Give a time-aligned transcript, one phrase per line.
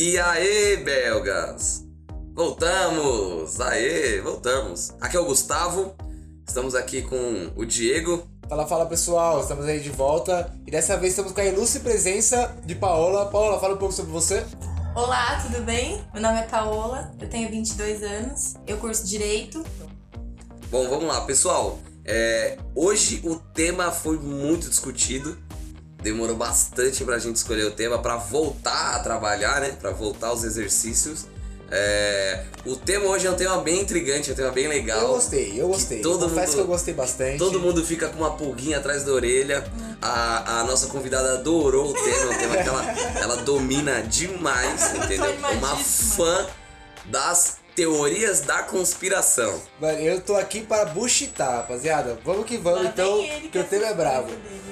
[0.00, 1.84] E aê, belgas!
[2.32, 3.60] Voltamos!
[3.60, 4.94] Aê, voltamos!
[5.00, 5.92] Aqui é o Gustavo,
[6.46, 8.24] estamos aqui com o Diego.
[8.48, 12.56] Fala, fala pessoal, estamos aí de volta e dessa vez estamos com a ilustre presença
[12.64, 13.26] de Paola.
[13.26, 14.46] Paola, fala um pouco sobre você.
[14.94, 16.00] Olá, tudo bem?
[16.12, 19.64] Meu nome é Paola, eu tenho 22 anos, eu curso Direito.
[20.70, 21.76] Bom, vamos lá, pessoal.
[22.04, 25.36] É, hoje o tema foi muito discutido.
[26.02, 29.76] Demorou bastante pra gente escolher o tema para voltar a trabalhar, né?
[29.80, 31.26] Para voltar aos exercícios.
[31.70, 35.00] É, o tema hoje é um tema bem intrigante, é um tema bem legal.
[35.02, 36.00] Eu gostei, eu gostei.
[36.00, 37.36] todo Confesso mundo- que eu gostei bastante.
[37.38, 39.64] Todo mundo fica com uma pulguinha atrás da orelha.
[40.00, 42.84] A, a nossa convidada adorou o tema, o tema que ela,
[43.20, 45.26] ela domina demais, entendeu?
[45.26, 46.46] É Uma fã
[47.06, 49.60] das teorias da conspiração.
[49.80, 52.18] Mano, eu tô aqui para buchitar, rapaziada.
[52.24, 53.22] Vamos que vamos, Lá então,
[53.52, 54.28] que o tema é bravo.
[54.28, 54.62] dele.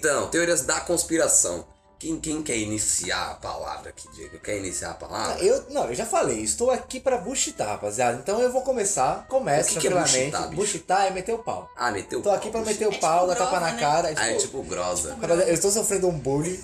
[0.00, 1.66] Então, teorias da conspiração.
[1.98, 4.38] Quem, quem quer iniciar a palavra aqui, Diego?
[4.40, 5.44] Quer iniciar a palavra?
[5.44, 8.18] Eu, não, eu já falei, estou aqui para buchitar, rapaziada.
[8.18, 9.26] Então eu vou começar.
[9.28, 10.54] Começa O que que é tranquilamente.
[10.56, 11.68] buchitar, é meter o pau.
[11.76, 12.72] Ah, meteu o Tô pau, aqui pra puxa.
[12.72, 13.78] meter o É pau, dar tipo tapa na né?
[13.80, 14.14] cara.
[14.16, 15.10] Ah, é tipo grosa.
[15.10, 16.58] Rapaziada, Eu estou sofrendo um bullying.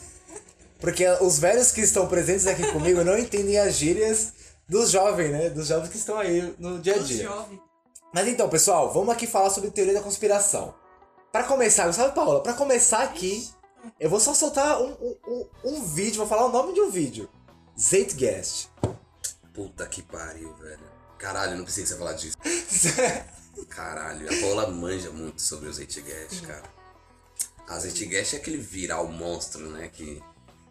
[0.81, 4.33] Porque os velhos que estão presentes aqui comigo não entendem as gírias
[4.67, 5.51] dos jovens, né?
[5.51, 7.25] Dos jovens que estão aí no dia a dia.
[7.25, 7.61] jovens.
[8.15, 10.75] Mas então, pessoal, vamos aqui falar sobre teoria da conspiração.
[11.37, 12.43] Pra começar, sabe, Paola?
[12.43, 13.47] Pra começar aqui,
[14.01, 16.91] eu vou só soltar um, um, um, um vídeo, vou falar o nome de um
[16.91, 17.29] vídeo.
[17.79, 18.71] Zeitgeist.
[19.53, 20.81] Puta que pariu, velho.
[21.19, 22.39] Caralho, não precisa falar disso.
[23.69, 26.63] Caralho, a Paula manja muito sobre o Zeitgeist, cara.
[27.69, 29.89] A Zeitgeist é aquele viral monstro, né?
[29.89, 30.23] Que.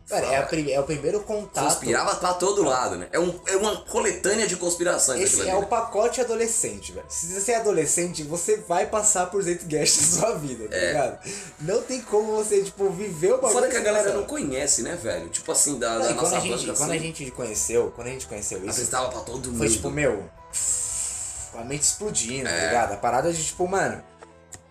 [0.07, 1.63] Cara, é, prim- é o primeiro contato.
[1.65, 3.07] Conspirava pra todo lado, né?
[3.11, 5.65] É, um, é uma coletânea de conspirações Esse é ali, o né?
[5.67, 7.05] pacote adolescente, velho.
[7.09, 11.19] Se você é adolescente, você vai passar por Zeitgeist na sua vida, tá ligado?
[11.61, 13.53] Não tem como você, tipo, viver o bagulho.
[13.53, 15.27] foda é que a sem galera não conhece, né, velho?
[15.29, 17.91] Tipo assim, da, Não, da e quando nossa a, gente, quando a assim, gente conheceu,
[17.95, 19.57] quando a gente conheceu isso, apresentava pra todo mundo.
[19.57, 20.23] foi tipo, meu,
[21.57, 22.51] a mente explodindo, É.
[22.59, 22.93] tá ligado?
[22.93, 24.03] A parada de tipo, mano,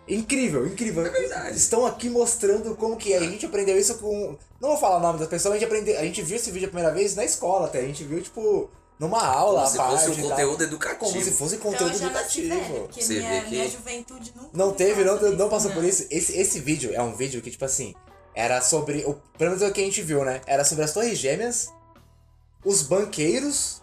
[0.07, 1.05] incrível, incrível.
[1.05, 1.57] É verdade.
[1.57, 3.17] Estão aqui mostrando como que é.
[3.17, 4.37] A gente aprendeu isso com.
[4.59, 5.97] Não vou falar o nome das pessoas, a gente aprendeu.
[5.99, 7.79] A gente viu esse vídeo a primeira vez na escola até.
[7.79, 9.91] A gente viu, tipo, numa aula, Como se parte.
[10.07, 10.99] fosse um conteúdo educativo.
[11.11, 12.79] Como se fosse Então conteúdo velha, educativo.
[12.85, 16.05] porque Você minha, que- minha juventude nunca Não teve, não, sobre não passou por isso.
[16.09, 17.93] Esse, esse vídeo é um vídeo que, tipo assim,
[18.33, 19.03] era sobre.
[19.05, 20.41] O, pelo menos é o que a gente viu, né?
[20.45, 21.69] Era sobre as Torres Gêmeas,
[22.63, 23.81] os banqueiros.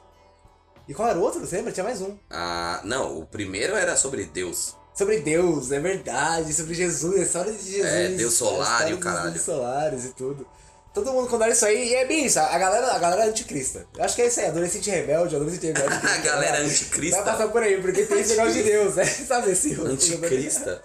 [0.89, 1.41] E qual era o outro?
[1.41, 1.71] Você lembra?
[1.73, 2.17] Tinha mais um.
[2.31, 4.77] Ah, não, o primeiro era sobre Deus.
[4.95, 7.87] Sobre Deus, é verdade, sobre Jesus, a história de Jesus.
[7.93, 9.31] É, Deus solar e o caralho.
[9.31, 10.47] Deus solares e tudo.
[10.93, 13.87] Todo mundo quando olha isso aí, e é bem isso, a galera, a galera anticrista.
[13.97, 15.95] Eu acho que é isso aí, adolescente rebelde, adolescente rebelde.
[16.07, 17.23] A galera Vai anticrista.
[17.23, 19.05] passar por aí, porque tem esse negócio de Deus, né?
[19.27, 20.85] Sabe esse Anticrista?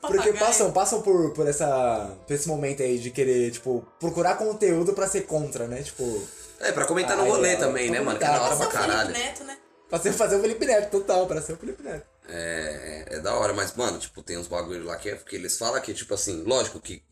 [0.00, 0.38] Porque Papagaio.
[0.38, 5.08] passam, passam por, por, essa, por esse momento aí de querer, tipo, procurar conteúdo pra
[5.08, 5.82] ser contra, né?
[5.82, 6.22] Tipo,
[6.60, 8.16] É, pra comentar no rolê ai, também, né, mano?
[8.18, 9.10] Que é da hora pra Nossa, o Felipe caralho.
[9.12, 9.56] Neto, né?
[9.90, 12.06] pra ser, fazer o Felipe Neto, total, pra ser o Felipe Neto.
[12.28, 15.58] É, é da hora, mas, mano, tipo, tem uns bagulho lá que, é, que eles
[15.58, 17.02] falam que, tipo assim, lógico que.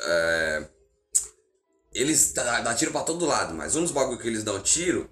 [0.00, 0.68] é,
[1.94, 5.08] eles dá, dá tiro pra todo lado, mas um dos bagulho que eles dão tiro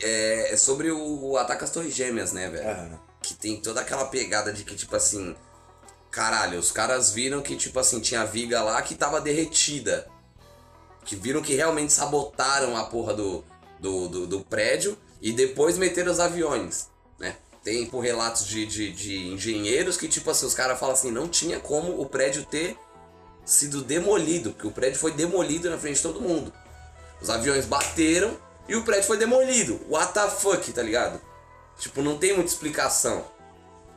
[0.00, 3.00] é, é sobre o, o ataque às Torres Gêmeas, né, velho?
[3.22, 5.34] Que tem toda aquela pegada de que, tipo assim.
[6.10, 10.08] Caralho, os caras viram que, tipo assim, tinha viga lá que tava derretida.
[11.04, 13.44] Que viram que realmente sabotaram a porra do,
[13.78, 17.36] do, do, do prédio e depois meteram os aviões, né?
[17.64, 21.28] Tem por relatos de, de, de engenheiros que, tipo assim, os caras falam assim, não
[21.28, 22.76] tinha como o prédio ter
[23.44, 26.52] sido demolido, porque o prédio foi demolido na frente de todo mundo.
[27.20, 28.36] Os aviões bateram
[28.68, 29.80] e o prédio foi demolido.
[29.88, 31.20] What the fuck, tá ligado?
[31.78, 33.24] Tipo, não tem muita explicação.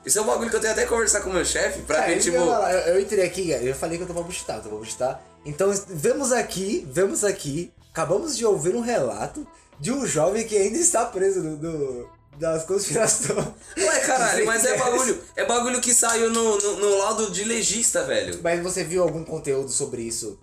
[0.05, 2.03] Isso é um bagulho que eu tenho até que conversar com o meu chefe pra
[2.05, 2.41] É, ver, isso tipo.
[2.43, 5.21] eu, eu, entrei aqui, eu falei que eu pra buchitar, eu pra buchitar.
[5.45, 9.45] Então, vemos aqui, vemos aqui, acabamos de ouvir um relato
[9.79, 12.09] de um jovem que ainda está preso no, no-
[12.41, 13.47] das conspirações.
[13.77, 15.23] Ué, caralho, mas é bagulho.
[15.35, 18.39] É bagulho que saiu no, no, no laudo de legista, velho.
[18.43, 20.37] Mas você viu algum conteúdo sobre isso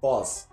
[0.00, 0.46] pós?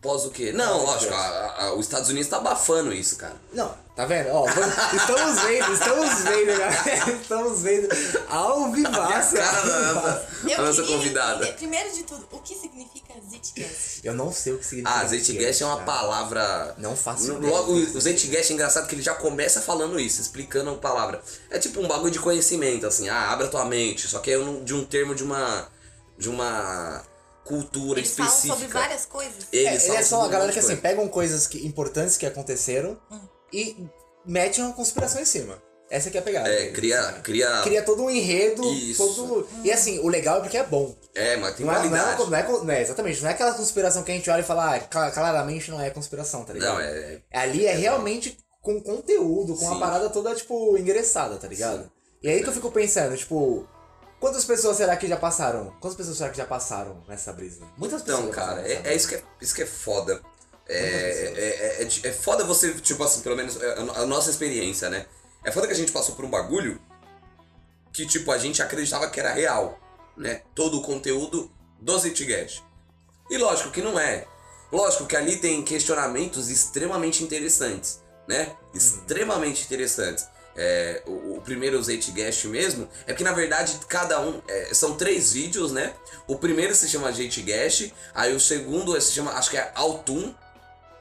[0.00, 0.52] Pós o quê?
[0.52, 3.34] Não, lógico, a- a- os Estados Unidos tá abafando isso, cara.
[3.52, 4.28] Não, tá vendo?
[4.30, 7.10] Ó, estamos vendo, estamos vendo, galera.
[7.26, 7.88] Estamos vendo
[8.28, 9.34] ao vivaço.
[9.36, 10.26] Cara ao da-.
[10.58, 11.36] A nossa queria convidada.
[11.44, 14.00] entender, primeiro de tudo, o que significa Zeitgeist?
[14.04, 15.00] Eu não sei o que significa.
[15.00, 15.86] Ah, Zeitgeist é uma cara.
[15.86, 16.74] palavra.
[16.78, 17.32] Não faço.
[17.38, 21.20] Logo, o Zeitgeist é engraçado que ele já começa falando isso, explicando a palavra.
[21.50, 24.36] É tipo um bagulho de conhecimento, assim, ah, abre a tua mente, só que é
[24.62, 25.68] de um termo de uma.
[26.18, 27.02] de uma
[27.44, 28.54] cultura Eles falam específica.
[28.60, 29.44] sobre várias coisas.
[29.52, 30.82] É, Eles ele falam é só sobre a galera que assim, coisa.
[30.82, 33.20] pegam coisas que, importantes que aconteceram Hum.
[33.52, 33.76] E
[34.24, 35.62] mete uma conspiração em cima.
[35.88, 36.48] Essa que é a pegada.
[36.48, 37.00] É, cria.
[37.22, 37.60] Cria.
[37.62, 39.06] Cria todo um enredo, Isso.
[39.14, 39.48] todo...
[39.62, 40.92] E assim, o legal é porque é bom.
[41.14, 42.30] É, mas tem Não é, não, é, qualidade.
[42.30, 44.74] não, é, não é- exatamente, não é aquela conspiração que a gente olha e fala,
[44.74, 46.74] ah, cla- claramente não é conspiração, tá ligado?
[46.74, 47.20] Não, é.
[47.32, 49.78] Ali é realmente com conteúdo, com a Sim.
[49.78, 51.88] parada toda, tipo, engraçada, tá ligado?
[52.20, 53.64] E aí que eu fico pensando, tipo,
[54.18, 55.72] quantas pessoas será que já passaram?
[55.80, 57.60] Quantas pessoas será que já passaram nessa brisa?
[57.78, 58.24] Muitas pessoas.
[58.24, 60.20] Então, cara, é, é isso, que é isso que é foda.
[60.68, 64.30] É, é, é, é, é foda você, tipo assim, pelo menos é a a nossa
[64.30, 65.06] experiência, né?
[65.44, 66.80] É foda que a gente passou por um bagulho
[67.92, 69.78] que, tipo, a gente acreditava que era real,
[70.16, 70.42] né?
[70.54, 72.62] Todo o conteúdo do Zitget.
[73.30, 74.26] E lógico que não é.
[74.70, 78.54] Lógico que ali tem questionamentos extremamente interessantes, né?
[78.74, 80.26] Extremamente interessantes.
[80.56, 84.42] É, o, o primeiro Zeitgeist mesmo, é que na verdade cada um.
[84.48, 85.94] é, são três vídeos, né?
[86.26, 90.34] O primeiro se chama Zeitgeist, aí o segundo se chama, acho que é Autumn.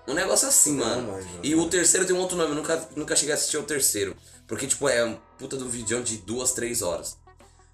[0.07, 1.27] Um negócio assim, Não mano.
[1.41, 4.15] E o terceiro tem um outro nome, eu nunca, nunca cheguei a assistir o terceiro.
[4.47, 7.17] Porque, tipo, é um puta do vídeo de duas, três horas.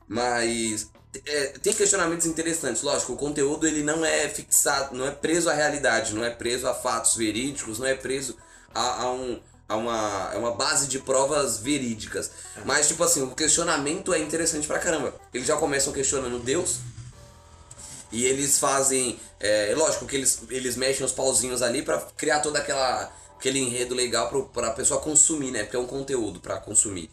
[0.08, 0.90] Mas
[1.26, 2.82] é, tem questionamentos interessantes.
[2.82, 6.68] Lógico, o conteúdo ele não é fixado, não é preso à realidade, não é preso
[6.68, 8.38] a fatos verídicos, não é preso
[8.74, 12.32] a, a um, a uma, a uma base de provas verídicas.
[12.66, 15.14] Mas, tipo assim, o questionamento é interessante pra caramba.
[15.34, 16.80] Eles já começam questionando Deus.
[18.12, 19.20] E eles fazem.
[19.40, 23.12] É, lógico que eles, eles mexem os pauzinhos ali pra criar toda aquela.
[23.38, 25.64] Aquele enredo legal pro, pra pessoa consumir, né?
[25.64, 27.10] Porque é um conteúdo pra consumir.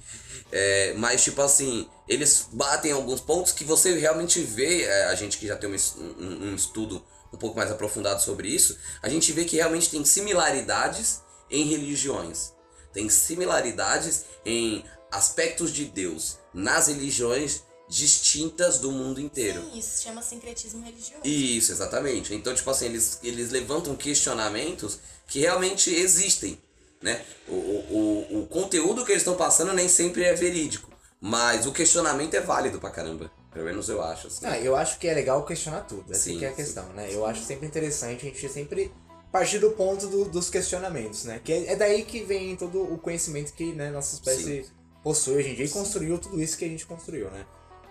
[0.53, 5.39] É, mas, tipo assim, eles batem alguns pontos que você realmente vê, é, a gente
[5.39, 5.75] que já tem um,
[6.19, 7.03] um- um estudo
[7.33, 12.53] um pouco mais aprofundado sobre isso, a gente vê que realmente tem similaridades em religiões.
[12.93, 19.63] Tem similaridades em aspectos de Deus nas religiões distintas do mundo inteiro.
[19.63, 21.23] Sim, isso se chama sincretismo religioso.
[21.25, 22.35] Isso, exatamente.
[22.35, 26.59] Então, tipo assim, eles, eles levantam questionamentos que realmente existem,
[27.01, 27.25] né?
[27.49, 30.91] O, o, o, conteúdo que eles estão passando nem sempre é verídico,
[31.21, 33.31] mas o questionamento é válido pra caramba.
[33.53, 34.47] Pelo menos eu acho, assim.
[34.47, 36.13] Ah, eu acho que é legal questionar tudo.
[36.13, 36.57] Essa Sim, que é a sim.
[36.57, 37.09] questão, né?
[37.11, 38.93] Eu acho sempre interessante a gente sempre
[39.33, 41.41] partir do ponto do- dos questionamentos, né?
[41.43, 44.67] Que é, é daí que vem todo o conhecimento que né, nossa espécie
[45.03, 47.47] possui hoje em dia e construiu tudo isso que a gente construiu, né?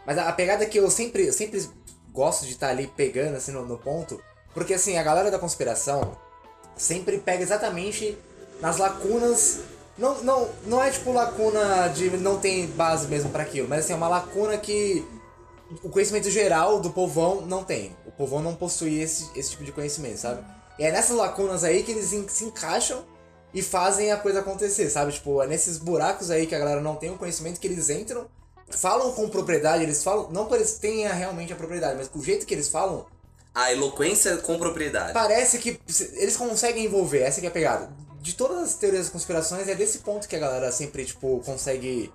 [0.07, 1.69] Mas a, a pegada que eu sempre, eu sempre
[2.13, 4.23] gosto de estar ali pegando assim no, no ponto,
[4.53, 6.17] porque assim, a galera da conspiração
[6.77, 8.17] sempre pega exatamente
[8.61, 9.59] nas lacunas.
[9.97, 13.93] Não, não, não é tipo lacuna de não tem base mesmo para aquilo, mas assim,
[13.93, 15.05] é uma lacuna que
[15.83, 17.95] o conhecimento geral do povão não tem.
[18.05, 20.43] O povão não possui esse, esse tipo de conhecimento, sabe?
[20.79, 23.03] E é nessas lacunas aí que eles se encaixam
[23.53, 25.11] e fazem a coisa acontecer, sabe?
[25.11, 28.27] Tipo, é nesses buracos aí que a galera não tem o conhecimento que eles entram,
[28.69, 32.45] falam com propriedade, eles falam, não que eles tenham realmente a propriedade, mas o jeito
[32.45, 33.05] que eles falam,
[33.55, 35.13] A eloquência com propriedade.
[35.13, 35.79] parece que
[36.13, 37.89] eles conseguem envolver, essa que é a pegada.
[38.21, 42.11] De todas as teorias das conspirações, é desse ponto que a galera sempre, tipo, consegue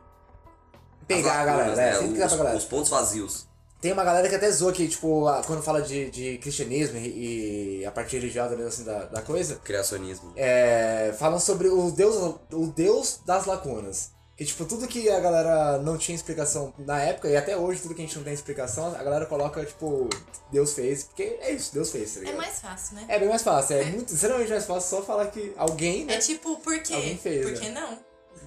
[1.07, 1.95] pegar As a galera, né?
[1.99, 2.57] Sempre pra Os, galera.
[2.57, 3.47] os pontos vazios.
[3.81, 7.81] Tem uma galera que até zoa que, tipo, a- quando fala de, de cristianismo e,
[7.81, 10.33] e a parte religiosa mesmo, assim, da, da coisa, Criacionismo.
[10.37, 14.11] é, falam sobre o deus, o deus das lacunas.
[14.37, 17.95] Que, tipo, tudo que a galera não tinha explicação na época, e até hoje, tudo
[17.95, 20.09] que a gente não tem explicação, a galera coloca, tipo,
[20.51, 22.37] Deus fez, porque é isso, Deus fez, tá É ligado?
[22.39, 23.05] mais fácil, né?
[23.09, 26.15] É bem mais fácil, é muito, extremamente mais fácil só falar que alguém, né?
[26.15, 26.95] É tipo, por quê?
[26.95, 27.61] Alguém fez, por né?
[27.61, 27.99] que não?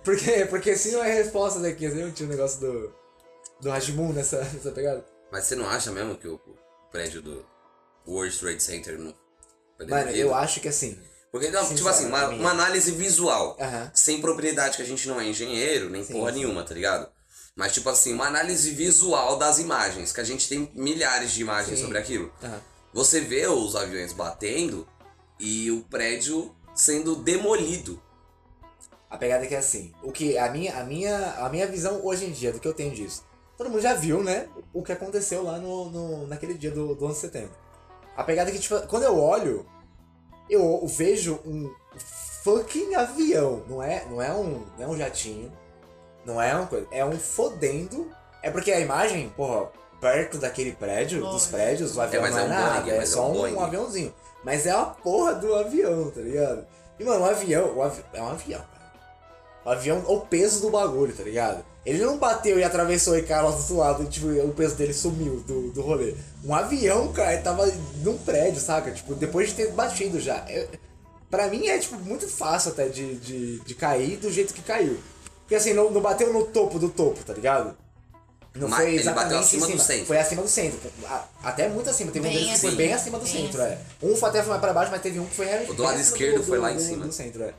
[0.04, 2.94] Porque, porque se não é resposta daqui, assim, não tinha o negócio do,
[3.62, 5.06] do Hajimun nessa, nessa pegada.
[5.32, 6.40] Mas você não acha mesmo que o,
[6.92, 7.46] prédio do
[8.08, 9.14] World Trade Center não
[9.90, 10.98] Mano, eu acho que assim,
[11.36, 13.58] Porque, não, tipo assim, uma, uma análise visual.
[13.94, 16.40] Sem propriedade, que a gente não é engenheiro, nem Sim, porra sim.
[16.40, 17.10] nenhuma, tá ligado?
[17.54, 21.78] Mas, tipo assim, uma análise visual das imagens, que a gente tem milhares de imagens
[21.78, 21.84] Sim.
[21.84, 22.32] sobre aquilo.
[22.94, 24.88] Você vê os aviões batendo
[25.38, 28.02] e o prédio sendo demolido.
[29.10, 32.00] A pegada é que é assim, o que a minha, a minha, a minha visão
[32.02, 33.26] hoje em dia do que eu tenho disso.
[33.58, 37.06] Todo mundo já viu, né, o que aconteceu lá no, no naquele dia do, do
[37.06, 37.58] 11 de setembro.
[38.16, 39.66] A pegada é que tipo, quando eu olho,
[40.50, 41.74] eu vejo um
[42.44, 45.52] fucking avião, não é, não é um, não é um jatinho,
[46.26, 48.12] não é uma coisa, é um fodendo.
[48.42, 52.44] É porque a imagem, porra, perto daquele prédio, dos prédios, o avião mas não é
[52.44, 54.14] é, um nada, Boeing, é mas é só um um, aviãozinho.
[54.44, 56.68] Mas é a porra do avião, tá ligado?
[57.00, 58.04] E, mano, o avião, o avi...
[58.14, 58.64] é um avião.
[59.66, 61.66] O avião, o peso do bagulho, tá ligado?
[61.86, 64.94] Ele não bateu e atravessou e caiu lá do outro lado, tipo, o peso dele
[64.94, 66.14] sumiu do, do rolê.
[66.44, 67.66] Um avião, cara, tava
[68.04, 68.92] num prédio, saca?
[68.92, 70.46] Tipo, depois de ter batido já.
[70.50, 70.68] Eu,
[71.30, 74.98] pra mim é, tipo, muito fácil até de, de, de cair do jeito que caiu.
[75.42, 77.76] Porque assim, não, não bateu no topo do topo, tá ligado?
[78.56, 80.06] Não Mas foi ele exatamente bateu em acima do centro.
[80.06, 80.80] Foi acima do centro.
[81.44, 82.10] Até muito acima.
[82.12, 82.84] Teve um Bem deles que foi acima.
[82.84, 83.78] bem acima do Bem centro, acima.
[84.02, 84.06] é.
[84.06, 85.84] Um foi até foi mais pra baixo, mas teve um que foi realmente O do
[85.84, 87.06] lado acima esquerdo do- foi lá do- em cima.
[87.06, 87.54] Do centro, é.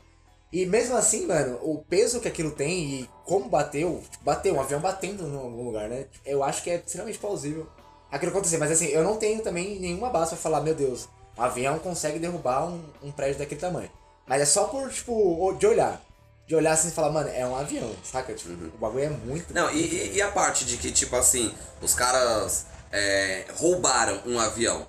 [0.51, 4.79] E mesmo assim, mano, o peso que aquilo tem e como bateu, bateu, um avião
[4.79, 6.05] batendo em algum lugar, né?
[6.25, 7.67] Eu acho que é extremamente plausível
[8.11, 8.57] aquilo acontecer.
[8.57, 12.17] Mas assim, eu não tenho também nenhuma base pra falar, meu Deus, um avião consegue
[12.19, 13.91] derrubar um, um prédio daquele tamanho.
[14.25, 16.01] Mas é só por, tipo, de olhar.
[16.47, 18.33] De olhar assim e falar, mano, é um avião, saca?
[18.33, 19.53] Tipo, o bagulho é muito.
[19.53, 24.39] Não, e, e- e a parte de que, tipo assim, os caras é, roubaram um
[24.39, 24.87] avião.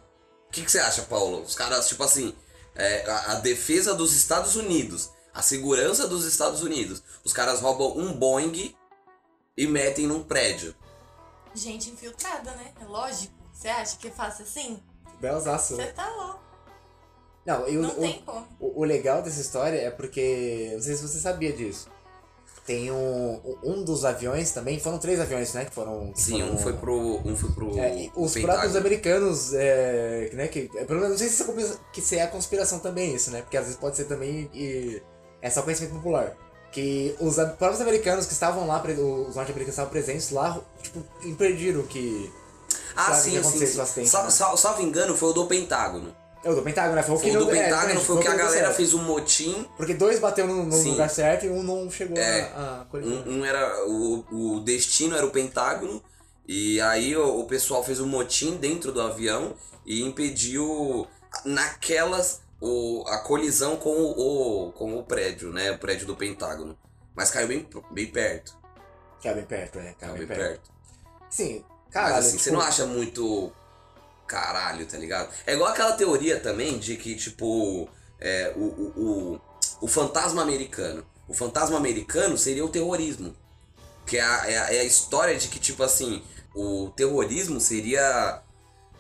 [0.49, 1.43] O que, que você acha, Paulo?
[1.43, 2.33] Os caras, tipo assim,
[2.77, 7.01] é, a, a defesa dos Estados Unidos, a segurança dos Estados Unidos.
[7.25, 8.75] Os caras roubam um Boeing
[9.57, 10.75] e metem num prédio.
[11.55, 12.73] Gente infiltrada, né?
[12.81, 13.33] É lógico.
[13.53, 14.83] Você acha que é fácil assim?
[15.21, 15.77] Belzaço.
[15.77, 16.41] Você tá louco.
[17.47, 18.47] Não, e o, Não o- tem como.
[18.61, 20.71] O, o legal dessa história é porque.
[20.75, 21.89] Não sei se você sabia disso.
[22.67, 23.59] Tem um.
[23.65, 24.79] Um dos aviões também.
[24.79, 25.65] Foram três aviões, né?
[25.65, 26.13] Que foram.
[26.13, 27.17] que Sim, foram- um foi pro.
[27.27, 27.79] Um foi pro.
[27.79, 32.19] É, os próprios americanos, é, né, que, é, pelo menos, não sei se, é se
[32.19, 35.03] é conspiração também isso, né, porque às vezes pode ser também e
[35.43, 36.37] é só conhecimento popular.
[36.71, 41.83] Que os próprios americanos que estavam lá, os norte-americanos que estavam presentes lá, tipo, impediram
[41.83, 42.31] que...
[42.95, 43.39] Ah, sabe, que sim, sim.
[43.39, 43.81] acontecesse sim.
[43.81, 44.31] acidente, Sal- né?
[44.31, 46.15] sal- Salvo engano, foi o do Pentágono.
[46.45, 48.21] É o do Pentágono, né, foi o que Foi o do é, Pentágono, foi o
[48.21, 48.77] que a galera certo.
[48.77, 49.67] fez um motim.
[49.77, 50.91] Porque dois bateu no, no Sim.
[50.93, 52.97] lugar certo e um não chegou É, a, a.
[52.97, 53.87] Um, um era.
[53.89, 54.25] O,
[54.57, 56.03] o destino era o Pentágono.
[56.47, 59.55] E aí o, o pessoal fez um motim dentro do avião
[59.85, 61.07] e impediu
[61.45, 65.71] naquelas o, a colisão com o, o- com o prédio, né?
[65.73, 66.79] O prédio do Pentágono.
[67.15, 68.57] Mas caiu bem, bem perto.
[69.23, 70.61] Caiu bem perto, né, Caiu caiu bem bem perto.
[70.63, 70.71] perto.
[71.31, 73.53] Sim, Mas caralho, assim, tipo, você não acha muito
[74.27, 75.31] caralho, tá ligado?
[75.47, 77.89] É igual aquela teoria também de que, tipo,
[78.21, 79.41] é, o, o, o,
[79.83, 81.05] o fantasma americano.
[81.27, 83.35] O fantasma americano seria o terrorismo.
[84.07, 86.23] Que é a, é, a, é a história de que, tipo assim,
[86.55, 88.43] o terrorismo seria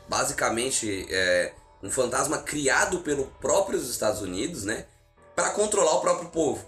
[0.09, 4.87] basicamente é, um fantasma criado pelo próprios Estados Unidos, né?
[5.35, 6.65] Pra controlar o próprio povo,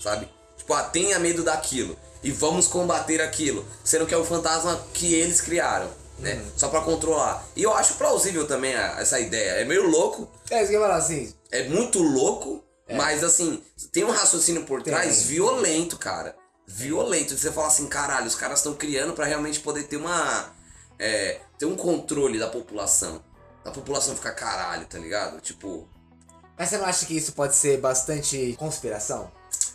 [0.00, 0.28] sabe?
[0.56, 5.14] Tipo, ah, tenha medo daquilo e vamos combater aquilo, sendo que é um fantasma que
[5.14, 6.44] eles criaram, né?
[6.56, 7.44] Só pra controlar.
[7.56, 9.52] E eu acho plausível também a- essa ideia.
[9.60, 12.62] É meio louco, É isso que eu falar, assim, é muito louco,
[12.94, 14.92] mas assim, tem um raciocínio por Tem.
[14.92, 16.36] trás violento, cara.
[16.66, 17.36] Violento.
[17.36, 20.54] Você falar assim, caralho, os caras estão criando pra realmente poder ter uma.
[20.98, 23.22] É, ter um controle da população.
[23.64, 25.40] Da população ficar caralho, tá ligado?
[25.40, 25.88] Tipo.
[26.58, 29.30] mas você não acha que isso pode ser bastante conspiração?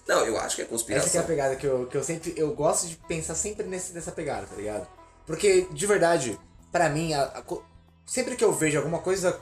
[0.07, 1.23] Não, eu acho que é Essa que é a conspiração.
[1.23, 2.33] pegada que eu, que eu sempre.
[2.37, 4.87] Eu gosto de pensar sempre nesse, nessa pegada, tá ligado?
[5.25, 6.39] Porque, de verdade,
[6.71, 7.43] pra mim, a- a
[8.05, 9.37] sempre que eu vejo alguma coisa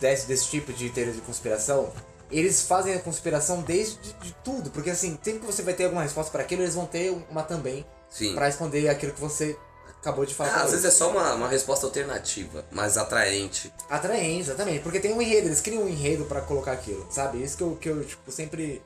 [0.00, 1.92] desse, desse tipo de teoria de conspiração,
[2.30, 4.70] eles fazem a conspiração desde de, de tudo.
[4.70, 7.42] Porque assim, sempre que você vai ter alguma resposta pra aquilo, eles vão ter uma
[7.44, 8.34] também Sim.
[8.34, 9.56] pra responder aquilo que você
[10.04, 10.50] acabou de falar.
[10.50, 13.72] Ah, às vezes é só uma, uma resposta alternativa, mais atraente.
[13.88, 14.82] Atraente, exatamente.
[14.82, 17.42] Porque tem um enredo, eles criam um enredo pra colocar aquilo, sabe?
[17.42, 18.82] Isso que eu, que eu tipo, sempre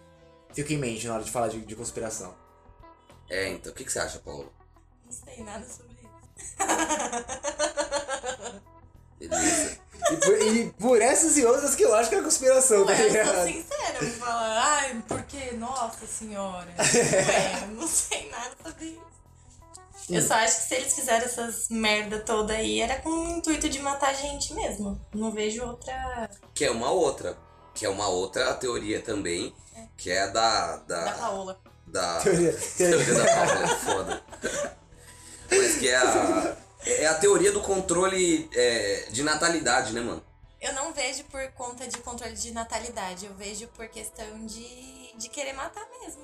[0.54, 2.32] fico em mente na hora de falar de, de conspiração.
[3.28, 4.50] É, então, o que, que você acha, Paulo?
[5.04, 5.98] Não sei nada sobre isso.
[9.18, 9.78] Beleza.
[10.10, 12.94] E por, e por essas e outras que eu acho que é conspiração, tá Ué,
[12.94, 13.46] eu sou ligado?
[13.48, 16.68] sincera, vou falar, ai, porque, nossa senhora.
[16.78, 19.17] Ué, eu não sei nada sobre isso.
[20.10, 23.68] Eu só acho que se eles fizeram essas merda toda aí, era com o intuito
[23.68, 25.00] de matar gente mesmo.
[25.14, 26.30] Não vejo outra.
[26.54, 27.36] Que é uma outra.
[27.74, 29.54] Que é uma outra teoria também.
[29.96, 30.76] Que é a da.
[30.78, 31.04] Da.
[31.04, 31.60] Da Paola.
[31.86, 34.22] da- Teoria- teoria teoria- da Paula, é foda.
[35.50, 36.56] Mas que é a.
[36.86, 40.22] É a teoria do controle é, de natalidade, né, mano?
[40.60, 45.28] Eu não vejo por conta de controle de natalidade, eu vejo por questão de, de
[45.28, 46.22] querer matar mesmo.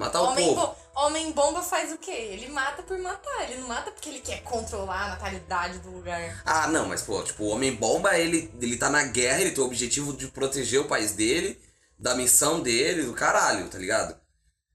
[0.00, 0.66] Matar o Homem, povo.
[0.66, 2.10] bo- homem bomba faz o quê?
[2.10, 6.42] Ele mata por matar, ele não mata porque ele quer controlar a natalidade do lugar.
[6.46, 9.66] Ah, não, mas pô, tipo, o Homem-Bomba, ele, ele tá na guerra, ele tem o
[9.66, 11.60] objetivo de proteger o país dele,
[11.98, 14.18] da missão dele, do caralho, tá ligado?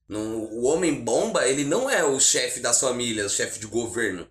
[0.08, 4.28] No, o Homem-Bomba, ele não é o chefe das famílias, o chefe de governo.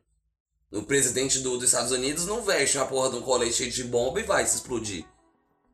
[0.71, 3.83] O presidente do- dos Estados Unidos não veste uma porra de um colete cheio de
[3.83, 5.05] bomba e vai se explodir.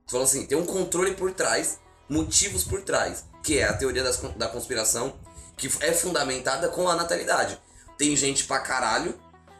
[0.06, 1.78] Você fala assim, tem um controle por trás,
[2.10, 5.14] motivos por trás, que é a teoria das da conspiração,
[5.56, 7.58] que é fundamentada com a natalidade.
[7.96, 9.14] Tem gente pra caralho,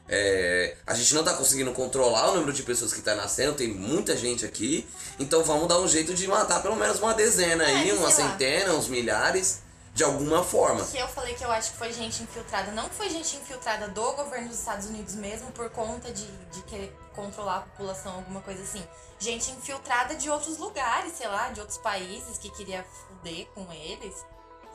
[0.09, 3.69] é, a gente não tá conseguindo controlar o número de pessoas que tá nascendo, tem
[3.69, 4.87] muita gente aqui,
[5.19, 8.25] então vamos dar um jeito de matar pelo menos uma dezena aí, É, uma sei
[8.25, 8.31] lá.
[8.33, 9.61] centena, uns milhares,
[9.95, 10.85] de alguma forma.
[10.85, 12.71] Que eu falei que eu acho que foi gente infiltrada.
[12.73, 16.97] Não foi gente infiltrada do governo dos Estados Unidos mesmo por conta de, de querer
[17.15, 18.83] controlar a população, alguma coisa assim.
[19.19, 24.25] Gente infiltrada de outros lugares, sei lá, de outros países que queria fuder com eles.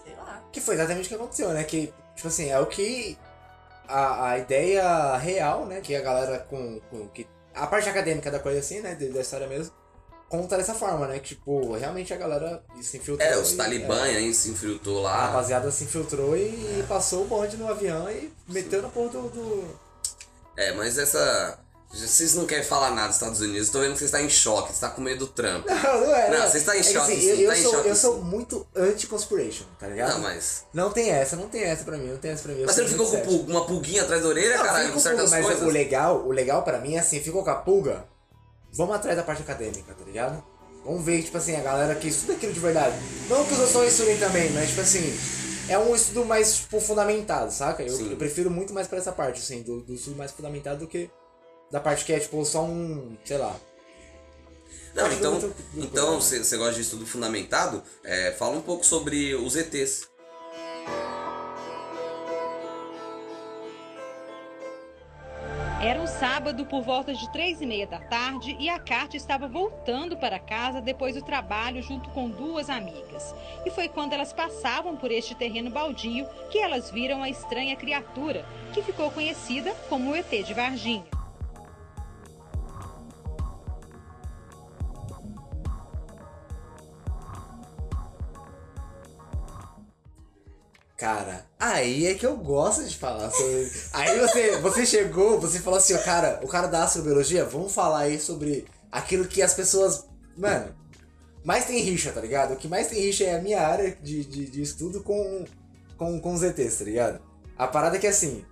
[0.03, 0.43] Sei lá.
[0.51, 1.63] Que foi exatamente o que aconteceu, né?
[1.63, 3.17] Que, tipo assim, é o que.
[3.88, 5.79] A, a ideia real, né?
[5.79, 6.79] Que a galera com.
[6.89, 8.95] com que, a parte acadêmica da coisa assim, né?
[8.95, 9.74] Da da história mesmo.
[10.38, 11.20] Conta dessa forma, né?
[11.20, 13.27] Que, tipo, realmente a galera se infiltrou.
[13.27, 15.25] É, os e- talibã é, aí se infiltrou a lá.
[15.27, 19.30] rapaziada se infiltrou e, passou o bonde no avião e meteu na porra do.
[19.30, 19.80] do-
[20.58, 21.60] É, mas essa.
[21.94, 24.74] Vocês não querem falar nada dos Estados Unidos, tô vendo que você está em choque,
[24.74, 25.65] você tá com medo do Trump.
[25.70, 26.30] Não, não é.
[26.30, 26.50] Não, é.
[26.50, 27.96] você está em É que, choque, assim, sim, eu, eu tá em sou, choque, eu
[27.96, 30.13] sou muito anti-conspiration, tá ligado?
[30.15, 30.65] Não, mas.
[30.74, 32.62] Não tem essa, não tem essa pra mim, não tem essa pra mim.
[32.62, 35.00] eu Mas você não ficou com pul- uma pulguinha atrás da orelha, Não, caralho, com
[35.00, 35.63] certas pulga, mas coisas?
[35.63, 38.04] o legal, o legal pra mim é assim, ficou com a pulga,
[38.75, 40.44] vamos atrás da parte acadêmica, tá ligado?
[40.84, 42.96] Vamos ver, tipo assim, a galera que estuda aquilo de verdade.
[43.27, 45.17] Não que os outros não estudem também, mas tipo assim,
[45.67, 47.82] é um estudo mais, tipo, fundamentado, saca?
[47.82, 50.88] Eu, eu prefiro muito mais pra essa parte, assim, do, do estudo mais fundamentado do
[50.88, 51.10] que
[51.72, 53.55] da parte que é, tipo, só um, sei lá.
[54.94, 57.82] Não, então, muito- muito então você gosta de estudo fundamentado?
[58.03, 60.08] É, fala um pouco sobre os ETs.
[65.82, 69.48] Era um sábado por volta de três e meia da tarde e a Kátia estava
[69.48, 73.36] voltando para casa depois do trabalho junto com duas amigas.
[73.65, 78.46] E foi quando elas passavam por este terreno baldio que elas viram a estranha criatura,
[78.74, 81.25] que ficou conhecida como o ET de Varginha.
[90.98, 93.70] Cara, aí é que eu gosto de falar sobre.
[93.92, 98.00] Aí você, você chegou, você falou assim, ó, cara, o cara da astrobiologia, vamos falar
[98.00, 100.06] aí sobre aquilo que as pessoas.
[100.38, 100.74] Mano,
[101.44, 102.54] mais tem rixa, tá ligado?
[102.54, 105.44] O que mais tem rixa é a minha área de, de, de estudo com,
[105.98, 107.20] com, com os ETs, tá ligado?
[107.58, 108.46] A parada é que assim,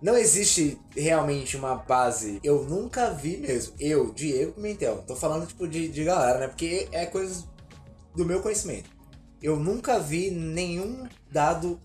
[0.00, 2.38] não existe realmente uma base.
[2.44, 3.74] Eu nunca vi mesmo.
[3.80, 6.48] Eu, Diego Pimentel, tô falando tipo de, de galera, né?
[6.48, 7.46] Porque é coisas
[8.14, 8.97] do meu conhecimento.
[9.42, 11.80] Eu nunca vi nenhum dado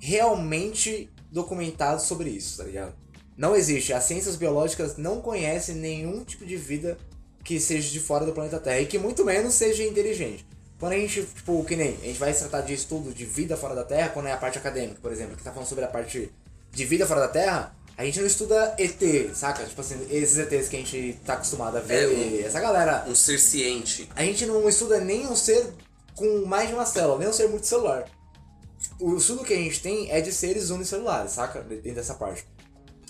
[0.00, 2.94] realmente documentado sobre isso, tá ligado?
[3.36, 3.92] Não existe.
[3.92, 6.98] As ciências biológicas não conhecem nenhum tipo de vida
[7.44, 10.44] que seja de fora do planeta Terra e que muito menos seja inteligente.
[10.78, 13.74] Quando a gente, tipo, que nem, a gente vai tratar de estudo de vida fora
[13.74, 16.30] da Terra, quando é a parte acadêmica, por exemplo, que tá falando sobre a parte
[16.72, 19.64] de vida fora da Terra, a gente não estuda ET, saca?
[19.64, 22.08] Tipo assim, esses ETs que a gente tá acostumado a ver, É,
[22.42, 24.08] um- essa galera Um ser ciente.
[24.16, 25.66] a gente não estuda nem um ser
[26.20, 28.04] com mais de uma célula, nem um ser multicelular.
[29.00, 31.60] O estudo que a gente tem é de seres unicelulares, saca?
[31.62, 32.46] Dentro dessa parte.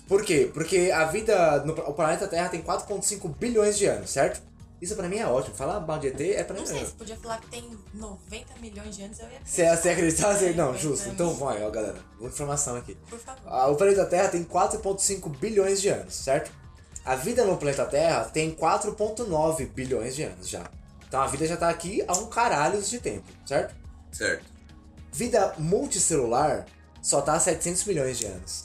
[0.07, 0.49] Por quê?
[0.53, 4.41] Porque a vida no o planeta Terra tem 4.5 bilhões de anos, certo?
[4.81, 5.55] Isso pra mim é ótimo.
[5.55, 6.61] Falar mal de ET é pra mim.
[6.61, 9.89] Não sei, se podia falar que tem 90 milhões de anos, eu ia Você, você
[9.89, 10.35] acreditar?
[10.35, 11.07] Você, não, É, justo.
[11.09, 11.99] é, Então, vai, ó, galera.
[12.17, 12.97] Boa informação aqui.
[13.09, 13.41] Por favor.
[13.45, 16.51] Ah, O planeta Terra tem 4,5 bilhões de anos, certo?
[17.05, 20.63] A vida no planeta Terra tem 4,9 bilhões de anos já.
[21.11, 23.75] Então a vida já tá aqui há um caralho de tempo, certo?
[24.13, 24.45] Certo.
[25.11, 26.65] Vida multicelular
[27.01, 28.63] só tá há 700 milhões de anos.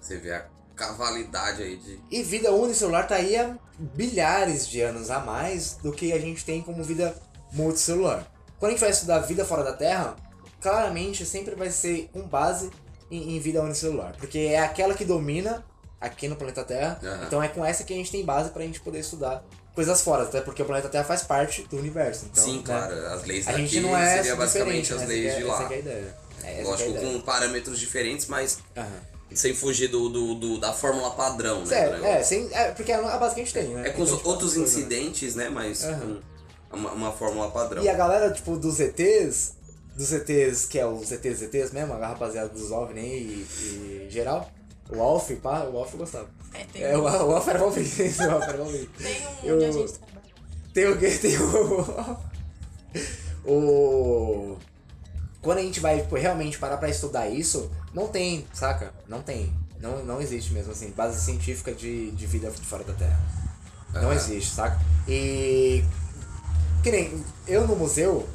[0.00, 2.00] Você vê a cavalidade aí de.
[2.10, 6.44] E vida unicelular tá aí há bilhares de anos a mais do que a gente
[6.44, 7.14] tem como vida
[7.52, 8.26] multicelular.
[8.58, 10.16] Quando a gente vai estudar vida fora da Terra,
[10.60, 12.72] claramente sempre vai ser com base
[13.08, 14.16] em, em vida unicelular.
[14.18, 15.64] Porque é aquela que domina
[16.00, 16.98] aqui no planeta Terra.
[17.00, 17.24] Aham.
[17.24, 19.44] Então é com essa que a gente tem base pra gente poder estudar
[19.78, 20.24] coisas fora.
[20.24, 22.26] Até porque o planeta Terra faz parte do universo.
[22.32, 23.06] Então, Sim, né, claro.
[23.14, 25.06] As leis A daqui gente não é seria basicamente diferente, as né?
[25.06, 25.72] leis essa de é, lá.
[25.72, 26.60] É.
[26.60, 27.12] É, Lógico, é ideia.
[27.12, 28.88] com parâmetros diferentes, mas Aham.
[29.32, 31.76] sem fugir do, do, do- da fórmula padrão, né?
[32.02, 33.88] É, é, sem, é, porque é a base que a gente tem, né?
[33.88, 34.64] É com os Então, tipo, outros né?
[34.64, 35.48] incidentes, né?
[35.48, 36.20] Mas Aham.
[36.70, 37.82] com uma, uma fórmula padrão.
[37.84, 39.52] E a galera, tipo, dos ETs,
[39.94, 43.46] dos ETs, que é os ETs ETs mesmo, a rapaziada dos OVNI e,
[44.06, 44.50] e geral,
[44.90, 46.28] o Alf, pá, o Alf eu gostava.
[46.54, 48.58] É, tem, É, o, o Alf era o Alf era
[48.98, 50.18] tem um Eu- onde a gente trabalha.
[50.74, 51.10] Tem o quê?
[51.20, 52.16] Tem o...
[53.44, 54.58] o...
[55.40, 58.92] Quando a gente vai tipo, realmente parar pra estudar isso, não tem, saca?
[59.08, 59.52] Não tem.
[59.80, 63.20] Não, não existe mesmo, assim, base científica de, de vida fora da Terra.
[63.94, 64.14] Não Aham.
[64.14, 64.78] existe, saca?
[65.06, 65.84] E...
[66.82, 68.28] Que nem, eu no museu,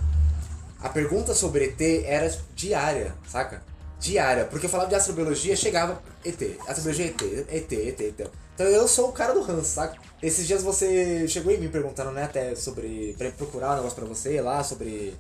[0.81, 3.61] a pergunta sobre ET era diária, saca?
[4.03, 4.45] Diária.
[4.45, 6.41] Porque eu falava de astrobiologia, chegava ET.
[6.67, 8.27] Astrobiologia ET, ET, ET, ET.
[8.53, 9.97] Então eu sou o cara do ranço, saca?
[10.21, 13.15] Esses dias você chegou em mim perguntando, né, até sobre.
[13.17, 15.13] pra procurar um negócio pra você lá, sobre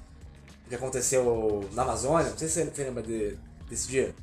[0.65, 2.29] o que aconteceu na Amazônia.
[2.29, 3.37] Não sei se você lembra de-
[3.69, 4.13] desse dia.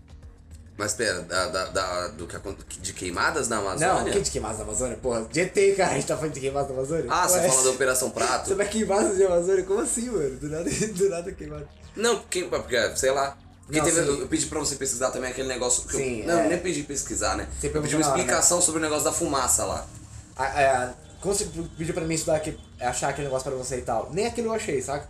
[0.77, 4.13] Mas pera, da, da, da- do que de queimadas na Não, Amazônia?
[4.13, 4.97] que de queimadas da Amazônia?
[4.97, 7.05] Porra, de ET, cara, a gente tá falando de queimadas da Amazônia?
[7.11, 8.57] Ah, você Ué, fala da Operação Você Prato?
[8.57, 9.65] vai queimadas de Amazônia?
[9.65, 10.37] Como assim, mano?
[10.37, 11.69] Do nada, do nada queimada.
[11.97, 13.37] Não, quem, porque, sei lá.
[13.71, 15.85] Porque Não, teve, eu pedi pra você pesquisar também aquele negócio.
[15.85, 16.49] Que Sim, eu, não, é.
[16.49, 17.47] nem pedi pesquisar, né?
[17.61, 18.23] Você eu pedi uma na hora, né?
[18.23, 19.87] explicação sobre o negócio da fumaça lá.
[20.37, 23.83] A, a, quando você pediu pra mim estudar, aqui, achar aquele negócio pra você e
[23.83, 25.09] tal, nem aquilo eu achei, saca?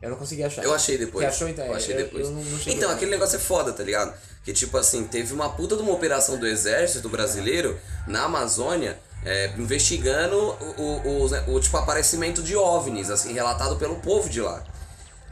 [0.00, 0.62] Eu não consegui achar.
[0.62, 1.24] Eu achei depois.
[1.24, 1.66] Você achou então?
[1.66, 2.26] Eu achei eu, depois.
[2.26, 4.14] Eu não, não então, aquele negócio é foda, tá ligado?
[4.44, 9.52] Que tipo assim, teve uma puta de uma operação do exército brasileiro na Amazônia é,
[9.58, 14.62] investigando o, o, o, o, tipo, aparecimento de OVNIs, assim, relatado pelo povo de lá.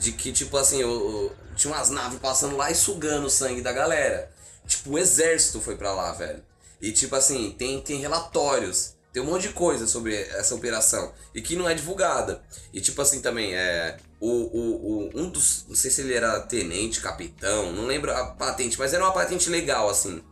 [0.04, 3.72] De que, tipo assim, o, tinha umas naves passando lá e sugando o sangue da
[3.72, 4.30] galera.
[4.66, 6.42] Tipo, o exército foi pra lá, velho.
[6.78, 11.10] E tipo assim, tem, tem relatórios, tem um monte de coisa sobre essa operação.
[11.34, 12.42] E que não é divulgada.
[12.70, 13.96] E tipo assim também, é.
[14.20, 15.64] O, o, o, um dos.
[15.66, 19.48] Não sei se ele era tenente, capitão, não lembro a patente, mas era uma patente
[19.48, 20.22] legal, assim.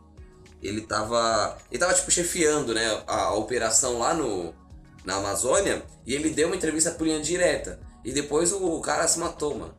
[0.63, 1.57] Ele tava.
[1.71, 4.55] Ele tava, tipo, chefiando, né, a, a operação lá no.
[5.03, 5.83] Na Amazônia.
[6.07, 7.81] E ele deu uma entrevista por linha direta.
[8.05, 9.75] E depois o, cara se matou, mano.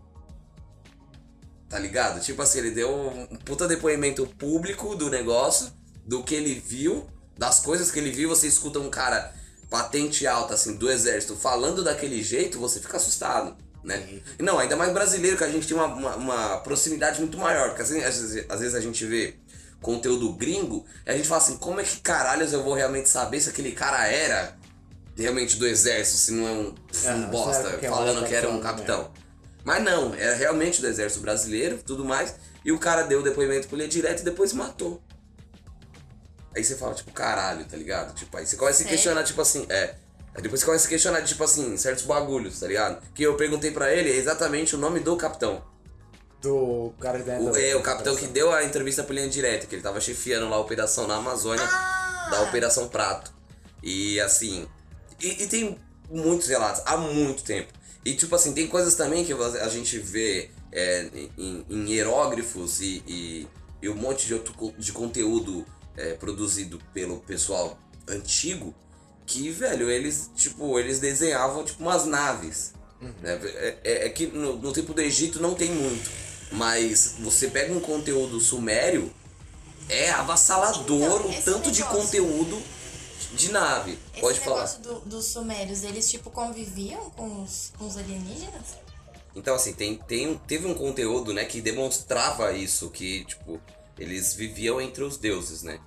[1.69, 2.21] Tá ligado?
[2.21, 5.71] Tipo assim, ele deu um puta depoimento público do negócio,
[6.05, 7.07] do que ele viu,
[7.37, 8.29] das coisas que ele viu.
[8.29, 9.33] Você escuta um cara
[9.69, 13.97] patente alta, assim, do exército falando daquele jeito, você fica assustado, né?
[13.97, 14.45] Uhum.
[14.45, 17.69] Não, ainda mais brasileiro, que a gente tem uma, uma, uma proximidade muito maior.
[17.69, 19.35] Porque assim, às, vezes, às vezes a gente vê
[19.81, 23.41] conteúdo gringo, e a gente fala assim, como é que caralhos eu vou realmente saber
[23.41, 24.55] se aquele cara era
[25.17, 29.11] realmente do exército, se não é um, um ah, bosta falando que era um capitão.
[29.63, 32.35] Mas não, era realmente do exército brasileiro tudo mais.
[32.65, 35.01] E o cara deu o depoimento por linha direto e depois matou.
[36.55, 38.13] Aí você fala, tipo, caralho, tá ligado?
[38.13, 39.95] Tipo, aí você começa a se questionar, tipo assim, é.
[40.35, 43.01] Aí depois você começa a questionar, tipo assim, certos bagulhos, tá ligado?
[43.13, 45.63] Que eu perguntei para ele exatamente o nome do capitão.
[46.41, 49.75] Do cara que o, É, o capitão que deu a entrevista por linha direta, que
[49.75, 52.27] ele tava chefiando lá a operação na Amazônia, ah!
[52.29, 53.31] da Operação Prato.
[53.81, 54.67] E assim.
[55.23, 55.77] E, e tem
[56.09, 57.71] muitos relatos, há muito tempo.
[58.05, 61.07] E tipo assim, tem coisas também que a gente vê é,
[61.37, 63.47] em, em, hierógrafos e, e,
[63.81, 68.75] e, um monte de, outro, de conteúdo é, produzido pelo pessoal antigo
[69.25, 72.73] que, velho, eles, tipo, eles desenhavam tipo umas naves.
[73.01, 73.13] Uhum.
[73.21, 73.39] Né?
[73.43, 76.11] É, é, é, que no, no tempo do Egito não tem muito.
[76.51, 79.11] Mas você pega um conteúdo sumério,
[79.87, 81.71] é avassalador então, o tanto negócio.
[81.71, 82.61] de conteúdo
[83.35, 83.97] de nave.
[84.11, 84.63] Esse Pode falar.
[84.63, 88.77] Esse negócio do, dos sumérios, eles tipo conviviam com os, com os alienígenas?
[89.35, 93.59] Então, assim, tem, tem, teve um conteúdo, né, que demonstrava isso, que, tipo,
[93.97, 95.79] eles viviam entre os deuses, né?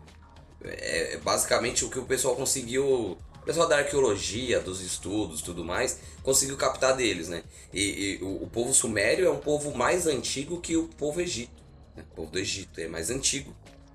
[0.65, 2.85] É, é basicamente o que o pessoal conseguiu.
[2.87, 7.45] O pessoal da arqueologia, dos estudos tudo mais, conseguiu captar deles, né?
[7.73, 11.63] E, e o, o, povo sumério é um povo mais antigo que o povo egito.
[11.95, 12.05] Né?
[12.11, 13.55] O povo do Egito é mais antigo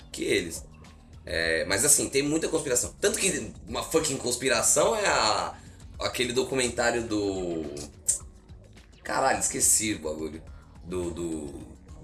[0.09, 0.63] que eles.
[1.25, 2.93] É, mas assim, tem muita conspiração.
[2.99, 5.53] Tanto que uma fucking conspiração é a,
[5.99, 7.65] aquele documentário do.
[9.03, 10.41] Caralho, esqueci o bagulho.
[10.83, 11.47] Do, do,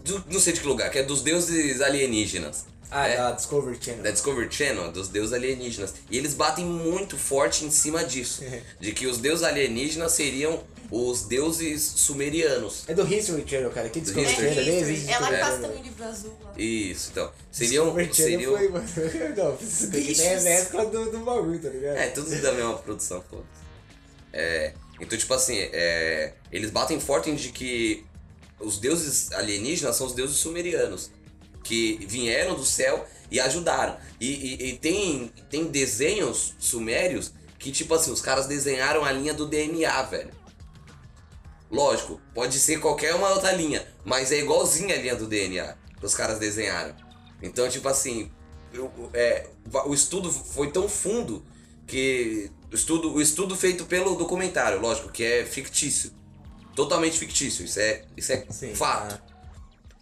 [0.04, 0.24] do.
[0.32, 2.66] Não sei de que lugar, que é dos deuses alienígenas.
[2.90, 4.04] Ah, é, da Discovery Channel.
[4.04, 5.96] Da Discovery Channel, dos deuses alienígenas.
[6.10, 8.44] E eles batem muito forte em cima disso.
[8.80, 12.84] de que os deuses alienígenas seriam os deuses sumerianos.
[12.88, 13.90] É do History Channel, cara.
[13.90, 15.12] Que Discovery Channel nem existe.
[15.12, 15.40] Ela é.
[15.40, 16.54] passa também livro azul lá.
[16.58, 17.32] Isso, então.
[17.52, 17.86] Seriam.
[17.86, 18.86] Discovery Channel foi, mano.
[19.38, 19.58] Não,
[20.00, 21.98] isso é mescla do, do bagulho, tá ligado?
[21.98, 23.40] É, tudo da mesma produção, pô.
[24.32, 24.74] É.
[25.00, 28.06] Então, tipo assim, é, eles batem forte de que
[28.60, 31.12] os deuses alienígenas são os deuses sumerianos.
[31.64, 33.98] Que vieram do céu e ajudaram.
[34.22, 39.34] E, e, e tem, tem desenhos sumérios que, tipo assim, os caras desenharam a linha
[39.34, 40.37] do DNA, velho.
[41.70, 46.06] Lógico, pode ser qualquer uma outra linha, mas é igualzinha a linha do DNA que
[46.06, 46.96] os caras desenharam.
[47.42, 48.32] Então, tipo assim,
[48.74, 49.48] eu, é,
[49.86, 51.44] o estudo foi tão fundo
[51.86, 56.12] que o estudo, o estudo feito pelo documentário, lógico, que é fictício.
[56.76, 59.16] Totalmente fictício, isso é, isso é Sim, fato.
[59.16, 59.38] É.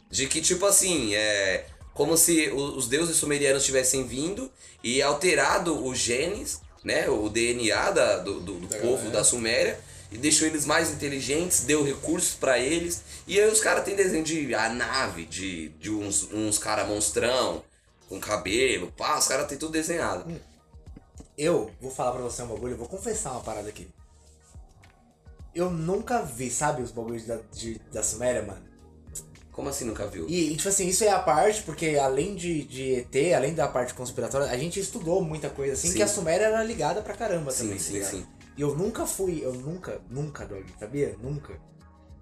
[0.09, 4.51] De que, tipo assim, é como se os deuses sumerianos tivessem vindo
[4.83, 9.79] e alterado os genes, né, o DNA da, do, do, do povo da Suméria
[10.15, 13.03] e deixou eles mais inteligentes, deu recursos para eles.
[13.27, 17.61] E aí os caras têm desenho de a nave, de, de uns, uns caras monstrão,
[18.07, 20.29] com cabelo, pá, os caras têm tudo desenhado.
[20.29, 20.39] Hum.
[21.37, 23.89] Eu vou falar pra você um bagulho, eu vou confessar uma parada aqui.
[25.53, 28.63] Eu nunca vi, sabe, os bagulhos da, de, da Suméria, mano?
[29.51, 30.27] Como assim nunca viu?
[30.29, 33.67] E, e, tipo assim, isso é a parte, porque além de, de ET, além da
[33.67, 35.95] parte conspiratória, a gente estudou muita coisa assim, sim.
[35.97, 37.79] que a Suméria era ligada pra caramba sim, também.
[37.79, 38.27] Sim, tá sim, sim.
[38.57, 41.15] E eu nunca fui, eu nunca, nunca, Dog, sabia?
[41.21, 41.53] Nunca.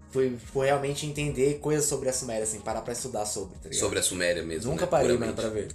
[0.10, 4.00] Fui, fui realmente entender coisas sobre a Suméria, assim, parar pra estudar sobre, tá Sobre
[4.00, 4.72] a Suméria mesmo.
[4.72, 4.92] Nunca né?
[4.92, 5.70] parei, mano, pra ver.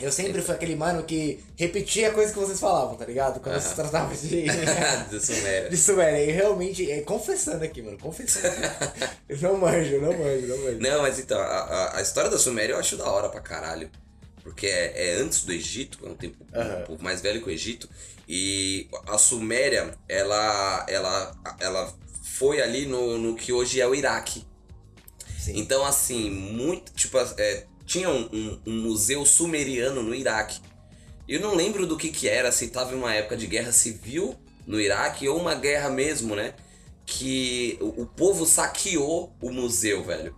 [0.00, 3.40] Eu sempre fui aquele mano que repetia a coisa que vocês falavam, tá ligado?
[3.40, 3.60] Quando -huh.
[3.60, 4.44] se tratava de.
[5.10, 5.68] de Suméria.
[5.68, 6.24] De Suméria.
[6.24, 8.56] E realmente, é, confessando aqui, mano, confessando.
[9.28, 10.78] eu não manjo, não manjo, não manjo.
[10.80, 13.90] Não, mas então, a, a, história da Suméria eu acho da hora pra caralho.
[14.42, 17.52] Porque é, é antes do Egito, é um tempo um pouco mais velho que o
[17.52, 17.88] Egito.
[18.28, 24.44] E a Suméria, ela, ela, ela foi ali no, no que hoje é o Iraque.
[25.38, 25.58] Sim.
[25.58, 26.92] Então, assim, muito.
[26.92, 30.60] Tipo, é, tinha um, um, um, museu sumeriano no Iraque.
[31.28, 34.36] Eu não lembro do que que era, se tava em uma época de guerra civil
[34.66, 36.54] no Iraque ou uma guerra mesmo, né?
[37.04, 40.36] Que o, o povo saqueou o museu, velho.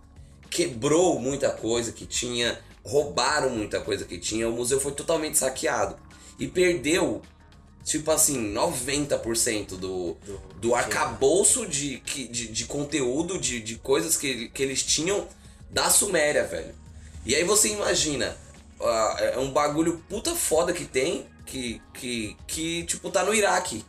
[0.50, 5.96] Quebrou muita coisa que tinha, roubaram muita coisa que tinha, o museu foi totalmente saqueado.
[6.38, 7.22] E perdeu,
[7.84, 10.16] tipo assim, 90% do,
[10.56, 15.28] do arcabouço de, de, de conteúdo, de, de coisas que, que eles tinham
[15.70, 16.74] da Suméria, velho.
[17.26, 18.36] E aí você imagina,
[18.80, 23.84] ah, é um bagulho puta foda que tem, que, que, que tipo, tá no Iraque.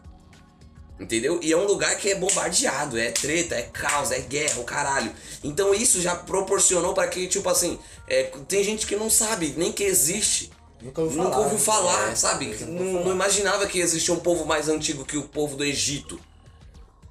[0.98, 1.40] Entendeu?
[1.44, 5.12] E é um lugar que é bombardeado, é treta, é caos, é guerra, o caralho.
[5.44, 7.78] Então isso já proporcionou para que, tipo assim,
[8.08, 10.52] é, tem gente que não sabe nem que existe.
[10.82, 11.44] Nunca ouviu Nunca falar.
[11.46, 12.46] ouviu falar, É, sabe?
[12.48, 13.06] nunca Não, falar.
[13.06, 16.20] não imaginava que existia um povo mais antigo que o povo do Egito.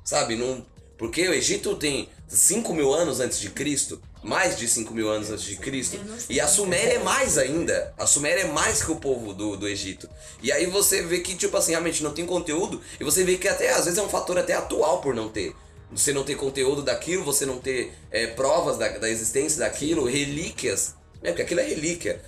[0.05, 0.37] Sabe?
[0.37, 0.65] Não,
[0.99, 5.31] porque o Egito tem 5 mil anos antes de Cristo, mais de 5 mil anos
[5.31, 5.99] antes de Cristo.
[6.29, 7.93] E a Suméria é mais ainda.
[7.99, 10.09] A Suméria é mais que o povo do, do Egito.
[10.43, 12.81] E aí você vê que, tipo assim, realmente não tem conteúdo.
[13.01, 15.55] E você vê que até às vezes é um fator até atual por não ter.
[15.91, 20.95] Você não ter conteúdo daquilo, você não ter é, provas da, da existência daquilo, relíquias.
[21.23, 22.21] É, porque aquilo é relíquia.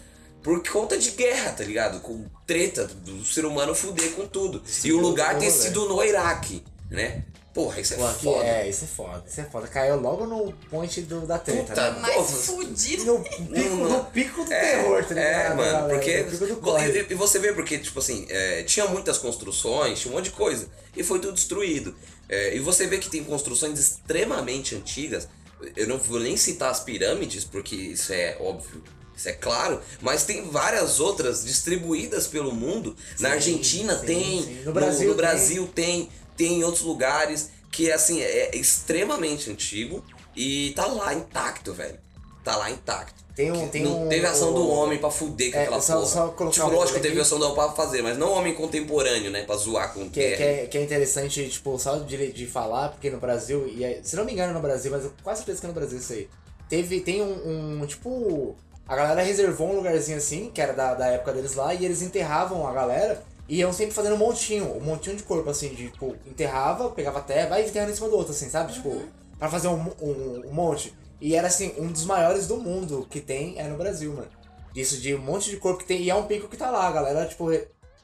[0.47, 1.99] Por conta de guerra, tá ligado?
[1.99, 4.63] Com treta do ser humano fuder com tudo.
[4.85, 7.25] e o lugar ter sido no Iraque, né?
[7.53, 8.45] Porra, isso é Pô, foda.
[8.45, 9.67] é, isso é foda, isso é foda.
[9.67, 12.01] Caiu logo no point do, da treta, Puta, né?
[12.01, 13.05] Mais Pô, fudido.
[13.07, 15.31] No pico, no pico do É, terror, tá ligado?
[15.35, 15.89] É, mano, galera?
[15.89, 16.19] porque.
[16.23, 16.93] No pico do corre.
[16.93, 20.31] E, e você vê, porque, tipo assim, é, tinha muitas construções, tinha um monte de
[20.33, 21.97] coisa, e foi tudo destruído.
[22.29, 25.27] É, e você vê que tem construções extremamente antigas.
[25.75, 28.85] Eu não vou nem citar as pirâmides, porque isso é óbvio.
[29.17, 32.95] Isso é claro, mas tem várias outras distribuídas pelo mundo.
[33.19, 34.55] Na Argentina sim, tem, sim.
[34.61, 40.05] no, No Brasil no Brasil tem, tem em outros lugares que assim é extremamente antigo
[40.37, 41.99] e tá lá intacto, velho.
[42.45, 43.25] Tá lá intacto.
[43.35, 45.95] Tem um- tem não um- teve ação do homem pra fuder com É, aquela só-
[45.95, 46.07] porra.
[46.07, 49.43] só colocar tipo, lógico, teve ação do homem pra fazer, mas não homem contemporâneo, né?
[49.43, 50.37] Pra zoar com Que, guerra.
[50.37, 54.01] que, é, que é interessante, tipo, só de, de falar, porque no Brasil, e é-
[54.03, 56.13] se não me engano no Brasil, mas eu quase certeza que é no Brasil isso
[56.15, 56.29] aí.
[56.69, 58.57] Teve, tem um, um, tipo,
[58.89, 62.03] a galera reservou um lugarzinho assim, que era da, da época deles lá, e eles
[62.03, 65.91] enterravam a galera e iam sempre fazendo um montinho, um montinho de corpo, assim, de,
[65.91, 68.73] tipo, enterrava, pegava terra, vai enterrando em cima do outro, assim, sabe?
[68.73, 69.01] Tipo,
[69.39, 70.93] pra fazer um, um, um monte.
[71.21, 74.29] E era, assim, um dos maiores do mundo que tem é no Brasil, mano.
[74.75, 76.87] Isso de um monte de corpo que tem, e é um pico que tá lá,
[76.89, 77.51] a galera, tipo,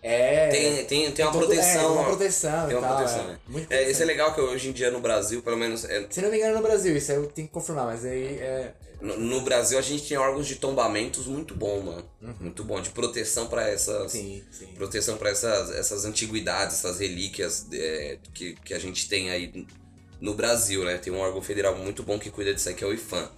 [0.04, 0.48] é...
[0.48, 1.70] Tem, tem, tem uma todo- proteção.
[1.70, 3.26] É, tem uma proteção Tem uma tal, proteção, é.
[3.28, 3.38] né?
[3.46, 5.84] Muito É, isso é legal que hoje em dia no Brasil, pelo menos.
[5.84, 8.38] é, Se não me engano, no Brasil, isso aí eu tenho que confirmar, mas aí
[8.40, 8.72] é.
[9.02, 12.08] No, no Brasil a gente tem órgãos de tombamentos muito bom, mano.
[12.40, 12.80] Muito bom.
[12.80, 14.14] De proteção pra essas.
[14.14, 14.20] Uhum.
[14.20, 14.66] Sim, sim.
[14.74, 19.66] proteção para essas, essas antiguidades, essas relíquias é, que, que a gente tem aí
[20.20, 20.98] no Brasil, né?
[20.98, 23.28] Tem um órgão federal muito bom que cuida disso aí, que é o IFAM.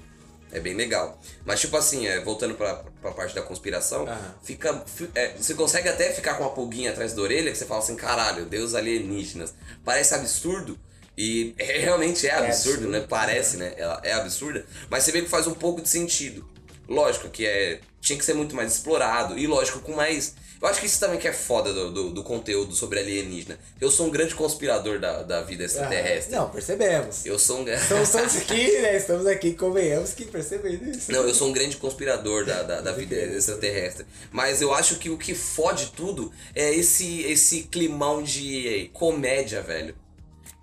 [0.53, 1.21] É bem legal.
[1.45, 4.35] Mas, tipo assim, é, voltando pra, pra parte da conspiração, Aham.
[4.45, 4.85] fica.
[4.87, 7.81] fi- é, você consegue até ficar com uma pulguinha atrás da orelha que você fala
[7.81, 9.53] assim, caralho, deus alienígenas.
[9.85, 10.79] Parece absurdo.
[11.17, 13.05] E é- realmente é absurdo, absurdo, né?
[13.09, 13.75] Parece, né?
[13.77, 14.65] Ela é absurda.
[14.91, 16.49] Mas você vê que faz um pouco de sentido.
[16.89, 17.81] Lógico que é.
[18.01, 19.39] Tinha que ser muito mais explorado.
[19.39, 20.35] E lógico, com mais.
[20.61, 23.59] Eu acho que isso também que é foda do, do, do conteúdo sobre alienígena.
[23.81, 26.35] Eu sou um grande conspirador da, da vida extraterrestre.
[26.35, 27.25] Ah, Não, percebemos.
[27.27, 27.63] Eu sou um.
[27.69, 28.97] Então estamos aqui, né?
[28.97, 31.11] Estamos aqui, convenhamos que percebendo isso.
[31.13, 34.07] Não, eu sou um grande conspirador da, da, da vida extraterrestre.
[34.31, 39.95] Mas eu acho que o que fode tudo é esse, esse climão de comédia, velho.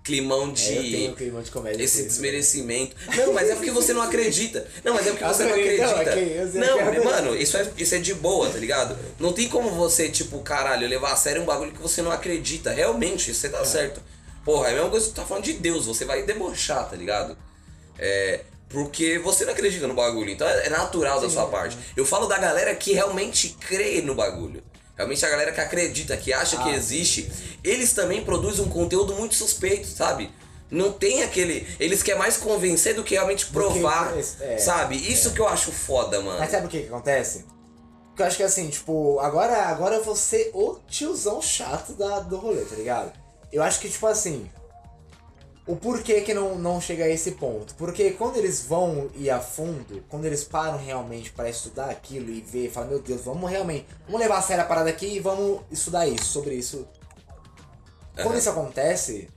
[0.02, 0.68] Climão de.
[0.68, 1.82] É, eu tenho um clima de comédia.
[1.84, 2.96] Esse desmerecimento.
[3.16, 4.66] Não, mas é porque você não acredita.
[4.82, 6.18] Não, mas é porque você não acredita.
[6.18, 8.98] é Não, eu- mano, isso é, isso é de boa, tá ligado?
[9.20, 12.72] Não tem como você, tipo, caralho, levar a sério um bagulho que você não acredita.
[12.72, 14.02] Realmente, você tá certo.
[14.44, 16.96] Porra, é a mesma coisa que você tá falando de Deus, você vai debochar, tá
[16.96, 17.36] ligado?
[17.98, 18.40] É.
[18.68, 21.76] Porque você não acredita no bagulho, então é natural da sua parte.
[21.94, 24.64] Eu falo da galera que realmente crê no bagulho.
[25.02, 27.30] Realmente a galera que acredita, que acha que Ah, existe,
[27.64, 30.30] eles também produzem um conteúdo muito suspeito, sabe?
[30.70, 31.66] Não tem aquele.
[31.80, 34.96] Eles querem mais convencer do que realmente provar, é, sabe?
[34.96, 36.38] Isso que eu acho foda, mano.
[36.38, 37.44] Mas sabe o que, que acontece?
[38.08, 42.20] Porque eu acho que assim, tipo, agora, agora eu vou ser o tiozão chato da,
[42.20, 43.12] do rolê, tá ligado?
[43.52, 44.48] Eu acho que, tipo assim.
[45.64, 47.74] O porquê que não, não chega a esse ponto?
[47.76, 52.40] Porque quando eles vão ir a fundo, quando eles param realmente pra estudar aquilo e
[52.40, 53.86] ver, falam, meu Deus, vamos realmente.
[54.06, 56.86] Vamos levar a sério a parada aqui e vamos estudar isso, sobre isso.
[58.16, 58.38] Quando Aham.
[58.38, 59.28] isso acontece,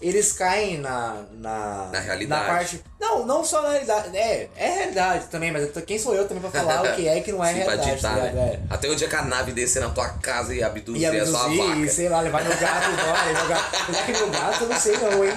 [0.00, 1.22] eles caem na.
[1.32, 2.42] Na, Na realidade.
[2.42, 2.82] Na parte.
[3.00, 4.16] Não, não só na realidade.
[4.16, 7.22] É, é realidade também, mas quem sou eu também pra falar o que é e
[7.22, 7.94] que não é Sim, realidade.
[7.96, 8.34] ditar, tá ligado?
[8.34, 8.60] né?
[8.70, 10.64] Até o dia que a nave descer na tua casa e É.
[10.64, 11.80] abduzir, E a sua abduzir, vaca.
[11.80, 13.32] e sei lá, levar meu gato embora.
[13.32, 13.70] Meu gato.
[14.06, 15.34] Que meu gato eu não sei não, hein?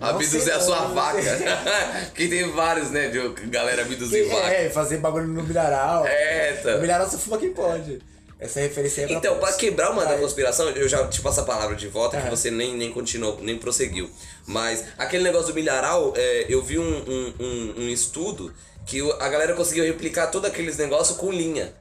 [0.00, 1.18] Não Abduzir a sua não vaca.
[2.14, 3.08] que tem vários, né?
[3.08, 4.46] De galera abduzir vaca.
[4.48, 6.06] É, fazer bagulho no milharal.
[6.06, 6.72] É, tá.
[6.72, 8.00] No milharal você fuma quem pode.
[8.42, 9.56] Essa referência é Então, pra poucos.
[9.56, 12.30] quebrar uma da conspiração, eu já te passo a palavra de volta que Aham.
[12.36, 14.10] você nem, nem continuou, nem prosseguiu.
[14.46, 18.52] Mas aquele negócio do milharal, é, eu vi um, um, um- um estudo
[18.84, 21.72] que a galera conseguiu replicar todos aqueles negócios com linha.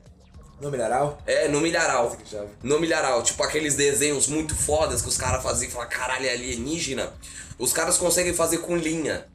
[0.62, 1.17] No mineral?
[1.26, 2.12] É, no milharal.
[2.15, 2.38] que.
[2.62, 6.34] No milharal, tipo aqueles desenhos muito fodas que os caras faziam e falavam, caralho, é
[6.34, 7.12] alienígena.
[7.58, 9.26] Os caras conseguem fazer com linha.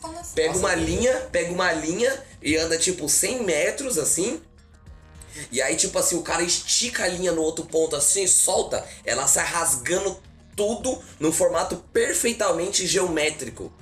[0.00, 0.34] Como assim?
[0.36, 4.40] Pega Nossa, uma que linha, pega uma linha e anda tipo 100 metros assim.
[5.50, 9.26] E aí, tipo assim, o cara estica a linha no outro ponto assim, solta, ela
[9.26, 10.16] sai rasgando
[10.56, 13.72] tudo num formato perfeitamente geométrico.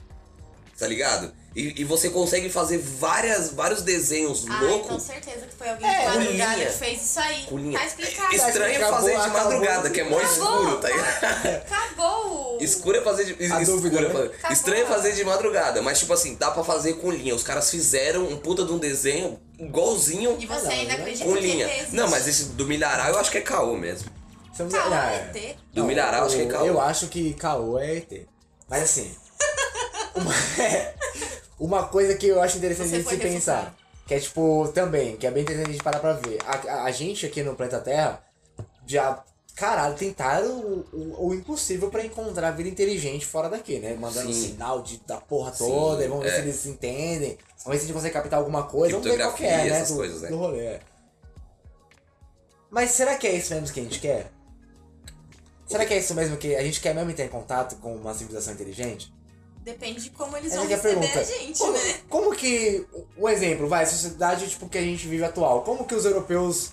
[0.78, 1.32] Tá ligado?
[1.56, 5.02] E, e você consegue fazer várias, vários desenhos Ah, então loucos.
[5.02, 6.66] certeza que foi alguém É, de com madrugada linha.
[6.66, 7.42] que fez isso aí.
[7.46, 7.78] Com linha.
[7.78, 8.34] Tá explicado.
[8.34, 11.46] Estranho Acabou- fazer de acabou- madrugada, que é mó escuro, tá ligado?
[11.66, 12.58] Acabou.
[12.60, 13.52] Escuro é fazer de.
[13.52, 14.10] A escuro dúvida, é né?
[14.10, 14.52] fazer- Acabou.
[14.52, 17.34] Estranho é fazer de madrugada, mas tipo assim, dá pra fazer com linha.
[17.34, 21.24] Os caras fizeram um puta de um desenho igualzinho E você Ah, não, ainda acredita
[21.24, 21.66] com que linha.
[21.76, 21.96] Existe?
[21.96, 24.08] Não, mas esse do milharal eu acho que é caô mesmo.
[24.52, 25.38] Estamos Caô não, é é.
[25.50, 25.56] ET?
[25.72, 26.66] Do milharal, acho que é eu- caô.
[26.66, 28.26] Eu acho que caô é ET.
[28.68, 29.12] Mas assim.
[30.14, 30.32] uma,
[31.58, 33.74] uma coisa que eu acho interessante Você de se pensar.
[34.06, 36.38] Que é tipo, também, que é bem interessante a gente parar pra ver.
[36.46, 38.22] A, a- a gente aqui no planeta Terra
[38.86, 39.22] já.
[39.54, 43.96] Caralho, tentaram o, o, o impossível pra encontrar vida inteligente fora daqui, né?
[43.96, 44.50] Mandando Sim.
[44.52, 46.34] sinal de, da porra Sim, toda, e vamos ver é.
[46.36, 47.36] se eles se entendem.
[47.64, 48.96] Vamos ver se a gente consegue captar alguma coisa.
[48.96, 49.68] Vamos ver qual que é, né?
[49.70, 50.28] essas Do, coisas, né?
[50.28, 50.78] do rolê.
[52.70, 54.30] Mas será que é isso mesmo que a gente quer?
[55.66, 58.54] Será que é isso mesmo que a gente quer mesmo ter contato com uma civilização
[58.54, 59.12] inteligente?
[59.68, 61.20] Depende de como eles Essa vão é a receber pergunta.
[61.20, 61.94] a gente, como, né?
[62.08, 62.86] como que.
[63.18, 65.62] O exemplo, vai, a sociedade tipo, que a gente vive atual.
[65.62, 66.72] Como que os europeus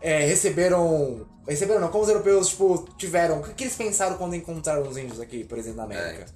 [0.00, 1.26] é, receberam.
[1.48, 3.40] Receberam não, como os europeus, tipo, tiveram.
[3.40, 6.26] O que, que eles pensaram quando encontraram os índios aqui, por exemplo, na América?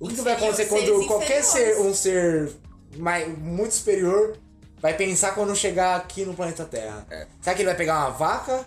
[0.00, 2.50] O que, que vai acontecer quando qualquer ser, um ser
[2.96, 4.38] mais, muito superior
[4.80, 7.06] vai pensar quando chegar aqui no planeta Terra?
[7.10, 7.26] É.
[7.42, 8.66] Será que ele vai pegar uma vaca,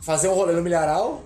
[0.00, 1.22] fazer um rolê no milharal?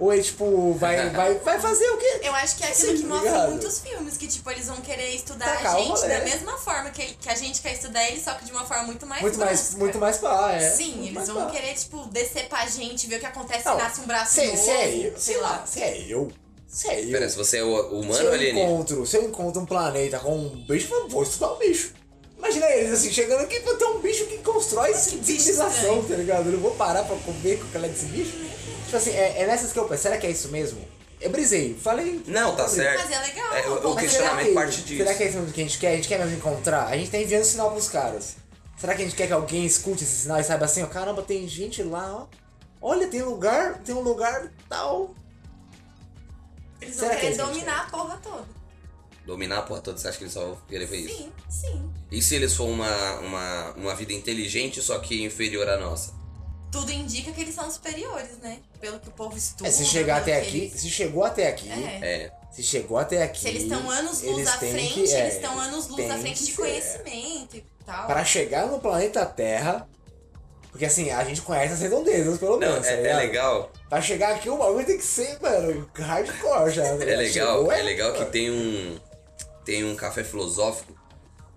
[0.00, 2.20] Ou ele, tipo, vai, vai, vai fazer o quê?
[2.22, 3.46] Eu acho que é aquilo Sim, que mostra obrigado.
[3.48, 6.90] em muitos filmes, que tipo, eles vão querer estudar Tacar a gente da mesma forma
[6.90, 9.38] que, que a gente quer estudar eles, só que de uma forma muito mais Muito
[9.38, 10.70] mais, muito mais pá, é.
[10.70, 11.50] Sim, Muito eles vão pá.
[11.50, 14.46] querer, tipo, descer pra gente, ver o que acontece Não, se nasce um braço se,
[14.46, 15.64] novo, se é eu, sei sei lá.
[15.66, 16.32] se é eu,
[16.66, 17.10] se é eu.
[17.12, 18.70] Pera, se você é o se humano eu ou alienígena?
[18.70, 21.92] encontro, se eu encontro um planeta com um bicho, eu vou estudar um bicho.
[22.38, 26.46] Imagina eles assim, chegando aqui pra ter um bicho que constrói Que civilização, tá ligado?
[26.46, 28.32] Eu não vou parar pra comer com aquela desse bicho.
[28.90, 30.84] Tipo assim, é, é nessas que eu penso, será que é isso mesmo?
[31.20, 32.22] Eu brisei, falei.
[32.26, 32.84] Não, tá brisei.
[32.84, 33.02] certo.
[33.08, 33.54] Mas é legal.
[33.54, 34.96] É, o- o questionamento será que, parte disso.
[35.04, 35.92] Será que é isso mesmo que a gente quer?
[35.92, 36.86] A gente quer mesmo encontrar?
[36.88, 38.36] A gente tá enviando sinal pros caras.
[38.78, 41.22] Será que a gente quer que alguém escute esse sinal e saiba assim, ó, caramba,
[41.22, 42.26] tem gente lá, ó.
[42.82, 45.14] Olha, tem lugar, tem um lugar tal.
[46.78, 48.44] que Eles vão será querer é isso que dominar a porra toda.
[49.26, 51.14] Dominar a porra toda, você acha que eles só vão querer ver isso?
[51.16, 51.90] Sim, sim.
[52.10, 56.12] E se eles for uma, uma, uma vida inteligente, só que inferior à nossa?
[56.70, 58.58] Tudo indica que eles são superiores, né?
[58.80, 59.68] Pelo que o povo estuda.
[59.68, 61.98] É, se chegar até aqui, eles- se chegou até aqui, É.
[62.26, 62.32] É.
[62.52, 63.40] se chegou até aqui.
[63.40, 66.38] Se eles estão anos luz à frente, que- é, eles estão anos luz à frente
[66.44, 66.56] de ser.
[66.56, 68.06] conhecimento e tal.
[68.06, 69.88] Para chegar no planeta Terra,
[70.70, 72.86] porque assim, a gente conhece as redondezas, pelo Não, menos.
[72.86, 73.72] tá é, é legal.
[73.88, 76.84] Pra chegar aqui, o bagulho tem que ser, mano, hardcore já.
[76.86, 78.96] É legal, Chegou, é legal que tem um
[79.64, 80.94] tem um café filosófico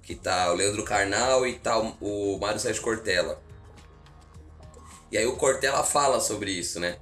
[0.01, 3.39] que tá o Leandro Carnal e tá o o Mário Sérgio Cortella.
[5.13, 6.97] E aí o Cortella fala sobre isso, né?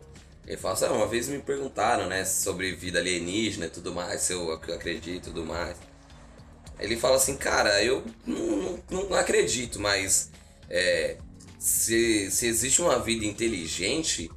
[0.45, 4.19] Ele fala assim, ah, uma vez me perguntaram, né, sobre vida alienígena e tudo mais,
[4.19, 5.78] se eu ac- acredito e tudo mais.
[6.78, 10.30] Ele fala assim, cara, eu não, não- não acredito, mas
[10.69, 11.17] é,
[11.58, 14.30] se, se existe uma vida inteligente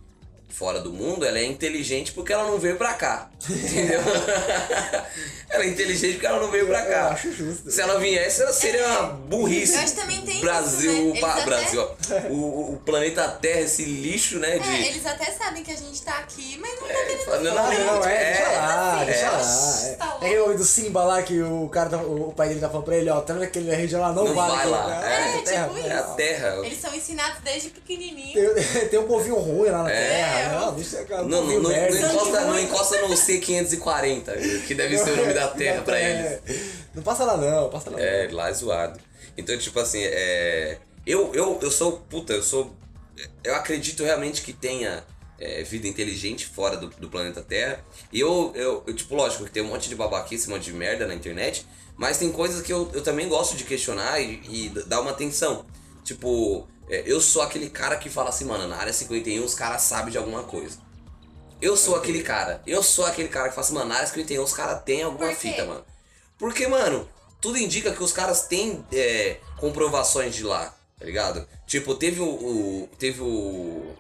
[0.54, 3.28] fora do mundo, ela é inteligente porque ela não veio pra cá.
[3.48, 4.00] Entendeu?
[5.50, 7.08] ela é inteligente porque ela não veio pra Eu cá.
[7.08, 7.70] acho justo.
[7.70, 9.74] Se ela viesse, ela seria uma burrice.
[9.74, 11.20] Eu acho que também tem Brasil, isso, né?
[11.20, 12.28] Pa- até- Brasil, ó.
[12.30, 14.58] o, o planeta Terra, esse lixo, né?
[14.58, 17.24] De, É, eles até sabem que a gente tá aqui, mas não tá É, querendo
[17.24, 19.30] fala, não, Ah, não, é, deixa lá, assim, deixa é.
[19.30, 19.88] lá.
[19.88, 19.94] É.
[19.94, 20.18] Tá.
[20.22, 22.96] É homem do Simba lá que o cara, tá- o pai dele tá falando pra
[22.96, 24.52] ele, ó, tá vendo aquele região lá, não, Não vale.
[24.56, 24.84] vai lá.
[24.84, 25.06] cara.
[25.06, 25.86] É, a tipo terra, isso.
[25.88, 26.56] é a Terra.
[26.66, 28.54] Eles são ensinados desde pequenininho.
[28.54, 30.08] Tem, tem um povinho ruim lá na É.
[30.08, 30.43] terra.
[30.48, 30.72] Não,
[31.28, 35.32] Não, não, povinho não, não encosta, não encosta no C540, que deve ser o nome
[35.34, 36.40] da Terra pra eles.
[36.94, 39.00] Não passa lá não, passa lá É, lá é zoado.
[39.36, 40.78] Então, tipo assim, é.
[41.06, 41.98] Eu, eu, eu sou.
[42.08, 42.74] Puta, eu sou.
[43.42, 45.04] Eu acredito realmente que tenha
[45.38, 47.84] é, vida inteligente fora do, do planeta Terra.
[48.12, 50.72] E eu, eu, eu, tipo, lógico que tem um monte de babaquice, um monte de
[50.72, 51.66] merda na internet.
[51.96, 55.64] Mas tem coisas que eu, eu também gosto de questionar e, e dar uma atenção.
[56.02, 59.82] Tipo, é, eu sou aquele cara que fala assim, mano, na área 51 os caras
[59.82, 60.78] sabem de alguma coisa.
[61.60, 62.62] Eu sou aquele cara.
[62.66, 65.28] Eu sou aquele cara que fala assim, mano, na área 51 os caras têm alguma
[65.28, 65.48] Por quê?
[65.48, 65.85] fita, mano.
[66.37, 67.08] Porque, mano,
[67.40, 70.74] tudo indica que os caras têm é, comprovações de lá.
[70.98, 71.46] Tá ligado?
[71.66, 72.26] Tipo, teve o.
[72.26, 73.94] o- teve o.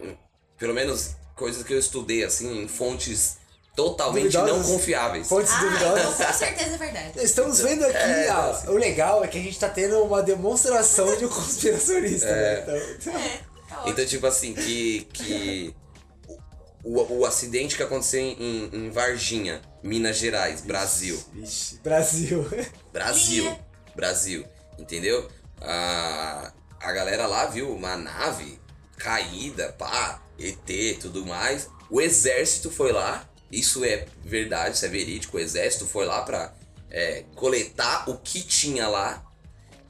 [0.58, 3.38] Pelo menos coisas que eu estudei, assim, em fontes
[3.76, 4.72] totalmente não Duvidosas?
[4.72, 5.28] confiáveis.
[5.28, 6.26] Fontes Ah, então duvidosas.
[6.26, 7.24] com certeza é verdade.
[7.24, 8.68] Estamos vendo aqui, É, ah, assim.
[8.68, 12.60] o legal é que a gente tá tendo uma demonstração de um conspiracionista, né?
[12.62, 12.78] Então, É,
[13.68, 13.90] tá ótimo.
[13.92, 15.08] Então, tipo assim, que.
[15.12, 15.74] que
[16.84, 21.18] o, o acidente que aconteceu em, em Varginha, Minas Gerais, Brasil.
[21.32, 22.46] Vixe, Brasil.
[22.92, 23.44] Brasil.
[23.44, 23.66] Linha.
[23.96, 24.44] Brasil.
[24.78, 25.28] Entendeu?
[25.60, 28.60] A, a galera lá viu uma nave
[28.98, 31.68] caída, pá, ET e tudo mais.
[31.90, 33.26] O exército foi lá.
[33.58, 35.36] Isso é verdade, isso é verídico.
[35.36, 36.52] O exército foi lá pra
[36.90, 39.24] é, coletar o que tinha lá.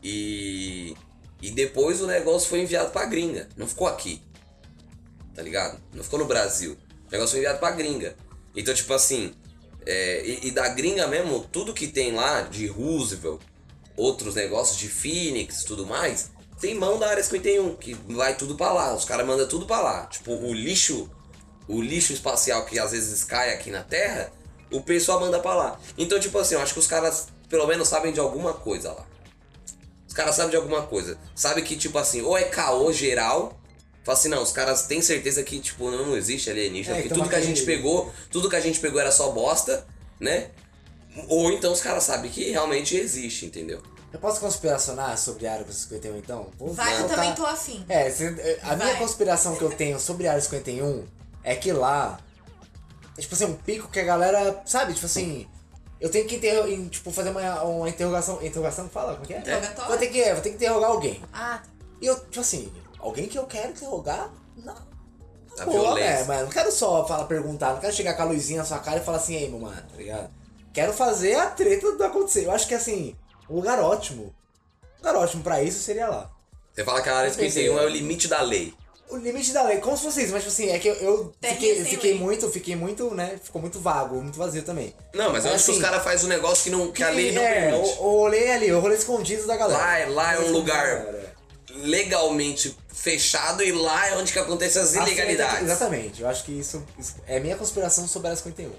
[0.03, 0.95] E,
[1.41, 3.49] e depois o negócio foi enviado pra gringa.
[3.57, 4.23] Não ficou aqui.
[5.35, 5.81] Tá ligado?
[5.93, 6.77] Não ficou no Brasil.
[7.09, 8.17] O negócio foi enviado pra gringa.
[8.55, 9.35] Então, tipo assim,
[9.87, 13.41] é, e, e da gringa mesmo, tudo que tem lá de Roosevelt,
[13.97, 18.73] outros negócios de Phoenix tudo mais, tem mão da área 51, que vai tudo pra
[18.73, 18.95] lá.
[18.95, 20.07] Os caras mandam tudo pra lá.
[20.07, 21.11] Tipo, o lixo,
[21.69, 24.31] o lixo espacial que às vezes cai aqui na Terra,
[24.71, 25.81] o pessoal manda pra lá.
[25.97, 29.07] Então, tipo assim, eu acho que os caras pelo menos sabem de alguma coisa lá.
[30.09, 31.19] Os caras sabem de alguma coisa.
[31.35, 33.59] Sabe que, tipo assim, ou é caô geral.
[34.03, 36.97] Fala assim, não, os caras têm certeza que, tipo, não existe alienígena.
[36.97, 39.31] É, porque então tudo que a gente pegou, tudo que a gente pegou era só
[39.31, 39.87] bosta,
[40.21, 40.51] né?
[41.29, 43.83] Ou então os caras sabem que realmente existe, entendeu?
[44.13, 46.51] Eu posso conspiracionar sobre a Área 51, então?
[46.59, 47.85] Vou Vai que eu voltar- também tô afim.
[47.89, 48.99] É, cê- a minha Vai.
[48.99, 51.05] conspiração que eu tenho sobre a Área 51
[51.45, 52.19] é que lá.
[53.17, 54.63] É tipo assim, um pico que a galera.
[54.67, 55.47] Sabe, tipo assim.
[56.01, 58.43] Eu tenho que ter, em, tipo, fazer uma, uma interrogação.
[58.43, 59.15] Interrogação fala?
[59.15, 59.39] Como que é?
[59.39, 59.89] Interrogatório?
[59.89, 61.23] Vou ter que, vou ter que interrogar alguém.
[61.33, 61.63] Ah,
[62.03, 64.31] E eu, tipo assim, alguém que eu quero interrogar?
[64.57, 64.75] Não.
[65.59, 66.09] A Pô, violência.
[66.09, 68.81] é, mas não quero só falar, perguntar, não quero chegar com a luzinha na sua
[68.81, 70.29] cara e falar assim, ei, meu mano, tá ligado?
[70.73, 72.45] Quero fazer a treta do acontecer.
[72.45, 73.17] Eu acho que assim,
[73.49, 74.35] um lugar ótimo.
[74.95, 76.29] Um lugar ótimo pra isso seria lá.
[76.75, 77.87] Você fala que a área Eu pensei, 51 é né?
[77.87, 78.75] o limite da lei.
[79.11, 81.35] O limite da lei, como se fosse isso, mas tipo assim, é que eu, eu
[81.41, 83.39] fiquei, fiquei muito, fiquei muito, né?
[83.43, 84.95] Ficou muito vago, muito vazio também.
[85.13, 87.11] Não, mas eu acho que os assim, caras fazem um negócio que, não, que a
[87.11, 87.99] lei não é, permite.
[87.99, 89.79] o, o rolê ali, o rolê escondido da galera.
[89.79, 91.07] Lá é- lá é um lugar-.
[91.77, 95.63] Legalmente fechado e lá é onde que acontecem as Assim, ilegalidades.
[95.65, 98.71] Exatamente, eu acho que isso, isso é minha conspiração sobre a Área 51.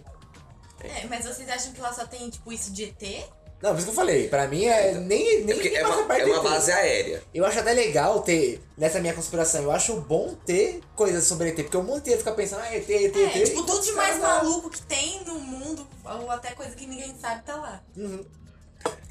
[0.82, 3.26] é, mas vocês acham que lá só tem, tipo, isso de ET?
[3.66, 6.18] Não, por isso que eu falei, pra mim é nem, É nem, é passa uma,
[6.20, 7.24] é uma base aérea.
[7.34, 11.56] Eu acho até legal ter, nessa minha conspiração, eu acho bom ter coisas sobre ET,
[11.56, 13.46] porque o mundo inteiro fica pensando, ah, ET, ET, É, ET.
[13.50, 17.42] tipo, tudo de mais maluco que tem no mundo, ou até coisa que ninguém sabe,
[17.44, 17.82] tá lá.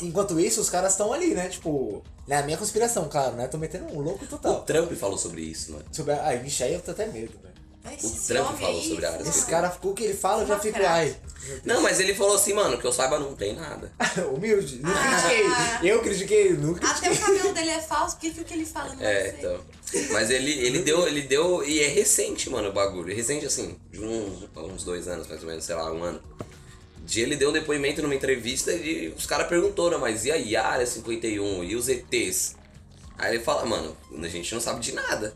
[0.00, 1.48] Enquanto isso, os caras estão ali, né?
[1.48, 3.48] Tipo, na minha conspiração, claro, né?
[3.48, 4.62] Tô metendo um louco O total.
[4.62, 5.80] Trump falou sobre isso, né?
[5.90, 6.26] Sobre a...
[6.26, 7.53] Ai, vixe, aí eu tô até medo, velho.
[7.84, 10.78] O Trump falou sobre a área Esse cara, o que ele fala, eu já fico,
[10.82, 11.14] ai.
[11.64, 13.92] Não, mas ele falou assim, mano, que eu saiba não tem nada.
[14.34, 14.80] Humilde.
[14.82, 15.20] Não Ah.
[15.22, 15.90] critiquei.
[15.92, 17.12] Eu critiquei, não Até critiquei.
[17.12, 19.34] o cabelo dele é falso, porque o que ele fala não É, sei.
[19.38, 19.60] então.
[20.12, 21.62] Mas ele, ele deu, ele deu.
[21.62, 23.12] E é recente, mano, o bagulho.
[23.12, 26.22] É recente assim, de uns, uns dois anos, mais ou menos, sei lá, um ano.
[27.04, 30.66] De ele deu um depoimento numa entrevista e os caras perguntaram, mas e aí, a
[30.66, 32.56] área 51 e os ETs?
[33.18, 35.34] Aí ele fala, mano, a gente não sabe de nada.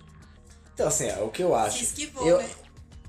[0.78, 1.78] Então, assim, é o que eu acho.
[1.78, 2.48] Se esquivou, eu, né?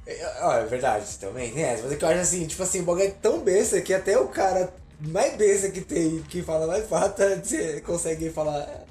[0.08, 1.80] É, é verdade também, né?
[1.84, 4.18] Mas é que eu acho assim, tipo assim, o bagulho é tão besta que até
[4.18, 8.86] o cara mais besta que tem, que fala mais você consegue falar.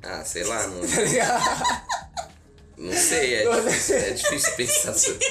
[0.00, 1.88] Ah, sei lá, não, Tá ligado?
[2.78, 5.26] não sei, é difícil, é difícil pensar sobre.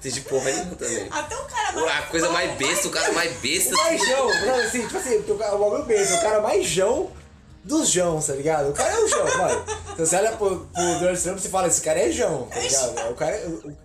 [0.00, 1.08] De porra nenhuma também.
[1.10, 3.74] Até o cara mais A coisa mais besta, o cara mais besta.
[3.74, 4.28] O mais jão,
[4.64, 7.10] assim, tipo assim, o bagulho besta, o cara mais jão
[7.64, 8.70] dos jãos, tá ligado?
[8.70, 9.64] O cara é o jão, mano.
[9.92, 12.98] Então você olha pro, pro Donald Trump e fala, esse cara é jão, tá ligado?
[12.98, 13.48] É O cara.
[13.48, 13.76] O, o,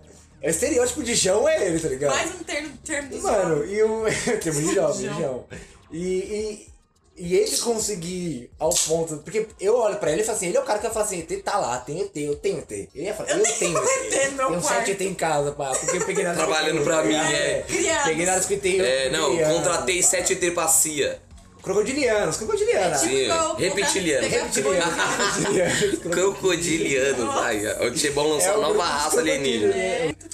[0.41, 2.15] é o estereótipo de jão é ele, tá ligado?
[2.15, 4.03] Mais um termo, termo do Mano, e o.
[4.41, 5.19] Termo de jovem, Jão.
[5.19, 5.45] Jão.
[5.91, 6.69] E, e,
[7.17, 9.17] e ele conseguir ao ponto.
[9.17, 11.05] Porque eu olho pra ele e falo assim: ele é o cara que vai falar
[11.05, 12.71] assim: ET tá lá, tem ET, eu tenho ET.
[12.71, 14.13] Ele ia falar: eu, tenho ET.
[14.13, 14.77] ET meu Tenho quarto.
[14.77, 15.71] sete ET em casa, pá.
[15.71, 17.65] Porque eu peguei na Trabalhando pra mim, é.
[17.67, 18.05] Criados.
[18.05, 18.83] Peguei na 51.
[18.85, 20.07] É, não, criança, contratei pá.
[20.07, 21.21] sete ET pra CIA.
[21.61, 23.01] Crocodilianos, crocodilianos.
[23.01, 24.27] Tipo Sim, igual o reptiliano.
[24.29, 27.35] pegar- Reptilianos, crocodilianos.
[27.35, 29.73] Ai, ó, o Tchebon lançou É nova raça alienígena.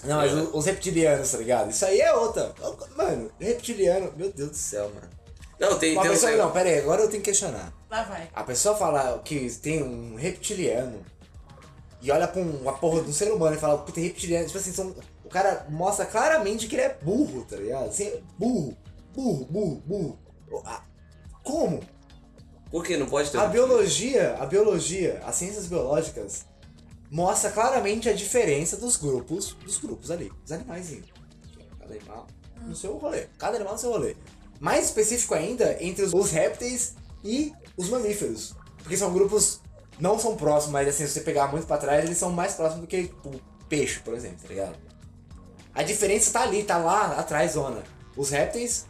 [0.04, 1.72] Não, mas o- os reptilianos, tá ligado?
[1.72, 2.54] Isso aí é outra.
[2.96, 5.10] Mano, reptiliano, meu Deus do céu, mano.
[5.60, 7.74] Não, tem, Uma tem um pessoa, negócio- não, pera aí, agora eu tenho que questionar.
[7.90, 8.30] Lá vai.
[8.36, 11.02] A pessoa fala que tem um reptiliano
[12.02, 14.46] e olha pra um- uma porra de um ser humano e fala que tem reptiliano,
[14.46, 17.88] tipo assim, são, o cara mostra claramente que ele é burro, tá ligado?
[17.88, 18.78] Assim, burro,
[19.16, 20.20] burro, burro, burro.
[20.66, 20.82] Ah,
[21.46, 21.80] Como?
[22.70, 26.46] Por que não pode ter A biologia, a biologia, as ciências biológicas
[27.10, 30.98] mostra claramente a diferença dos grupos, dos grupos ali, os animais.
[31.80, 32.28] Cada animal
[32.64, 34.18] no seu rolê, cada animal no seu rolê.
[34.60, 39.62] Mais específico ainda entre os, os répteis e os mamíferos, porque são grupos
[40.00, 42.82] não são próximos, mas assim, se você pegar muito pra trás, eles são mais próximos
[42.82, 44.76] do que tipo, o peixe, por exemplo, tá ligado?
[45.74, 47.84] A diferença tá ali, tá lá atrás, zona.
[48.18, 48.86] Os répteis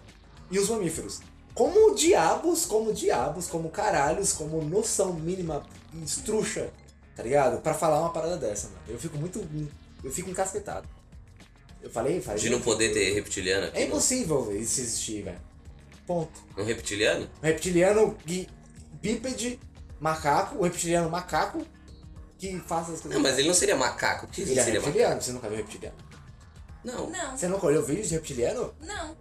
[0.49, 1.19] e os mamíferos.
[1.55, 5.63] Como diabos, como diabos, como caralhos, como noção mínima
[6.03, 6.69] estruxa,
[7.15, 7.61] tá ligado?
[7.61, 8.81] Pra falar uma parada dessa, mano.
[8.89, 9.39] Eu fico muito.
[10.03, 10.87] Eu fico encasquetado.
[11.81, 12.39] Eu falei, falei.
[12.41, 13.77] De não poder ter reptiliano aqui.
[13.77, 13.87] É não?
[13.87, 15.39] impossível isso existir, velho.
[16.05, 16.31] Ponto.
[16.57, 17.27] Um reptiliano?
[17.41, 18.49] Um reptiliano gui-
[19.01, 19.59] bípede,
[19.99, 21.65] macaco, o reptiliano macaco
[22.37, 23.11] que faz as coisas.
[23.13, 24.27] Não, mas ele não seria macaco.
[24.27, 25.95] Que ele, Ele é seria reptiliano, você nunca viu reptiliano.
[25.97, 26.23] macaco?
[26.83, 27.09] Não.
[27.09, 28.73] Não, Você nunca olhou vídeos de reptiliano?
[28.81, 29.15] não.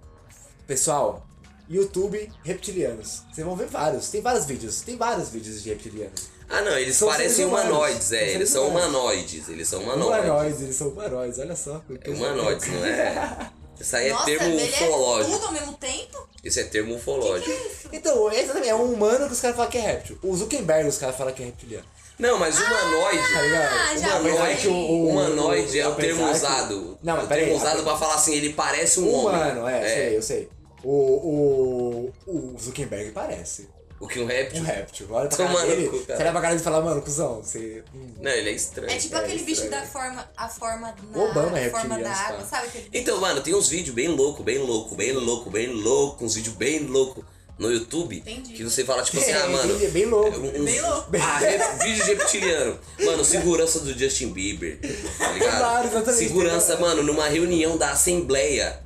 [0.67, 1.27] Pessoal,
[1.69, 3.23] YouTube reptilianos.
[3.33, 4.09] Vocês vão ver vários.
[4.11, 4.81] Tem vários vídeos.
[4.83, 6.35] Tem vários vídeos de reptilianos.
[6.49, 8.31] Ah, não, eles São parecem humanoides, é.
[8.35, 9.49] Eles são humanoides.
[9.49, 10.25] Eles são humanoides.
[10.29, 11.83] Humanoides, eles são humanoides, olha só.
[12.03, 13.51] É humanoides, não é?
[13.81, 15.33] Isso aí é Nossa, termo é ufológico.
[15.33, 16.29] tudo ao mesmo tempo?
[16.45, 17.51] Isso é termo ufológico.
[17.93, 20.17] Então, exatamente, é um humano que os caras falam que é réptil.
[20.23, 21.85] O Zuckerberg os caras falam que é reptiliano.
[22.17, 23.19] Não, mas humanoide.
[23.19, 23.91] Tá?
[23.91, 26.99] Ah, já Humanoide, o- humanoide é o termo que- usado.
[27.03, 29.41] Não, é mas o peraí, termo usado pra falar assim, ele parece um homem.
[29.41, 30.49] Humano, é, sei, eu sei.
[30.85, 33.69] O, o, o Zuckerberg parece
[33.99, 34.61] O que um réptil?
[34.61, 35.07] um réptil.
[35.11, 36.17] Olha pra cara dele, cu, cara.
[36.19, 37.83] você olha pra cara e fala, mano, cuzão, você...
[37.95, 38.91] hum, Não, ele é estranho.
[38.93, 39.83] É tipo É, aquele bicho estranho.
[39.83, 42.47] da forma, a forma na O Obama é forma da água, cara.
[42.47, 43.03] sabe aquele bicho?
[43.03, 46.55] Então, mano, tem uns vídeos bem louco, bem louco, bem louco, bem louco, uns vídeos
[46.55, 47.25] bem louco
[47.59, 48.19] no YouTube.
[48.19, 48.53] Entendi.
[48.53, 49.83] Que você fala, tipo assim, É, ah, mano.
[49.85, 50.39] é bem louco.
[50.39, 51.09] um- um- Bem louco.
[51.23, 51.39] Ah,
[51.83, 52.79] vídeo de reptiliano.
[53.05, 54.79] Mano, segurança do Justin Bieber.
[55.19, 55.57] Tá ligado?
[55.59, 56.19] Claro, exatamente.
[56.27, 58.84] Segurança, mano, numa reunião da Assembleia.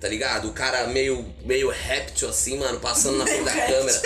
[0.00, 0.48] Tá ligado?
[0.48, 4.02] O cara meio, meio réptil assim, mano, passando na frente da câmera.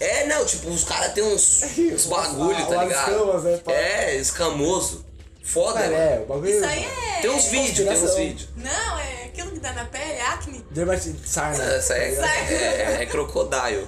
[0.00, 1.62] É, não, tipo, os caras têm uns,
[1.92, 3.10] uns bagulho, tá ligado?
[3.10, 3.60] escamas, né.
[3.66, 5.04] É, escamoso.
[5.42, 6.50] Foda, Cara, é, o bagulho...
[6.50, 7.20] Isso aí é...
[7.20, 8.48] Tem uns vídeos, tem uns vídeos.
[8.56, 10.64] Não, é aquilo que dá na pele, acne.
[10.70, 11.14] Dermati...
[11.24, 11.62] Sarna.
[11.62, 12.54] Essa é, Sai.
[12.54, 13.86] é, é crocodile.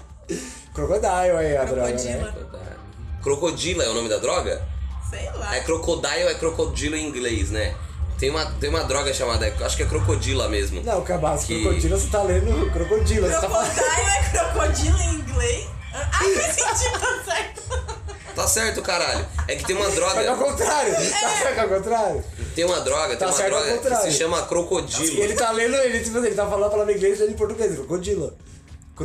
[0.72, 2.30] Crocodile aí, a droga, Crocodila.
[2.30, 2.76] né?
[3.22, 4.62] Crocodila é o nome da droga?
[5.11, 5.57] Sei lá.
[5.57, 7.74] É crocodile, é crocodilo em inglês, né?
[8.19, 10.83] Tem uma, tem uma droga chamada, acho que é crocodila mesmo.
[10.83, 13.73] Não, Cabaço, Que- você tá lendo crocodilo, você tá falando...
[13.75, 15.69] Crocodile é crocodilo em inglês?
[15.95, 18.09] Ah, faz sentido, tá certo.
[18.35, 19.27] Tá certo, caralho.
[19.49, 22.25] É que tem uma Só que ao droga, contrário, tá certo ao contrário.
[22.55, 25.23] tem uma droga, tem Tá uma certo ao droga que se chama crocodilo.
[25.23, 27.37] Ele tá lendo, ele, tipo, ele tá falando a palavra em inglês e ele em
[27.37, 28.33] português, crocodilo.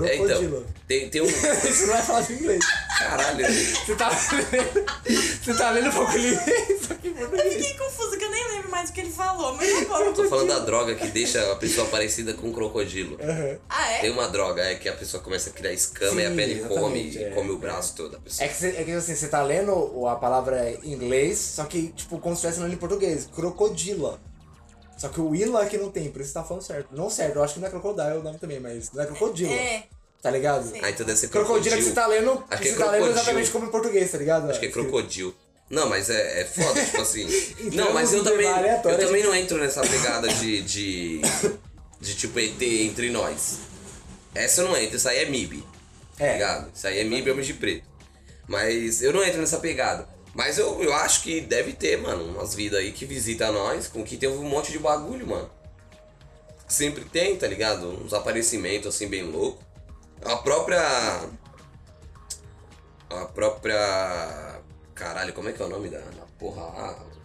[0.04, 0.58] É, Crocodilo.
[0.58, 1.26] então, tem, tem um...
[1.70, 2.66] Isso não é falar em inglês.
[3.00, 3.46] Caralho.
[3.84, 4.86] Você tá lendo,
[5.44, 7.54] você tá lendo um pouco inglês, só que em português.
[7.54, 10.14] Fiquei confusa que eu nem lembro mais o que ele falou, mas tá bom.
[10.14, 13.18] Tô falando da droga que deixa a pessoa parecida com um crocodilo.
[13.70, 14.00] Ah, é?
[14.02, 16.60] Tem uma droga, é que a pessoa começa a criar escama e a Sim, pele
[16.62, 17.30] come exatamente, e é.
[17.32, 18.46] come o braço todo da pessoa.
[18.46, 21.90] É que, você, é que assim, você tá lendo a palavra em inglês, só que,
[21.90, 23.28] tipo, como se estivesse lendo em português.
[23.34, 24.20] Crocodila.
[25.04, 26.88] Só que o ila aqui não tem, por isso você tá falando certo.
[26.96, 29.52] Não certo, eu acho que não é crocodile o nome também, mas não é crocodila.
[29.52, 29.84] É.
[30.22, 30.72] Tá ligado?
[30.82, 32.86] Ah, então deve ser Crocodilo que você tá lendo, Acho que que é você tá
[32.86, 33.12] lendo crocodilo.
[33.20, 34.50] exatamente como em português, tá ligado?
[34.50, 35.36] Acho que é crocodilo.
[35.70, 37.28] Não, mas é, é foda, tipo assim.
[37.60, 38.48] Então, não, mas eu um também.
[38.48, 40.62] Eu também gente- não entro nessa pegada de.
[40.62, 41.22] de.
[42.00, 43.58] de tipo ET entre nós.
[44.34, 45.62] Essa eu não entro, isso aí é MIB.
[46.18, 46.34] Tá É.
[46.34, 46.72] ligado?
[46.74, 47.86] Isso aí é MIB homem de preto.
[48.48, 50.08] Mas eu não entro nessa pegada.
[50.34, 54.04] Mas eu, eu acho que deve ter, mano, umas vidas aí que visita nós, com
[54.04, 55.50] que tem um monte de bagulho, mano.
[56.68, 57.88] Sempre tem, tá ligado?
[58.04, 59.64] Uns aparecimentos assim bem loucos.
[60.24, 61.30] A própria.
[63.10, 64.60] A própria.
[64.96, 66.02] Caralho, como é que é o nome da,
[66.40, 66.64] porra?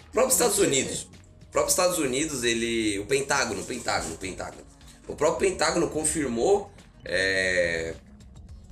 [0.08, 1.08] O próprio Estados Unidos.
[1.44, 2.98] O próprio Estados Unidos, ele.
[2.98, 4.66] O Pentágono, Pentágono, Pentágono.
[5.06, 6.70] O próprio Pentágono confirmou
[7.04, 7.94] é,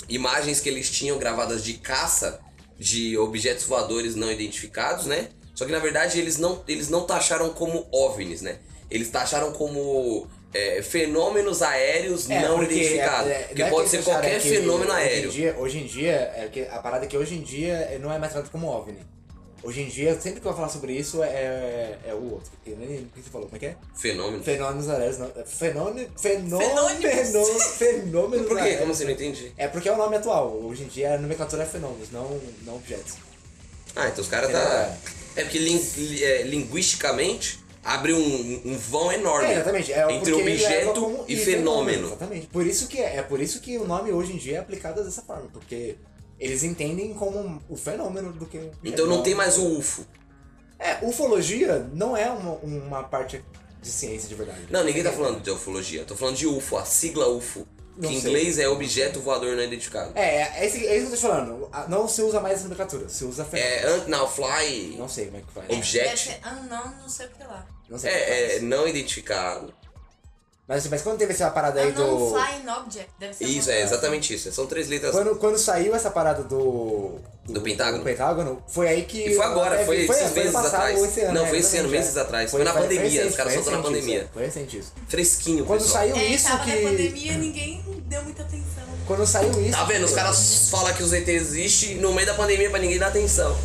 [0.09, 2.39] imagens que eles tinham gravadas de caça
[2.79, 5.29] de objetos voadores não identificados, né?
[5.55, 8.59] Só que na verdade eles não, eles não taxaram como OVNIs, né?
[8.91, 13.31] Eles taxaram como é, fenômenos aéreos É, não identificados.
[13.31, 15.29] é, é, porque não é pode que ser qualquer que fenômeno hoje aéreo.
[15.29, 18.13] Em dia, hoje em dia, é que a parada é que hoje em dia não
[18.13, 19.01] é mais tratado como OVNI.
[19.63, 22.53] Hoje em dia, sempre que eu vou falar sobre isso, é, é o outro.
[22.67, 23.77] Eu nem lembro o que você falou, como é que é?
[23.97, 24.43] Fenômeno.
[24.45, 25.27] Fenômenos aéreos, não.
[25.35, 26.09] é Fenômeno.
[26.17, 27.01] Fenômeno.
[27.01, 27.63] Fenômenos.
[27.77, 28.77] Fenômenos Por quê?
[28.77, 29.05] Como assim?
[29.05, 29.53] Não entendi.
[29.57, 30.53] É porque é o nome atual.
[30.63, 33.15] Hoje em dia a nomenclatura é fenômenos, não, não objetos.
[33.97, 34.97] Ah, então os caras tá.
[35.35, 39.93] É porque lin- li- é, linguisticamente abre um, um vão enorme É, exatamente.
[39.93, 42.07] É entre leva objeto e fenômeno.
[42.09, 42.47] Exatamente.
[42.49, 45.03] Por isso que é, é por isso que o nome hoje em dia é aplicado
[45.03, 45.97] dessa forma, porque
[46.39, 48.71] eles entendem como o fenômeno do que.
[48.85, 50.07] Então não tem mais o UFO.
[50.79, 53.43] É, ufologia não é uma, uma parte
[53.81, 54.67] de ciência de verdade.
[54.71, 56.05] Não, ninguém tá falando de ufologia.
[56.05, 57.67] Tô falando de UFO, a sigla UFO.
[57.95, 58.31] Que Não em sei.
[58.31, 60.13] inglês é objeto voador não identificado.
[60.15, 61.69] É, é, esse- é isso que eu tô te falando.
[61.73, 64.05] A- Não se usa mais essa nomenclatura, se usa fenômeno.
[64.05, 65.71] É, now fly, Não sei como é que faz.
[65.71, 66.39] Objeto.
[66.43, 67.67] ah, não, não sei o que lá.
[67.89, 69.73] Não sei é que É, é não identificado.
[70.69, 72.31] Mas, mas quando teve essa parada aí não, do.
[72.31, 73.09] Flying Object.
[73.21, 74.51] Deve ser Isso, é exatamente isso.
[74.51, 75.13] São três letras.
[75.13, 77.19] Quando, quando saiu essa parada do.
[77.47, 77.99] Do Pentágono?
[77.99, 79.23] do Pentágono, foi aí que.
[79.29, 81.03] E foi agora, é, foi esses ano meses passado atrás.
[81.05, 82.21] esse ano, Não, foi esse ano, meses é.
[82.21, 82.51] atrás.
[82.51, 84.29] Foi na pandemia, recente, os caras foi soltaram na pandemia.
[84.33, 84.93] Foi recente isso.
[85.09, 85.99] Fresquinho, Quando pessoal.
[86.03, 86.75] saiu É, isso que.
[86.83, 88.96] na pandemia ninguém deu muita atenção.
[89.07, 89.71] Quando saiu isso.
[89.73, 90.05] Tá vendo?
[90.05, 93.57] Os caras falam que os ET existem no meio da pandemia pra ninguém dar atenção.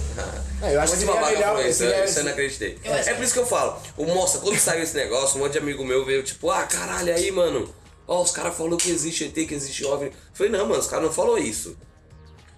[0.62, 2.78] É, eu acho que babaca melhor- falou isso, eu- isso eu não acreditei.
[2.84, 3.82] Eu É por isso que eu falo.
[3.98, 7.14] O moça, quando saiu esse negócio, um monte de amigo meu veio tipo, ah, caralho,
[7.14, 7.74] aí, mano.
[8.08, 10.10] Ó, os caras falaram que existe ET, que existe OVNI.
[10.10, 11.76] Eu falei, não, mano, os caras não falou isso.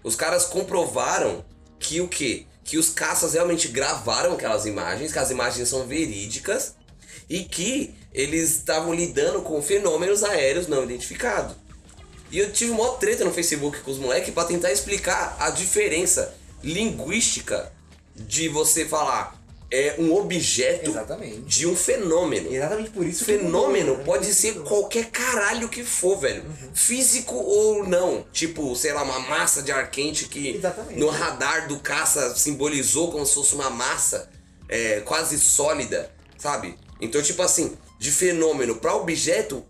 [0.03, 1.45] Os caras comprovaram
[1.79, 2.45] que o quê?
[2.65, 6.73] Que os caças realmente gravaram aquelas imagens, que as imagens são verídicas
[7.29, 11.55] e que eles estavam lidando com fenômenos aéreos não identificados.
[12.33, 16.33] E eu tive uma treta no Facebook com os moleques pra tentar explicar a diferença
[16.63, 17.71] linguística
[18.15, 21.41] de você falar é um objeto Exatamente.
[21.41, 22.51] de um fenômeno.
[22.51, 26.43] Exatamente por isso que Fenômeno mudou, pode ser qualquer caralho que for, velho.
[26.73, 28.25] Físico ou não.
[28.31, 30.99] Tipo, sei lá, uma massa de ar quente que Exatamente.
[30.99, 34.27] no radar do caça simbolizou como se fosse uma massa
[34.67, 36.77] é, quase sólida, sabe?
[36.99, 39.63] Então, tipo assim, de fenômeno pra objeto,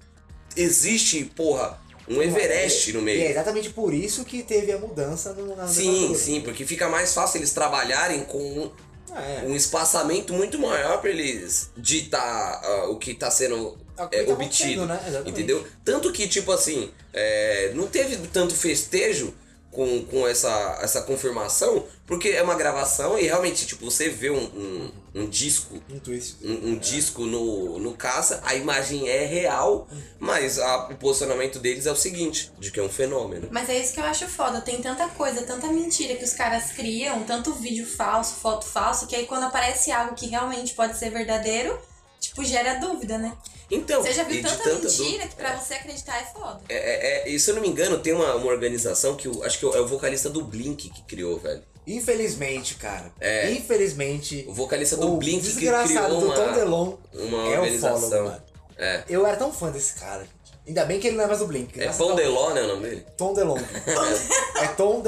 [0.55, 3.31] existe, porra, um Everest no E é meio.
[3.31, 7.37] exatamente por isso que teve a mudança no, na Sim, sim, porque fica mais fácil
[7.39, 8.71] eles trabalharem com
[9.15, 9.43] É.
[9.45, 14.23] um espaçamento muito maior pra eles ditar ah, o que tá sendo É que é,
[14.25, 14.85] tá obtido.
[14.85, 14.99] né?
[15.25, 15.65] Entendeu?
[15.85, 19.33] Tanto que, tipo assim, é, não teve tanto festejo
[19.73, 24.37] com, com essa, essa confirmação, porque é uma gravação e realmente, tipo, você vê um,
[24.43, 25.81] um, um disco.
[25.89, 26.37] Um twist.
[26.43, 29.87] Um, um disco no, no caça, a imagem é real,
[30.19, 33.47] mas a- o posicionamento deles é o seguinte: de que é um fenômeno.
[33.51, 34.61] Mas é isso que eu acho foda.
[34.61, 39.15] Tem tanta coisa, tanta mentira que os caras criam, tanto vídeo falso, foto falso, que
[39.15, 41.77] aí quando aparece algo que realmente pode ser verdadeiro,
[42.19, 43.33] tipo, gera dúvida, né?
[43.75, 46.25] Então, Você já viu e de tanta tanta mentira dú- que pra você acreditar é
[46.25, 46.61] foda.
[46.69, 49.43] É, é, é, e se eu não me engano, tem uma, uma organização que eu,
[49.43, 51.61] acho que é o vocalista do Blink que criou, velho.
[51.85, 53.11] Infelizmente, cara.
[53.19, 53.51] É.
[53.51, 54.45] Infelizmente.
[54.47, 57.61] O vocalista do o Blink que desgraçado criou do uma, Tom DeLonge uma é o
[57.61, 57.99] organização.
[58.09, 58.43] follow, mano.
[58.77, 59.03] É.
[59.09, 60.25] Eu era tão fã desse cara.
[60.65, 61.79] Ainda bem que ele não é mais o Blink.
[61.81, 63.05] É ao- Deló, né, o nome dele?
[63.17, 63.65] Tom DeLonge.
[64.61, 65.01] é Tom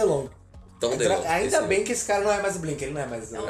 [1.27, 2.83] Ainda esse bem que esse cara não é mais o Blink.
[2.83, 3.43] Ele não é mais o, É o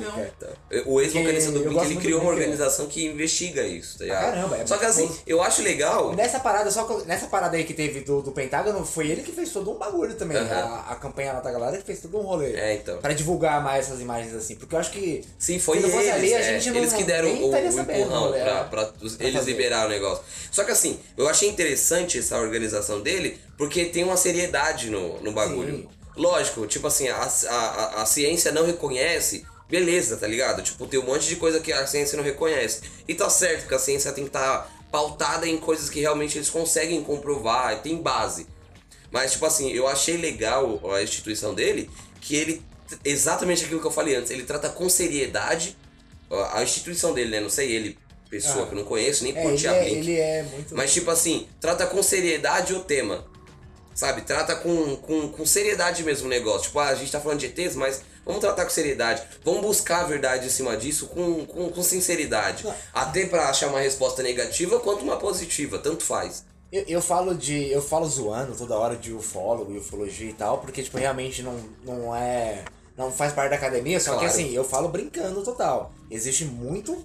[0.00, 0.18] não.
[0.18, 0.82] é.
[0.86, 4.24] O ex-vocalista do Blink, ele criou uma organização que investiga isso, tá ligado?
[4.24, 6.14] caramba, é Só que assim, eu acho legal.
[6.14, 9.32] Nessa parada, só que- nessa parada aí que teve do, do Pentágono, foi ele que
[9.32, 10.36] fez todo um bagulho também.
[10.38, 10.54] Aham.
[10.54, 12.54] A, a campanha Nota Galera que fez todo um rolê.
[12.54, 12.98] É, então.
[12.98, 14.54] Pra divulgar mais essas imagens assim.
[14.56, 15.22] Porque eu acho que.
[15.38, 17.56] Sim, foi se não eles, ali, a é, gente não- eles que deram o, o
[17.56, 18.42] empurrão né?
[18.42, 19.50] pra, pra os- eles fazer.
[19.52, 20.24] liberar o negócio.
[20.50, 25.32] Só que assim, eu achei interessante essa organização dele, porque tem uma seriedade no, no
[25.32, 25.76] bagulho.
[25.76, 25.88] Sim.
[26.16, 30.62] Lógico, tipo assim, a, a, a- ciência não reconhece, beleza, tá ligado?
[30.62, 32.80] Tipo, tem um monte de coisa que a ciência não reconhece.
[33.06, 36.50] E tá certo que a ciência tem que estar pautada em coisas que realmente eles
[36.50, 38.46] conseguem comprovar, e tem base.
[39.10, 41.88] Mas, tipo assim, eu achei legal a instituição dele,
[42.20, 42.62] que ele,
[43.04, 45.76] exatamente aquilo que eu falei antes, ele trata com seriedade
[46.52, 47.40] a instituição dele, né?
[47.40, 47.98] Não sei ele,
[48.28, 48.66] pessoa Ah.
[48.66, 49.96] que eu não conheço, nem É, curti ele, a é, Blink.
[49.98, 50.76] ele é muito.
[50.76, 53.24] Mas, tipo assim, trata com seriedade o tema.
[54.00, 54.22] Sabe?
[54.22, 56.62] Trata com, com, com seriedade mesmo o negócio.
[56.62, 59.22] Tipo, ah, a gente tá falando de ETs, mas vamos tratar com seriedade.
[59.44, 62.64] Vamos buscar a verdade em cima disso com, com, com sinceridade.
[62.94, 65.78] Até pra achar uma resposta negativa quanto uma positiva.
[65.78, 66.46] Tanto faz.
[66.72, 67.70] Eu, eu falo de.
[67.70, 71.60] Eu falo zoando toda hora de ufólogo e ufologia e tal, porque, tipo, realmente não,
[71.84, 72.64] não é.
[72.96, 74.32] Não faz parte da academia, só que Claro.
[74.32, 75.92] assim, eu falo brincando total.
[76.10, 77.04] Existe muito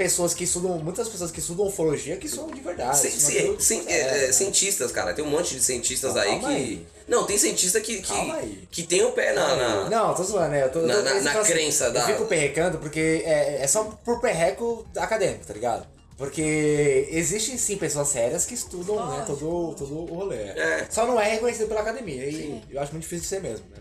[0.00, 0.78] pessoas que estudam.
[0.78, 3.06] Muitas pessoas que estudam ufologia que são de verdade.
[3.06, 4.32] Isso não ci- é é, né?
[4.32, 5.12] cientistas, cara.
[5.12, 6.46] Tem um monte de cientistas aí que.
[6.46, 6.86] aí.
[7.06, 9.56] Não, tem cientista que, que, que tem o pé na.
[9.56, 10.64] na- Não, tô zoando, né?
[10.64, 13.22] Eu tô, eu Na- tô- na- eu na fico crença eu da- fico perrecando porque
[13.26, 15.86] é, é só por perreco acadêmico, tá ligado?
[16.16, 19.36] Porque existem sim pessoas sérias que estudam né, Lógico.
[19.36, 20.36] todo, todo o rolê.
[20.36, 20.86] É.
[20.90, 22.24] Só não é reconhecido pela academia.
[22.26, 23.76] E eu acho muito difícil de ser mesmo, né?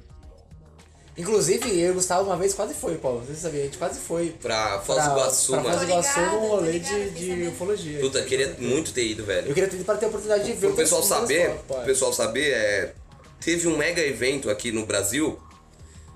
[1.20, 3.22] Inclusive, eu e o Gustavo uma vez quase foi, Paulo.
[3.28, 4.30] Você sabia, a gente quase foi.
[4.42, 5.76] Pra Foz pra- do Iguaçu, pra mano.
[5.76, 8.00] Foz do Iguaçu num rolê de, de ufologia.
[8.00, 9.50] Puta, queria muito ter ido, velho.
[9.50, 12.14] Eu queria ter para ter a oportunidade de ver Pro o pessoal saber, pro pessoal
[12.14, 12.94] saber, é,
[13.42, 15.38] teve um mega evento aqui no Brasil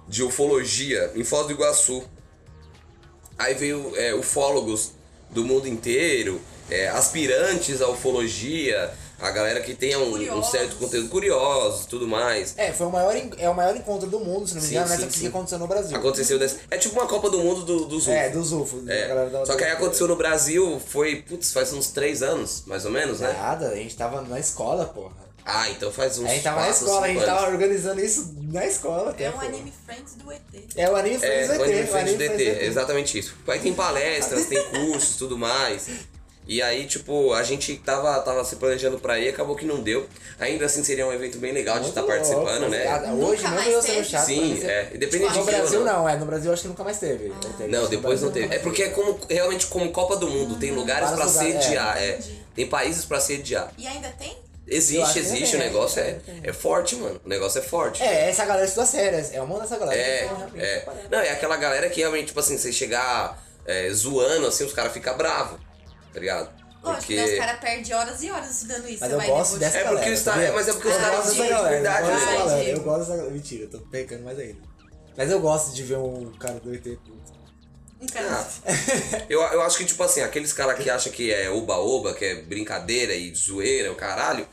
[0.08, 2.04] de ufologia em Foz do Iguaçu.
[3.38, 4.92] Aí veio é, ufólogos
[5.30, 6.40] do mundo inteiro,
[6.70, 8.94] é, aspirantes à ufologia,
[9.24, 12.54] a galera que tenha um, um certo conteúdo curioso, tudo mais.
[12.58, 14.96] É, foi o maior, é o maior encontro do mundo, se não me engano, sim,
[15.06, 15.96] nessa que aconteceu no Brasil.
[15.98, 18.38] Aconteceu desse, é tipo uma Copa do Mundo do, dos É, UFO.
[18.38, 18.84] dos UFOs.
[18.86, 22.64] da É, da- Só que aí aconteceu no Brasil, foi, putz, faz uns três anos,
[22.66, 23.32] mais ou menos, né?
[23.34, 25.24] Nada, a gente tava na escola, porra.
[25.46, 27.30] Ah, então faz uns A gente tava na escola, a gente anos.
[27.36, 29.10] tava organizando isso na escola.
[29.10, 29.40] até, É um pô.
[29.46, 30.42] anime Friends do ET.
[30.76, 31.90] É o anime Friends É, do o anime ET.
[31.90, 32.64] Friends do ET, Friends do ET.
[32.64, 33.36] exatamente isso.
[33.48, 35.88] Aí tem palestras, tem cursos, tudo mais.
[36.48, 40.06] E aí, tipo, a gente tava, tava se planejando pra ir, acabou que não deu.
[40.40, 42.70] Ainda assim seria um evento bem legal de estar participando, louco.
[42.70, 42.86] né?
[42.88, 44.26] Ah, Hoje Nunca não mais eu sendo chato.
[44.26, 44.92] Sim, mas é.
[44.94, 45.94] Independente No de que Brasil não.
[45.94, 46.16] não, é.
[46.18, 47.30] No Brasil eu acho que nunca mais teve.
[47.30, 47.72] Ou teve.
[47.72, 48.54] Não, No depois não teve.
[48.54, 52.10] É porque é como, realmente como Copa do Mundo, tem lugares pra lugares, sediar, é.
[52.16, 52.44] Entendi.
[52.56, 53.72] Tem países pra sediar.
[53.78, 54.38] E ainda tem?
[54.68, 57.20] Existe, existe, o negócio é, é, é forte, mano.
[57.26, 58.02] O negócio é forte.
[58.02, 59.26] É, essa galera estuda sério.
[59.34, 60.00] É uma dessa galera.
[60.02, 60.86] É, que realmente é.
[61.12, 64.94] Não, é aquela galera que realmente, tipo assim, você chegar é, zoando, assim, os caras
[64.94, 65.60] ficam bravos,
[66.14, 66.64] tá ligado?
[66.84, 67.24] Lógico, né?
[67.26, 68.98] Os caras perdem horas e horas estudando isso.
[69.00, 70.14] Mas eu gosto dessa É porque galera.
[70.14, 71.70] está- é, mas é porque os eu caras gosto dessa de galera.
[71.70, 72.38] verdade, eu gosto dessa né?
[72.50, 72.70] galera.
[72.70, 73.32] Eu gosto dessa galera.
[73.34, 74.60] Mentira, eu tô pecando mais ainda.
[75.16, 77.34] Mas eu gosto de ver um cara do ET puto.
[78.02, 78.46] Um cara- Ah,
[79.30, 82.36] eu, eu acho que, tipo assim, aqueles caras que acham que é oba-oba, que é
[82.42, 84.46] brincadeira e zoeira, o caralho,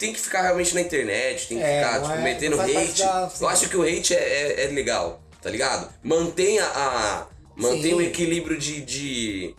[0.00, 3.02] tem que ficar realmente na internet, tem que É, ficar, tipo, é- metendo hate.
[3.02, 5.88] da- Eu acho que o hate é, é, é legal, tá ligado?
[6.02, 7.26] Mantenha a.
[7.54, 8.06] Mantenha o Sim.
[8.06, 8.80] equilíbrio de.
[8.80, 9.54] de,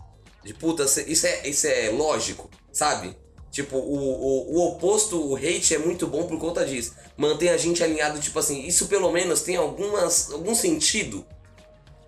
[0.48, 3.14] de puta, isso é, isso é lógico, sabe?
[3.52, 6.96] Tipo, o, o, o oposto, o hate é muito bom por conta disso.
[7.18, 11.26] Mantém a gente alinhado, tipo assim, isso pelo menos tem algumas, algum sentido.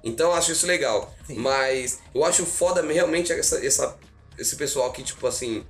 [0.02, 1.14] Então eu acho isso legal.
[1.28, 4.00] Mas eu acho foda realmente essa, essa,
[4.38, 5.66] esse pessoal que, tipo assim,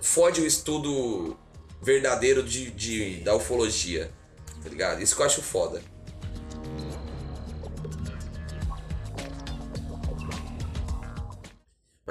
[0.00, 1.36] fode o estudo
[1.82, 4.12] verdadeiro de, de, da ufologia.
[4.62, 5.02] Tá ligado?
[5.02, 5.82] Isso que eu acho foda.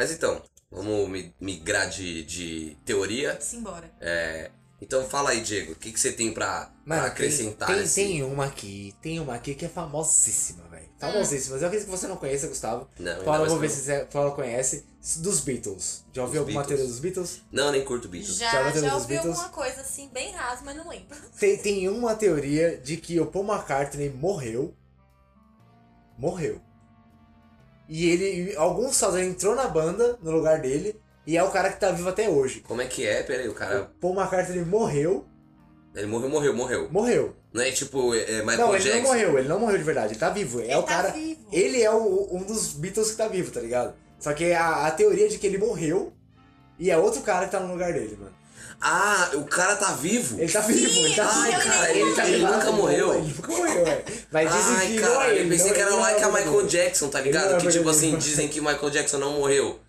[0.01, 0.41] Mas então,
[0.71, 3.39] vamos mi- migrar de, de teoria.
[3.39, 3.91] Simbora.
[4.01, 4.49] É,
[4.81, 7.83] então fala aí, Diego, o que, que você tem pra, pra Mano, acrescentar tem, tem,
[7.83, 10.89] nesse- tem uma aqui, tem uma aqui que é famosíssima, velho.
[10.99, 11.57] Famosíssima.
[11.57, 12.89] Eu acredito que você não conheça, Gustavo.
[12.97, 14.83] Não, Fala, vou ver se você fala, conhece.
[15.19, 16.03] Dos Beatles.
[16.11, 16.77] Já ouviu alguma Beatles.
[16.79, 17.41] teoria dos Beatles?
[17.51, 18.37] Não, nem curto Beatles.
[18.39, 19.35] Já Já, já ouvi Beatles?
[19.37, 21.15] alguma coisa assim, bem raso, mas não lembro.
[21.39, 24.73] Tem, tem uma teoria de que o Paul McCartney morreu.
[26.17, 26.59] Morreu.
[27.93, 30.95] E ele, alguns ele entrou na banda, no lugar dele,
[31.27, 32.61] e é o cara que tá vivo até hoje.
[32.61, 33.21] Como é que é?
[33.21, 33.91] Pera aí, o O cara.
[33.99, 35.25] Paul McCartney morreu,
[35.93, 36.87] Ele morreu, morreu, morreu.
[36.89, 37.35] morreu.
[37.51, 38.97] Não é tipo é, é Michael não, ele Jackson.
[39.01, 40.61] não morreu, ele não morreu de verdade, ele tá vivo.
[40.61, 41.09] É Ele o tá cara.
[41.11, 41.41] vivo.
[41.51, 43.93] Ele é o- um dos Beatles que tá vivo, tá ligado?
[44.21, 46.13] Só que a, a teoria de que ele morreu
[46.79, 48.33] e é outro cara que tá no lugar dele, mano.
[48.83, 50.39] Ah, o cara tá vivo?
[50.41, 51.63] Ele tá vivo, ele tá Ai, vivo.
[51.63, 52.51] cara, ele, tá ele vivo.
[52.51, 53.13] nunca morreu.
[53.13, 54.03] Ele nunca morreu, é.
[54.31, 55.43] Mas dizem Ai, que não é caralho, ele.
[55.43, 56.65] eu pensei não- que era não like é a o Michael.
[56.67, 57.53] Jackson, tá ligado?
[57.53, 59.79] é que tipo assim, dizem que Michael Jackson não morreu.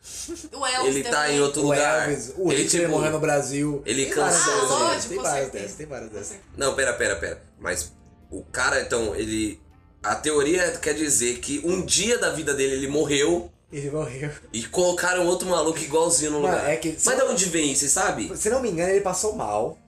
[0.52, 1.36] O Elvis Ele tá também.
[1.36, 2.08] em outro O lugar.
[2.10, 2.88] Elvis, o ele tipo.
[2.88, 3.82] morreu no Brasil.
[3.86, 6.36] ele várias cansou, Ah, lógico, Tem várias dessas, tem várias dessas.
[6.56, 7.42] Não, pera, pera, pera.
[7.58, 7.92] Mas
[8.30, 9.58] o cara, então, ele.
[10.02, 14.30] A teoria quer dizer que um dia da vida dele ele morreu Ele morreu.
[14.52, 16.70] e colocaram outro maluco igualzinho no Mano, lugar.
[16.70, 18.30] é que- Mas de onde vem você sabe?
[18.36, 19.78] Se não me engano, ele passou mal.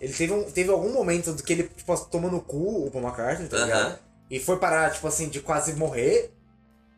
[0.00, 3.04] Ele teve, um, teve algum momento do que ele, tipo, tomou no cu o Paul
[3.04, 3.66] McCartney, tá Aham.
[3.66, 3.98] ligado?
[4.28, 6.32] E foi parar, tipo assim, de quase morrer.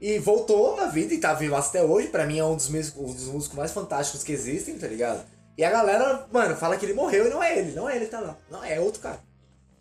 [0.01, 2.09] E voltou à vida e tá vivo até hoje.
[2.09, 5.23] Pra mim é um dos, meus, um dos músicos mais fantásticos que existem, tá ligado?
[5.59, 7.73] E a galera, mano, fala que ele morreu e não é ele.
[7.73, 8.37] Não é ele que tá lá.
[8.51, 9.21] Não, é outro cara.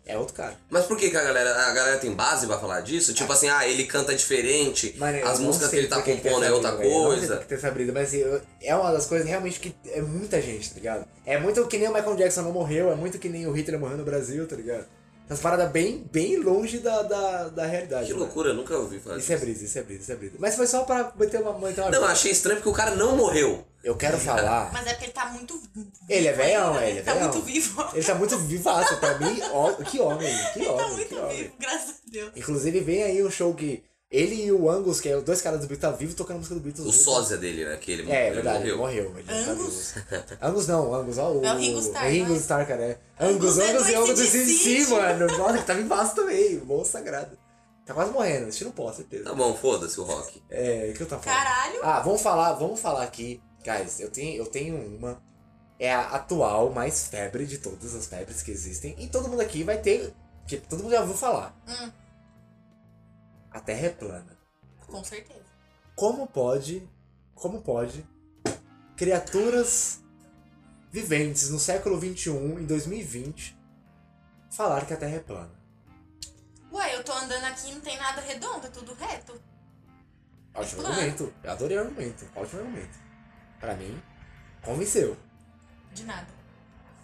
[0.06, 0.54] É outro cara.
[0.68, 1.66] Mas por que, que a galera.
[1.66, 3.14] A galera tem base pra falar disso?
[3.14, 6.72] Tipo assim, ah, ele canta diferente, Mano, as músicas que ele tá compondo é outra
[6.72, 7.36] briga, coisa.
[7.38, 10.68] tem essa briga, mas assim, eu- é uma das coisas realmente que é muita gente,
[10.68, 11.06] tá ligado?
[11.24, 13.80] É muito que nem o Michael Jackson não morreu, é muito que nem o Hitler
[13.80, 14.84] morreu no Brasil, tá ligado?
[15.26, 18.06] Essas paradas bem, bem longe da, da, da realidade.
[18.06, 18.24] Que mano.
[18.26, 19.46] loucura, eu nunca ouvi falar Isso é disso.
[19.46, 20.34] brisa, isso é brisa, isso é brisa.
[20.38, 23.16] Mas foi só pra meter uma, meter uma Não, achei estranho porque o cara não
[23.16, 23.64] morreu.
[23.82, 24.70] Eu quero falar.
[24.72, 25.58] Mas é porque ele tá muito.
[26.08, 26.90] Ele é vivo velhão, ainda, né?
[26.90, 27.32] ele é Tá velhão.
[27.32, 27.88] muito vivo.
[27.94, 31.36] Ele tá muito vivaço, pra mim, ó, que homem, que Ele tá homem, muito homem.
[31.36, 32.32] vivo, graças a Deus.
[32.36, 35.60] Inclusive vem aí um show que ele e o Angus, que é os dois caras
[35.60, 36.86] do Beatles, tá vivo tocando música do Beatles.
[36.86, 37.04] O juntos.
[37.04, 37.76] sósia dele, né?
[37.76, 39.10] Que ele, É, é ele verdade, ele morreu.
[39.10, 39.18] morreu.
[39.18, 39.92] Ele não tá Angus?
[39.92, 40.06] vivo.
[40.40, 41.32] Angus não, Angus, ó.
[41.32, 42.38] O, É o Ringo Starr, É Ringo não é?
[42.38, 42.82] Starr, cara.
[42.82, 42.98] É.
[43.18, 45.26] Angus Angus, é e Angus AC/DC, CC, mano.
[45.38, 46.58] Nossa, ele tá vivaço também.
[46.60, 47.36] Bom sagrado.
[47.84, 49.24] Tá quase morrendo, estilo pó, certeza.
[49.24, 50.42] Tá bom, foda-se o rock.
[50.48, 51.38] É, o que eu tava falando?
[51.44, 51.80] Caralho.
[51.82, 53.42] Ah, vamos falar, vamos falar aqui.
[53.64, 55.20] Guys, eu tenho, eu tenho uma.
[55.78, 58.94] É a atual mais febre de todas as febres que existem.
[58.98, 60.14] E todo mundo aqui vai ter.
[60.46, 61.54] Que todo mundo já ouviu falar.
[61.68, 61.90] Hum.
[63.54, 64.36] A Terra é plana.
[64.84, 65.44] Com certeza.
[65.94, 66.86] Como pode.
[67.36, 68.04] Como pode.
[68.96, 70.00] Criaturas
[70.90, 73.56] viventes no século XXI, em 2020,
[74.50, 75.52] falar que a Terra é plana?
[76.72, 79.40] Ué, eu tô andando aqui e não tem nada redondo, é tudo reto.
[80.52, 80.96] Ótimo plano.
[80.96, 81.34] argumento.
[81.42, 82.26] Eu adorei o argumento.
[82.34, 82.98] Ótimo argumento.
[83.60, 84.02] Pra mim,
[84.62, 85.16] convenceu.
[85.92, 86.26] De nada.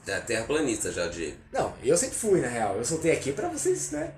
[0.05, 1.39] É terraplanista já, Diego.
[1.53, 2.77] Não, eu sempre fui, na real.
[2.77, 4.15] Eu soltei aqui pra vocês, né?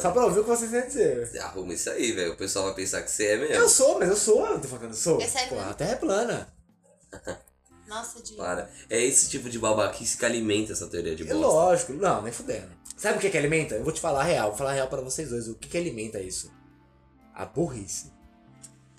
[0.00, 1.40] Só pra ouvir o que vocês têm a dizer.
[1.40, 2.32] Arruma isso aí, velho.
[2.32, 3.54] O pessoal vai pensar que você é mesmo.
[3.54, 4.44] Eu sou, mas eu sou.
[4.46, 5.20] Eu tô falando eu sou.
[5.20, 5.70] É sério mesmo?
[5.70, 6.48] a Terra é plana.
[7.86, 8.34] Nossa, de.
[8.34, 8.70] Para.
[8.90, 11.46] É esse tipo de babaquice que alimenta essa teoria de É bosta.
[11.46, 11.92] lógico.
[11.94, 12.68] Não, nem fudendo.
[12.96, 13.76] Sabe o que que alimenta?
[13.76, 14.48] Eu vou te falar a real.
[14.48, 15.48] Vou falar a real pra vocês dois.
[15.48, 16.50] O que que alimenta isso?
[17.34, 18.12] A burrice.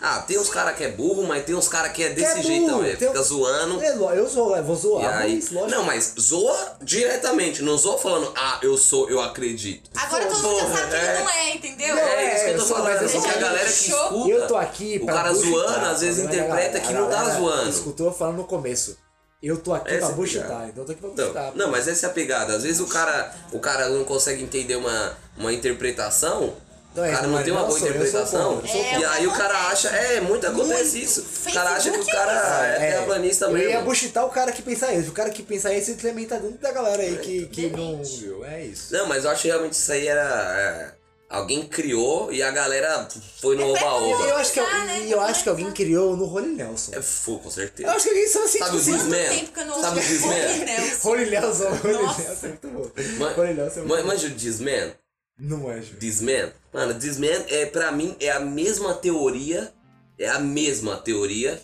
[0.02, 2.40] Ah, tem uns cara que é burro, mas tem uns cara que é Que desse
[2.40, 2.96] é jeito também.
[2.96, 3.84] tem Fica um- zoando.
[3.84, 5.72] É, eu sou, eu vou zoar, aí, mas lógico.
[5.76, 9.90] não, mas zoa diretamente, não zoa falando, ah, eu sou, eu acredito.
[9.96, 11.14] Agora todo mundo sabe que é.
[11.16, 11.96] ele não é, entendeu?
[11.96, 14.04] Não, É, isso que eu tô eu sou- falando, mas porque a galera que Show.
[14.04, 17.10] escuta, Eu tô aqui o cara buchitar, zoando, às vezes tá interpreta galera- que não
[17.10, 17.70] tá zoando.
[17.70, 18.98] Escutou eu falando no começo.
[19.44, 21.52] Eu tô aqui Essa pra é buchitar, então eu tô aqui pra Então, buchitar.
[21.56, 22.56] não, mas essa é a pegada.
[22.56, 26.54] Às vezes o cara, o cara não consegue entender uma, uma interpretação,
[26.92, 28.62] Então é, cara não tem uma boa eu interpretação.
[28.62, 31.06] eu sou e aí o cara acha, é, muito acontece Muito.
[31.06, 31.26] isso.
[31.48, 33.70] O cara acha que o cara é é terraplanista eu mesmo.
[33.70, 35.10] ia buchitar o cara que pensa isso.
[35.10, 38.04] O cara que pensa isso, ele também tá dentro da galera aí que, que não
[38.04, 38.44] viu.
[38.44, 38.92] É isso.
[38.92, 40.24] Não, mas eu acho que realmente isso aí era.
[40.58, 43.08] é, alguém criou e a galera
[43.40, 44.26] foi no É oba-oba.
[44.26, 45.02] Eu acho que, né?
[45.06, 46.92] e eu acho que alguém criou no Holy Nelson.
[46.96, 47.88] É, Foi, com certeza.
[47.88, 48.98] Eu acho que alguém só assim, Sabe o Disney?
[48.98, 49.30] Quanto Man.
[49.38, 50.34] tempo que eu não Sabe o ouço Disman?
[50.34, 51.08] Holy Nelson?
[51.08, 53.42] Holy Nelson, é muito bom.
[53.42, 54.08] Holy Nelson é muito bom.
[54.08, 54.92] Manja o Disman?
[55.40, 55.96] Não é, Ju.
[55.98, 56.52] Disman?
[56.74, 59.74] Mano, Disman é, pra mim, é a mesma teoria,
[60.18, 61.62] é a mesma teoria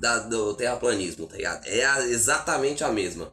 [0.00, 1.66] da, do terraplanismo, tá ligado?
[1.66, 3.32] É a- exatamente a mesma.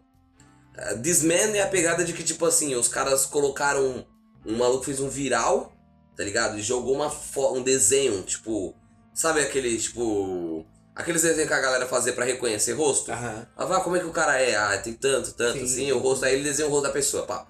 [0.78, 4.06] Uh, Disman é a pegada de que, tipo assim, os caras colocaram um,
[4.54, 5.72] um maluco fez um viral,
[6.18, 6.58] tá ligado?
[6.58, 7.10] E jogou uma
[7.54, 8.76] um desenho, tipo,
[9.14, 13.10] sabe aquele, tipo, aqueles desenhos que a galera fazia pra reconhecer rosto?
[13.12, 13.48] Aham.
[13.56, 14.56] Ah, como é que o cara é?
[14.58, 15.64] Ah, tem tanto, tanto, Sim.
[15.64, 17.48] assim, o rosto, aí ele desenha o rosto da pessoa, pá.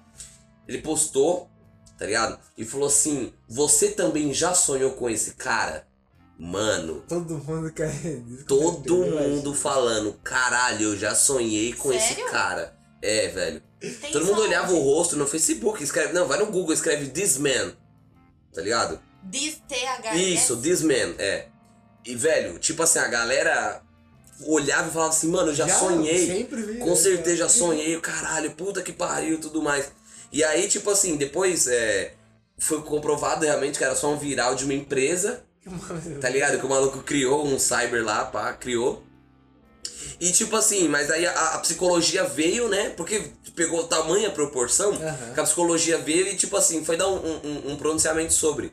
[0.68, 1.50] Ele postou,
[1.98, 2.38] tá ligado?
[2.56, 5.86] E falou assim: Você também já sonhou com esse cara?
[6.38, 7.90] Mano, Todo mundo quer.
[8.46, 12.30] todo mundo falando: Caralho, eu já sonhei com esse Sério?
[12.30, 12.76] cara.
[13.02, 13.62] É, velho.
[13.80, 16.12] Tem Todo mundo olhava o rosto no Facebook, escreve.
[16.12, 17.72] Não, vai no Google, escreve This Man.
[18.52, 19.00] Tá ligado?
[19.22, 20.14] Diz TH.
[20.16, 21.48] Isso, This Man, é.
[22.04, 23.82] E, velho, tipo assim, a galera
[24.46, 26.26] olhava e falava assim: Mano, eu já, sonhei.
[26.26, 29.90] Sempre vi, Com certeza já sonhei, caralho, puta que pariu e tudo mais.
[30.36, 32.12] E aí, tipo assim, depois é,
[32.58, 35.42] foi comprovado realmente que era só um viral de uma empresa,
[36.20, 36.58] tá ligado?
[36.58, 39.02] Que o maluco criou um cyber lá, pá, criou.
[40.20, 42.90] E tipo assim, mas aí a, a psicologia veio, né?
[42.90, 45.32] Porque pegou tamanha proporção Aham.
[45.32, 48.70] que a psicologia veio e, tipo assim, foi dar um, um- um pronunciamento sobre.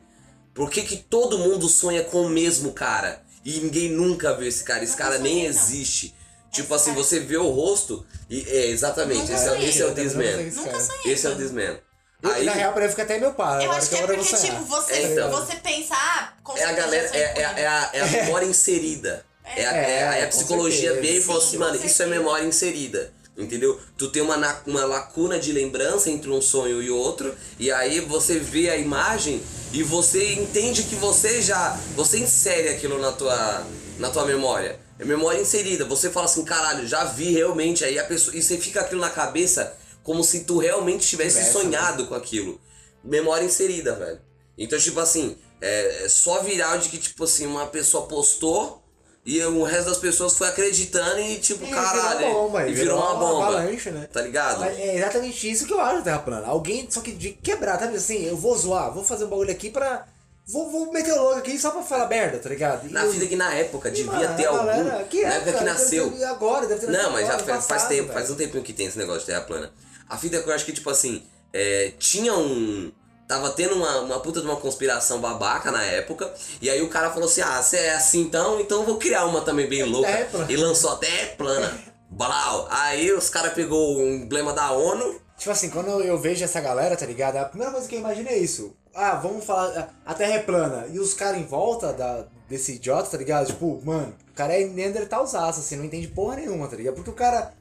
[0.54, 3.24] Por que, que todo mundo sonha com o mesmo cara?
[3.46, 5.50] E ninguém nunca viu esse cara, esse cara nem não.
[5.50, 6.14] existe.
[6.54, 8.48] Tipo Esse assim, você vê o rosto e.
[8.48, 9.70] É, exatamente, Nunca esse é, sonhei.
[9.70, 11.14] esse é o esse Nunca sonhei.
[11.14, 11.36] Esse é o.
[11.36, 11.80] Disman.
[12.22, 13.66] Eu, Aí, na real, pra mim fica até meu pai.
[13.66, 14.56] Eu acho que é agora eu vou porque, sonhar.
[14.60, 15.30] tipo, você, É, então.
[15.32, 17.60] você pensa, ah, com é a certeza galera, eu é, com é, a- ele.
[17.62, 19.26] é a, é a memória inserida.
[19.44, 21.02] É, a, é, a- É, a com psicologia certeza.
[21.02, 22.18] veio e falou Sim, assim, com mano, isso é certeza.
[22.20, 23.14] memória inserida.
[23.36, 23.80] Entendeu?
[23.98, 28.00] Tu tem uma, na- uma lacuna de lembrança entre um sonho e outro, e aí
[28.00, 29.42] você vê a imagem
[29.74, 31.78] e você entende que você já.
[31.96, 33.64] Você insere aquilo na tua,
[33.98, 34.80] na tua memória.
[35.04, 35.86] É memória inserida.
[35.86, 37.84] Você fala assim, caralho, já vi realmente.
[37.84, 38.36] Aí a pessoa.
[38.36, 42.60] E você fica aquilo na cabeça como se tu realmente tivesse Tivesse, sonhado com aquilo.
[43.04, 44.20] Memória inserida, velho.
[44.58, 48.82] Então, tipo assim, é é só viral de que, tipo assim, uma pessoa postou
[49.26, 52.20] e o resto das pessoas foi acreditando e, tipo, caralho.
[52.20, 53.46] virou uma bomba, e virou uma bomba.
[53.48, 54.08] avalanche, né?
[54.12, 54.60] Tá ligado?
[54.60, 56.48] Mas É exatamente isso que eu acho da Terra plana.
[56.48, 57.86] Alguém, só que de quebrar, tá?
[57.86, 60.06] Assim, eu vou zoar, vou fazer um bagulho aqui pra.
[60.46, 62.88] Vou, vou meter o logo aqui só pra falar merda, tá ligado?
[62.88, 64.66] E Na eu- vida que na época devia Mano, ter algum.
[64.66, 66.06] galera- que na é, época que nasceu.
[66.06, 68.14] deve ter- agora, deve ter Não, mas já agora, faz, no faz passado, tempo, velho.
[68.14, 69.72] faz um tempinho que tem esse negócio de terra plana.
[70.10, 71.24] A fita é que eu acho que, tipo assim,
[71.54, 72.92] é, tinha um.
[73.26, 76.32] Tava tendo uma, uma puta de uma conspiração babaca na época.
[76.62, 79.26] E aí o cara falou assim: ah, você é assim então, então eu vou criar
[79.26, 80.12] uma também bem louca.
[80.12, 80.52] Terra plana.
[80.52, 81.74] E lançou até plana.
[82.12, 82.68] Blau.
[82.70, 85.20] Aí os caras pegou o emblema da ONU.
[85.38, 87.38] Tipo assim, quando eu vejo essa galera, tá ligado?
[87.38, 88.76] A primeira coisa que eu imagino é isso.
[88.94, 89.94] Ah, vamos falar.
[90.06, 90.88] A Terra é plana.
[90.88, 93.48] E os caras em volta da, desse idiota, tá ligado?
[93.48, 96.96] Tipo, mano, o cara é Neandertalzaço, assim, não entende porra nenhuma, tá ligado?
[96.96, 97.54] Porque o cara.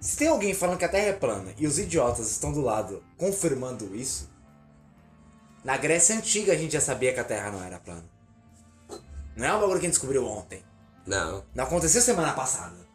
[0.00, 3.02] Se tem alguém falando que a Terra é plana e os idiotas estão do lado
[3.16, 4.30] confirmando isso.
[5.64, 8.04] Na Grécia Antiga a gente já sabia que a Terra não era plana.
[9.34, 10.62] Não é um bagulho que a gente descobriu ontem.
[11.04, 11.42] Não.
[11.54, 12.86] Não aconteceu semana passada.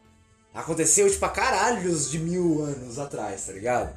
[0.54, 3.94] Aconteceu, tipo, há caralhos de mil anos atrás, tá ligado?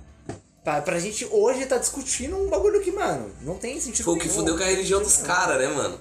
[0.65, 4.19] Pra, pra gente hoje tá discutindo um bagulho que, mano, não tem sentido Foi o
[4.19, 5.97] que fudeu com a religião dos caras, né, mano?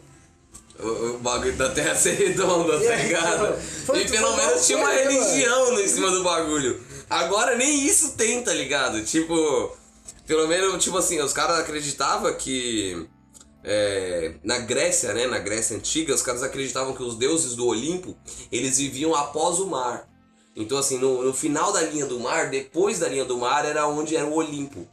[0.81, 3.61] O, o bagulho da terra ser redonda, tá É, ligado?
[3.87, 6.81] foi- e pelo menos tinha uma religião em cima do bagulho.
[7.11, 9.05] Agora nem isso tem, tá ligado?
[9.05, 9.77] Tipo,
[10.27, 13.07] pelo menos, tipo assim, os caras acreditavam que.
[13.63, 15.27] é, na Grécia, né?
[15.27, 18.17] Na Grécia antiga, os caras acreditavam que os deuses do Olimpo
[18.51, 20.09] eles viviam após o mar.
[20.57, 23.87] Então, assim, no, no final da linha do mar, depois da linha do mar, era
[23.89, 24.87] onde era o Olimpo.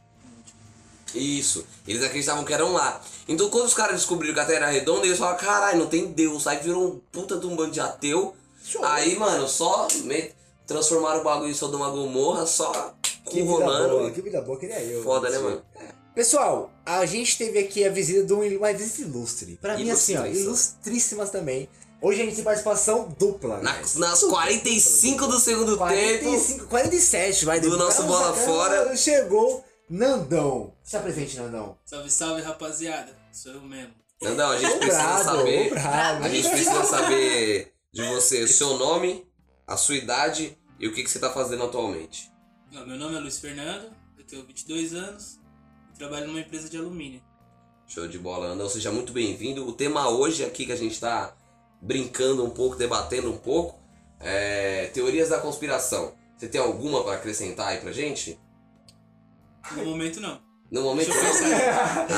[1.14, 1.64] Isso.
[1.86, 3.00] Eles acreditavam que eram lá.
[3.28, 6.06] Então quando os caras descobriram que a Terra era redonda, eles falaram, caralho, não tem
[6.06, 6.46] Deus.
[6.46, 8.34] Aí virou um puta de um bando de ateu.
[8.64, 8.82] Show.
[8.84, 10.30] Aí, mano, só me-
[10.66, 12.94] transformaram o bagulho em Sodoma Gomorra, só
[13.28, 13.98] Que rolando.
[13.98, 15.02] boa, que vida boa, queria eu.
[15.02, 15.62] Foda, né, mano?
[16.14, 19.58] Pessoal, a gente teve aqui a visita de um- uma visita ilustre.
[19.60, 20.46] Pra mim, assim, ó, Ilustríssima.
[20.48, 21.68] ilustríssimas também.
[22.02, 23.58] Hoje a gente tem participação dupla.
[23.60, 23.94] Na- guys.
[23.94, 25.78] nas Dupla, 45 do segundo tempo.
[25.78, 27.60] 45, 47, vai.
[27.60, 27.80] do depois.
[27.80, 28.96] nosso bola fora.
[28.96, 30.74] Chegou Nandão.
[30.82, 31.78] Se apresente, Nandão.
[31.84, 33.16] Salve, salve, rapaziada.
[33.32, 33.94] Sou eu mesmo.
[34.20, 35.66] Nandão, a gente precisa brabo, saber.
[35.66, 36.24] ô, brabo.
[36.24, 39.26] A gente precisa saber de você, o seu nome,
[39.66, 42.30] a sua idade e o que, que você tá fazendo atualmente.
[42.72, 45.38] Não, meu nome é Luiz Fernando, eu tenho 22 anos
[45.94, 47.22] e trabalho numa empresa de alumínio.
[47.86, 48.68] Show de bola, Nandão.
[48.68, 49.66] Seja muito bem-vindo.
[49.68, 51.36] O tema hoje aqui que a gente tá
[51.82, 53.78] brincando um pouco, debatendo um pouco,
[54.20, 56.14] é teorias da conspiração.
[56.38, 58.38] Você tem alguma para acrescentar aí pra gente?
[59.72, 60.40] No momento, não.
[60.70, 61.56] No momento Deixa eu não.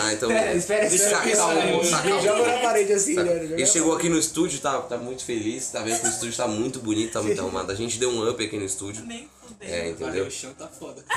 [0.01, 0.31] Ah, então.
[0.31, 1.85] Espera, espera, espera.
[1.85, 2.21] Saca.
[2.23, 3.35] Joga na parede assim, Saca.
[3.35, 3.43] né?
[3.43, 6.37] Joga Ele chegou aqui no estúdio, tá, tá muito feliz, tá vendo que o estúdio
[6.37, 7.73] tá muito bonito, tá muito arrumado.
[7.73, 9.05] A gente deu um up aqui no estúdio.
[9.07, 9.69] Nem fudeu.
[9.69, 10.27] É, Valeu, entendeu?
[10.27, 11.05] o chão tá foda.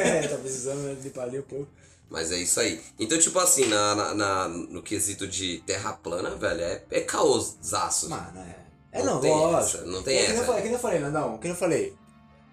[0.00, 1.68] É, tá precisando limpar ali um pouco.
[2.10, 2.80] Mas é isso aí.
[2.98, 8.08] Então, tipo assim, na, na- na- no quesito de terra plana, velho, é, é caoszaço.
[8.08, 8.56] Mano, é.
[8.90, 9.76] É Não não, tem lógico.
[9.78, 10.46] essa, não tem é, Que nem eu essa.
[10.52, 11.94] falei, que eu falei, não, que eu falei.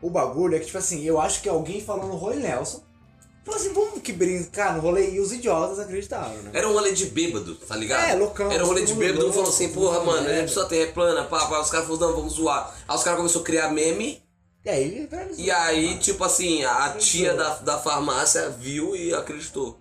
[0.01, 2.83] O bagulho é que, tipo assim, eu acho que alguém falou no Roy Nelson.
[3.45, 6.49] Falou assim, vamos que brincar no rolê e os idiotas acreditaram, né?
[6.51, 8.09] Era um rolê de bêbado, tá ligado?
[8.09, 10.91] É, loucão, Era um rolê de bêbado, um falou assim, porra, mano, é só terra
[10.91, 11.61] plana, pá, pá.
[11.61, 12.75] Os caras falaram, não, vamos zoar.
[12.87, 14.21] Aí os caras começaram a criar meme,
[14.65, 19.79] E aí, e aí, tipo assim, a tia da, da farmácia viu e acreditou.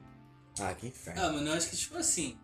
[0.61, 1.23] Ah, que inferno.
[1.23, 2.37] Ah, mano, eu acho que tipo assim.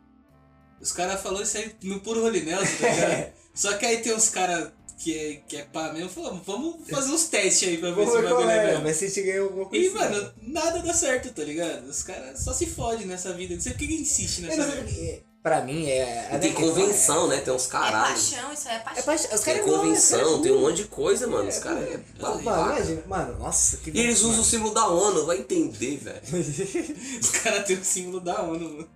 [0.81, 3.33] Os caras falaram isso aí no puro rolê Nelson, tá ligado?
[3.55, 7.13] Só que aí tem uns caras que é, que é pá mesmo, falando, vamos fazer
[7.13, 8.85] uns testes aí pra ver se bagulho é é, mesmo.
[8.85, 9.87] mas se ganhou alguma coisa.
[9.87, 10.33] E, mano, né?
[10.43, 11.87] nada dá certo, tá ligado?
[11.89, 13.55] Os caras só se fodem nessa vida.
[13.55, 15.30] Não sei por que que insiste nessa vida.
[15.43, 16.29] Pra mim, é.
[16.35, 17.39] E tem convenção, né?
[17.39, 18.13] Tem uns É caralho.
[18.15, 19.05] paixão, isso aí é É paixão.
[19.05, 19.31] paixão.
[19.35, 21.49] Os Tem caras convenção, tem um monte de coisa, mano.
[21.49, 22.75] Os caras é Mano, babaca.
[22.77, 23.91] imagina, mano, nossa, que.
[23.91, 26.21] E eles usam o símbolo da ONU, vai entender, velho.
[27.21, 28.89] Os caras têm o símbolo da ONU, mano.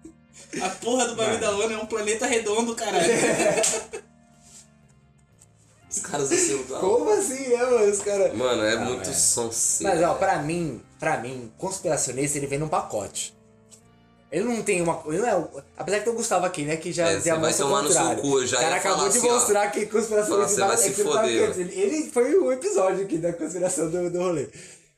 [0.62, 3.04] A porra do bagulho da ONU é um planeta redondo, caralho.
[5.90, 6.98] Os caras usam o símbolo da ONU.
[6.98, 7.90] Como assim, né, mano?
[7.90, 8.36] Os caras.
[8.36, 9.12] Mano, é Não, muito é.
[9.14, 9.94] sonseiro.
[9.94, 13.34] Mas, ó, pra mim, pra mim, conspiracionista, ele vem num pacote.
[14.34, 15.00] Ele não tem uma.
[15.06, 16.76] Ele não é, apesar que tem o Gustavo aqui, né?
[16.76, 19.28] Que já É, você vai tomar no seu cu, já O cara acabou de assim,
[19.30, 19.34] ó.
[19.34, 21.54] mostrar que Falar, vai é se ele tava foder.
[21.54, 21.60] quieto.
[21.60, 24.48] Ele, ele foi o episódio aqui da conspiração do, do rolê.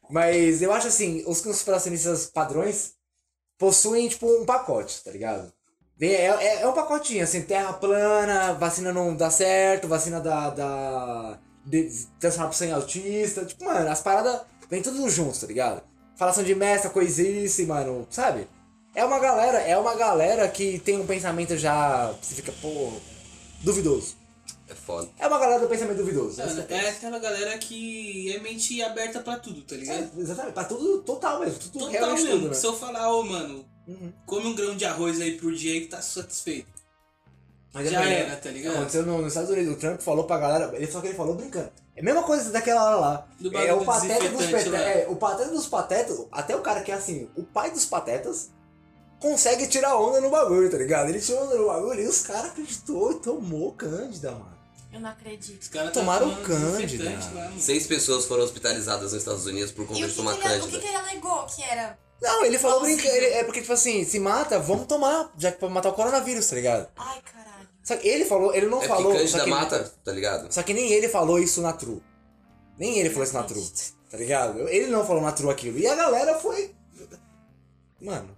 [0.09, 2.93] Mas eu acho assim, os conspiracionistas padrões
[3.59, 5.53] possuem, tipo, um pacote, tá ligado?
[6.01, 10.49] É, é, é um pacotinho, assim, terra plana, vacina não dá certo, vacina da.
[10.49, 13.45] da de, transformar pro sangue autista.
[13.45, 15.83] Tipo, mano, as paradas vem tudo junto, tá ligado?
[16.17, 18.49] Falação de mestra, coisice, mano, sabe?
[18.97, 22.13] É uma galera, é uma galera que tem um pensamento já.
[22.23, 22.93] Você fica, pô,
[23.63, 24.17] duvidoso.
[24.69, 25.09] É foda.
[25.19, 26.39] É uma galera do pensamento duvidoso.
[26.39, 30.11] Mano, Essa é aquela galera que é mente aberta pra tudo, tá ligado?
[30.17, 31.59] É, exatamente, pra tudo total mesmo.
[31.59, 32.39] Tudo, Total realmente mesmo.
[32.39, 32.55] tudo, né?
[32.55, 34.13] Se eu falar, ô mano, Uhum.
[34.25, 36.67] come um grão de arroz aí por dia aí que tá satisfeito.
[37.73, 38.77] Mas Já é, era, tá ligado?
[38.77, 39.75] Aconteceu no- nos Estados Unidos.
[39.75, 40.75] O Trump falou pra galera.
[40.75, 41.71] Ele só que ele falou brincando.
[41.95, 43.29] É a mesma coisa daquela hora lá.
[43.39, 44.75] Do é bagulho o do pateta dos patetas.
[44.75, 46.27] É, o pateta dos patetas.
[46.33, 48.51] Até o cara que é assim, o pai dos patetas.
[49.21, 51.09] Consegue tirar onda no bagulho, tá ligado?
[51.09, 54.57] Ele tirou onda no bagulho e os caras acreditou e tomou Cândida, mano.
[54.93, 55.61] Eu não acredito.
[55.61, 57.19] Os caras Tomaram tá Cândida.
[57.59, 60.61] Seis pessoas foram hospitalizadas nos Estados Unidos por conta de tomar que, ele, o que,
[60.63, 60.81] cândida.
[60.81, 61.99] que ele alegou que era?
[62.23, 63.09] Não, ele falou brincando.
[63.09, 66.55] É porque, tipo assim, se mata, vamos tomar, já que pra matar o coronavírus, tá
[66.57, 66.89] ligado?
[66.97, 67.69] Ai, caralho.
[67.83, 69.13] Só que ele falou, ele não É falou.
[69.13, 70.53] porque só cândida que- mata, tá ligado?
[70.53, 72.03] Só que nem ele falou isso na True.
[72.79, 73.71] Nem ele falou isso na True.
[74.11, 74.69] Tá ligado?
[74.69, 75.79] Ele não falou na True aquilo.
[75.79, 76.75] E a galera foi.
[78.01, 78.36] Mano,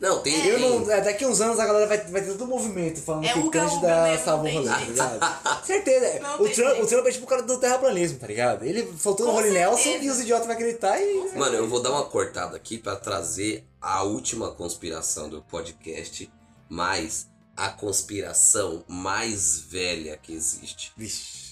[0.00, 0.46] Não, tem.
[0.46, 0.90] eu tem- não.
[0.90, 3.38] é, Daqui uns anos a galera vai, vai ter todo um movimento falando É que
[3.38, 5.20] uga, Cândida salvou o rolê, tá ligado?
[5.64, 6.20] Certeza.
[6.20, 8.64] Não O Trump, o Trump é tipo o cara do terraplanismo, tá ligado?
[8.64, 11.36] Ele faltou no Rolling Nelson e os idiotas vão acreditar e.
[11.36, 16.30] Mano, eu vou dar uma cortada aqui pra trazer a última conspiração do podcast,
[16.68, 20.92] mas a conspiração mais velha que existe.
[20.96, 21.44] Vixe.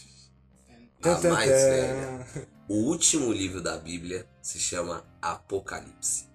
[1.02, 2.26] A mais velha.
[2.68, 6.31] O último livro da Bíblia se chama Apocalipse.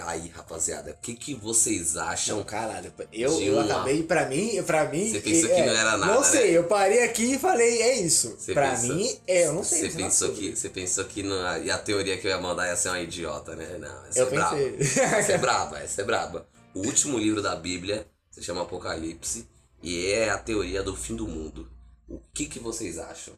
[0.00, 2.38] Aí, rapaziada, o que, que vocês acham?
[2.38, 5.10] Não, caralho, eu, eu uma- acabei, pra mim, pra mim.
[5.12, 6.56] Você pensou é, que não era nada, Não sei, né?
[6.58, 8.34] eu parei aqui e falei, é isso.
[8.38, 9.90] Você pra pensou- mim, é, eu não sei.
[9.90, 12.76] Você pensou que, você pensou que não, e a teoria que eu ia mandar ia
[12.76, 13.76] ser uma idiota, né?
[13.78, 14.58] Não, essa Eu é braba.
[14.58, 16.48] Essa é braba, essa é braba.
[16.74, 19.46] O último livro da Bíblia se chama Apocalipse
[19.82, 21.68] e é a teoria do fim do mundo.
[22.08, 23.34] O que que vocês acham?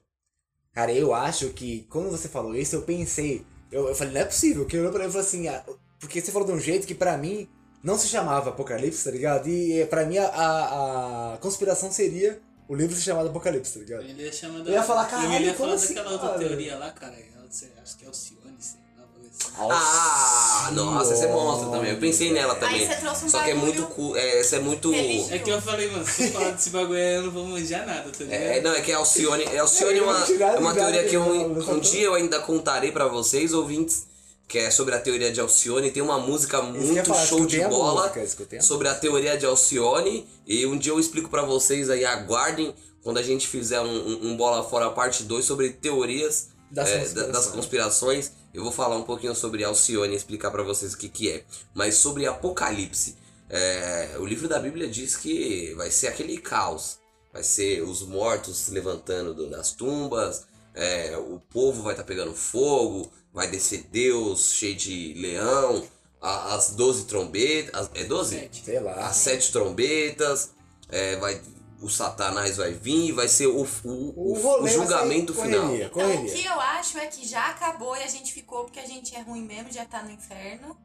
[0.73, 3.45] Cara, eu acho que quando você falou isso, eu pensei.
[3.73, 4.65] Eu, eu falei, não é possível.
[4.67, 5.65] Que eu olhei pra ele e falei assim, ah,
[6.05, 7.49] porque você falou de um jeito que pra mim
[7.83, 9.49] não se chamava Apocalipse, tá ligado?
[9.49, 13.81] E eh, pra mim a, a, a conspiração seria o livro se chamado Apocalipse, tá
[13.81, 14.03] ligado?
[14.05, 16.39] Ele ia chamar Eu ia falar, Eu caralho, ia como falar assim, daquela outra cara?
[16.41, 17.13] teoria lá, cara.
[17.15, 19.05] eu sei- Acho que é o Cione, sei lá.
[19.05, 19.53] uma coisa assim.
[19.59, 21.91] Ah, nossa, essa é monstro também.
[21.93, 22.81] Eu pensei nela também.
[22.81, 23.83] Aí você trouxe um Só que é muito.
[23.89, 24.91] cu- É, essa é muito.
[24.91, 25.35] religioso.
[25.35, 27.87] É que eu falei, mano, se eu falar desse bagulho aí, eu não vou manjar
[27.87, 28.41] nada, tá ligado?
[28.41, 29.45] É, não, é que a Alcione.
[29.59, 32.91] Alcione é Eu uma, é uma teoria que eu, eu um dia eu ainda contarei
[32.91, 34.07] pra vocês, ouvintes,
[34.49, 35.91] que é sobre a teoria de Alcione.
[35.91, 39.37] Tem uma música muito falar, show de escutei a bola música, a sobre a teoria
[39.37, 40.27] de Alcione.
[40.47, 44.29] E um dia eu explico pra vocês aí, aguardem quando a gente fizer um, um-
[44.29, 47.33] um Bola Fora parte 2 sobre teorias Das é, conspirações.
[47.33, 48.33] das conspirações.
[48.53, 51.45] Eu vou falar um pouquinho sobre Alcione e explicar pra vocês o que, que é.
[51.75, 53.17] Mas sobre Apocalipse.
[53.51, 56.99] é, o livro da Bíblia diz que vai ser aquele caos.
[57.33, 62.33] Vai ser os mortos se levantando do- das tumbas, é, o povo vai estar pegando
[62.33, 65.85] fogo, vai descer Deus cheio de leão,
[66.22, 67.74] a- as 12 trombetas.
[67.74, 68.39] as- é 12?
[68.39, 68.64] Sete.
[68.64, 68.93] Sei lá.
[69.09, 70.53] As sete trombetas,
[70.89, 71.43] é, vai,
[71.82, 75.66] o Satanás vai vir, vai ser o, o, o, o julgamento final.
[75.66, 78.80] correria, Então, o que eu acho é que já acabou e a gente ficou porque
[78.80, 80.76] a gente é ruim mesmo, já tá no inferno.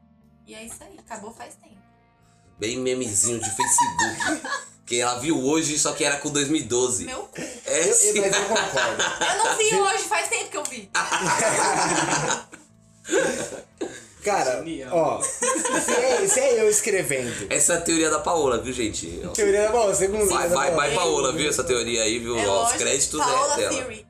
[0.46, 1.79] E é isso aí, acabou faz tempo.
[2.60, 4.42] Bem memezinho de Facebook.
[4.86, 7.04] que ela viu hoje, só que era com 2012.
[7.06, 7.40] Meu cu.
[7.40, 8.20] É Eu, eu, sim.
[8.20, 9.02] mas eu concordo.
[9.24, 10.90] Eu não vi hoje, faz tempo que eu vi.
[14.22, 14.94] Cara, Genial.
[14.94, 17.46] ó, se é, se é eu escrevendo.
[17.48, 19.06] Essa é a teoria da Paola, viu, gente?
[19.34, 21.48] Teoria é bom, segundo Vai, vai, vai, Paola, viu?
[21.48, 22.38] Essa teoria aí, viu?
[22.38, 23.70] É Ó, Os créditos Paola é dela.
[23.72, 24.06] Theory.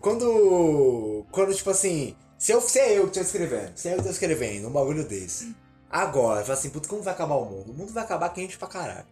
[0.00, 1.24] Quando.
[1.30, 2.16] Quando, tipo assim.
[2.36, 4.72] Se, eu, se é eu que tô escrevendo, se é eu que tô escrevendo um
[4.72, 5.54] bagulho desse.
[5.90, 7.72] Agora, fala assim, puta, como vai acabar o mundo?
[7.72, 9.06] O mundo vai acabar quente pra caralho.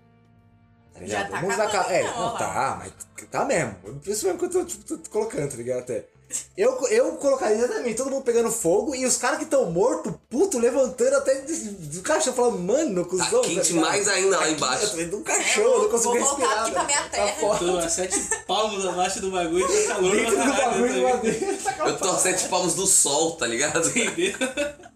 [0.92, 1.22] Tá ligado?
[1.22, 1.92] Já tá o mundo vai acabar.
[1.92, 2.92] É, não tá, mas
[3.30, 3.76] tá mesmo.
[4.04, 5.80] Isso mesmo que eu tô, tipo, tô colocando, tá ligado?
[5.80, 6.06] Até.
[6.56, 10.58] Eu, eu colocaria exatamente todo mundo pegando fogo e os caras que estão mortos, puto,
[10.58, 13.42] levantando até do, do caixão, falando, mano, Tá cuzão.
[13.42, 13.86] quente ligado?
[13.86, 14.84] mais ainda lá Aqui, embaixo.
[14.84, 16.62] eu tô dentro de um É não consigo vou voltar respirar.
[16.62, 17.36] aqui pra minha Tá terra.
[17.40, 17.58] foda.
[17.58, 21.88] Tô a sete palmos abaixo do bagulho e tá calor Dentro do bagulho, tá tá
[21.88, 23.88] Eu tô a sete palmos do sol, tá ligado?
[23.88, 24.34] Entendeu?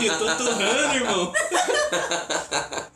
[0.00, 1.32] E eu tô torrando, irmão.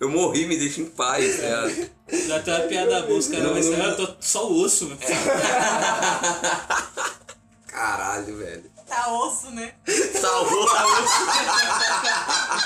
[0.00, 1.90] Eu morri, me deixa em paz, tá ligado?
[2.26, 4.86] Já tem uma piada boa, os caras Não, vão não, eu tô só o osso,
[4.86, 4.98] mano.
[7.66, 8.70] Caralho, velho.
[8.86, 9.72] Tá osso, né?
[10.20, 10.74] Tá louco.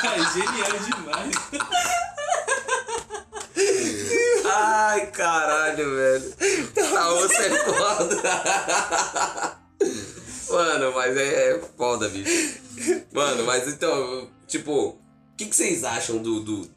[0.04, 1.34] É genial demais.
[4.44, 6.34] Ai, caralho, velho.
[6.74, 8.22] Tá osso é foda.
[10.50, 12.58] Mano, mas é, é foda, bicho.
[13.12, 14.98] Mano, mas então, tipo,
[15.38, 16.40] que, que vocês acham do.
[16.40, 16.70] do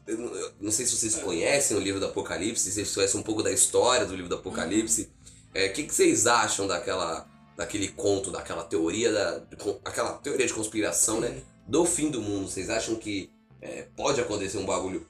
[0.60, 3.50] não- sei se vocês conhecem o livro do Apocalipse, se vocês conhecem um pouco da
[3.52, 5.10] história do livro do Apocalipse.
[5.54, 7.28] É, O que, que vocês acham daquela.
[7.56, 9.42] daquele conto, daquela teoria da.
[9.84, 11.42] aquela teoria de conspiração, né?
[11.66, 12.48] Do fim do mundo.
[12.48, 15.06] Vocês acham que é, pode acontecer um bagulho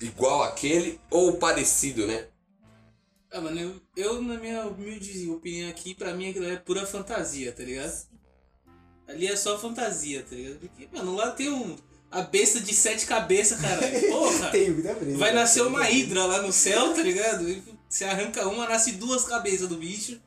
[0.00, 2.28] igual aquele ou parecido, né?
[3.30, 7.52] Ah, mano, eu, eu, na minha humilde opinião aqui, pra mim aquilo é pura fantasia,
[7.52, 8.06] tá ligado?
[9.08, 10.60] Ali é só fantasia, tá ligado?
[10.60, 11.76] Porque, mano, lá tem um.
[12.14, 14.08] A besta de sete cabeças, caralho.
[14.08, 14.50] Porra!
[14.52, 15.18] Tem muita brisa.
[15.18, 17.48] Vai nascer uma hidra lá no céu, tá ligado?
[17.48, 20.20] E Você arranca uma, nasce duas cabeças do bicho,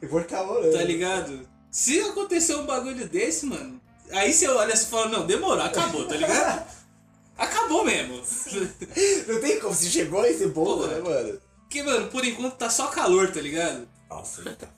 [0.00, 0.72] Eu vou ficar morando.
[0.72, 1.48] tá ligado?
[1.70, 3.80] Se acontecer um bagulho desse, mano,
[4.10, 6.66] aí você olha e fala, não, demorou, acabou, tá ligado?
[7.38, 8.20] Acabou mesmo.
[9.26, 10.88] Não tem como, se chegou a esse ponto, Porra.
[10.88, 11.40] né, mano?
[11.60, 13.88] Porque, mano, por enquanto tá só calor, tá ligado?
[14.10, 14.68] Nossa, tá.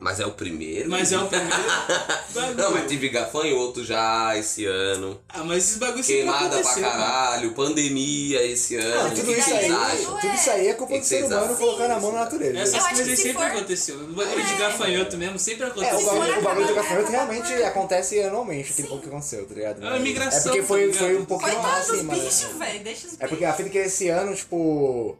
[0.00, 0.88] Mas é o primeiro.
[0.88, 1.52] Mas é o primeiro.
[2.56, 5.20] Não, mas teve gafanhoto já esse ano.
[5.28, 6.92] Ah, mas esses bagulhos Queimada pra aconteceu, mano.
[6.94, 9.00] caralho, pandemia esse ano.
[9.00, 11.08] Ah, o que, tudo que isso aí, tudo isso aí é culpa Que do que
[11.08, 12.58] ser humano colocando a mão na natureza.
[12.60, 13.96] Essas coisas que se sempre for- aconteceu.
[13.96, 14.56] O bagulho de É.
[14.56, 16.06] gafanhoto mesmo sempre É, o aconteceu.
[16.06, 17.68] bagulho, o bagulho do acabar, gafanhoto realmente acabar.
[17.68, 18.88] acontece anualmente, aquele Sim.
[18.88, 19.84] pouco que aconteceu, tá ligado?
[19.84, 20.98] É uma migração, É porque tá foi, ligado?
[20.98, 22.20] foi um pouquinho Coitado assim, mano.
[22.22, 22.80] bichos, velho.
[22.84, 23.50] Deixa os É porque bichos.
[23.50, 25.18] a fita que esse ano, tipo.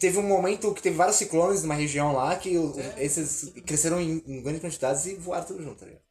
[0.00, 3.04] Teve um momento que teve vários ciclones numa região lá que É.
[3.04, 6.02] esses cresceram em, em grandes quantidades e voaram tudo junto, tá ligado?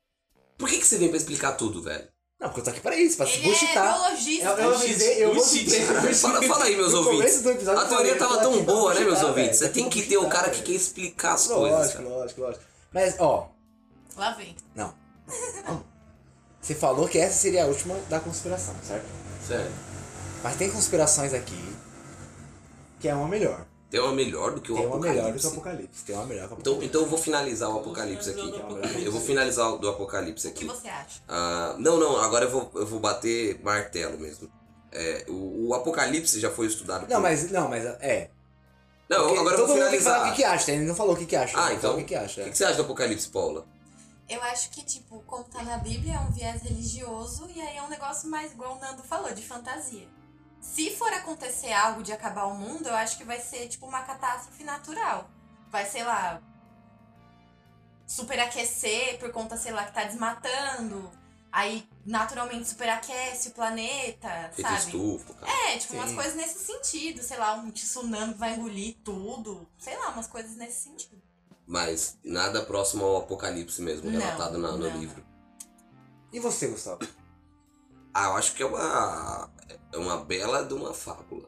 [0.57, 2.07] Por que, que você vem pra explicar tudo, velho?
[2.39, 3.93] Não, porque eu tô aqui pra isso, pra Ele é bullshitar.
[3.99, 4.45] biologista.
[4.47, 5.69] Eu, eu avisei, eu vou Bullshit.
[6.15, 7.17] Fala, fala aí, meus No ouvintes.
[7.19, 9.59] começo do episódio A eu teoria tava eu tão boa, né, meus ouvintes?
[9.59, 11.95] Você tem que ter o cara que quer explicar as coisas.
[11.95, 12.63] Lógico, lógico, lógico.
[12.93, 13.49] Mas, ó,
[14.15, 14.55] Lá vem.
[14.75, 14.93] não.
[16.61, 19.05] Você falou que essa seria a última da conspiração, certo?
[19.47, 19.71] Sério.
[20.43, 21.57] Mas tem conspirações aqui
[23.07, 23.65] é uma melhor.
[23.89, 25.57] Tem uma melhor do que o Tem uma melhor do que o Apocalipse.
[25.59, 26.03] Apocalipse.
[26.05, 26.85] Tem uma melhor que o Então, Apocalipse.
[26.89, 28.53] então eu vou finalizar o Apocalipse aqui.
[29.05, 30.73] Eu vou finalizar o do Apocalipse O que aqui.
[30.77, 31.21] você acha?
[31.27, 34.49] Ah, não, não, agora eu vou, eu vou bater martelo mesmo.
[34.91, 38.29] É, o, o Apocalipse já foi estudado Não, por- mas, não, mas, é.
[39.09, 40.33] Não, Porque agora eu todo vou mundo tem que falar finalizar.
[40.33, 41.57] o que, que acha, ele não falou o que, que acha.
[41.65, 41.93] Ah, então.
[41.93, 42.41] O que, que acha.
[42.41, 43.65] O que, que você acha do Apocalipse, Paula?
[44.27, 47.81] Eu acho que, tipo, como tá na Bíblia, é um viés religioso e aí é
[47.81, 50.05] um negócio mais, igual o Nando falou, de fantasia.
[50.61, 54.01] Se for acontecer algo de acabar o mundo, eu acho que vai ser, tipo, uma
[54.03, 55.29] catástrofe natural.
[55.69, 56.41] Vai, sei lá,
[58.05, 61.09] superaquecer por conta, sei lá, que tá desmatando.
[61.51, 64.79] Aí, naturalmente, superaquece o planeta, Efeito sabe?
[64.81, 65.51] estufa, cara.
[65.71, 66.15] É, tipo, umas Sim.
[66.15, 67.23] coisas nesse sentido.
[67.23, 69.67] Sei lá, um tsunami que vai engolir tudo.
[69.77, 71.21] Sei lá, umas coisas nesse sentido.
[71.65, 74.97] Mas nada próximo ao apocalipse mesmo, Não, relatado na- no não.
[74.99, 75.25] livro.
[76.31, 76.99] E você, Gustavo?
[78.19, 79.47] Ah, eu acho que é uma.
[79.93, 81.47] É uma bela de uma fábula.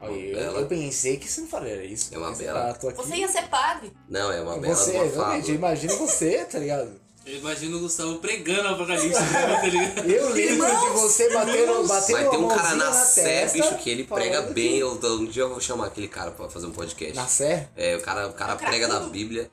[0.00, 2.12] Uma eu, bela- eu pensei que você não faria isso.
[2.12, 2.92] É uma bela- aqui.
[2.92, 3.92] Você ia ser padre.
[4.08, 5.48] Não, é uma bela Você, de uma fábula.
[5.54, 7.00] imagina você, tá ligado?
[7.24, 9.66] Eu imagino o Gustavo pregando o apocalipse, né, tá?
[10.08, 13.76] Eu lembro de você batendo, batendo Mas tem um a cara na mãozinha Sé, bicho,
[13.76, 14.78] que ele prega falando bem.
[14.78, 17.14] Eu, um dia eu vou chamar aquele cara pra fazer um podcast.
[17.14, 17.68] Na Sé?
[17.76, 19.00] É, o cara, o cara É o prega da?
[19.00, 19.50] Bíblia.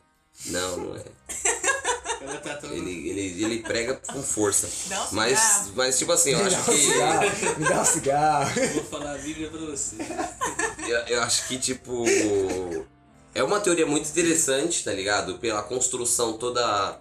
[0.48, 1.04] Não, não é.
[2.26, 2.72] Tá tão...
[2.72, 4.70] Ele, ele, ele prega com força.
[4.88, 5.72] Dá um Mas, cigarro.
[5.76, 6.78] mas tipo assim, eu me acho dá que.
[6.78, 8.62] cigarro, me dá um cigarro.
[8.74, 9.96] Vou falar a Bíblia pra você.
[10.88, 12.06] Eu, eu acho que, tipo.
[13.34, 15.38] É uma teoria muito interessante, tá ligado?
[15.40, 17.00] Pela construção toda.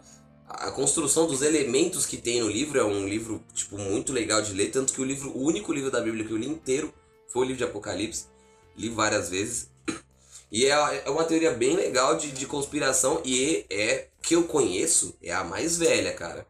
[0.49, 4.53] A construção dos elementos que tem no livro é um livro, tipo, muito legal de
[4.53, 4.71] ler.
[4.71, 6.93] Tanto que o livro, o único livro da Bíblia que eu li inteiro
[7.29, 8.27] foi o livro de Apocalipse.
[8.77, 9.69] Li várias vezes.
[10.55, 13.21] E é, é uma teoria bem legal de, de conspiração.
[13.25, 16.47] E é que eu conheço, é a mais velha, cara.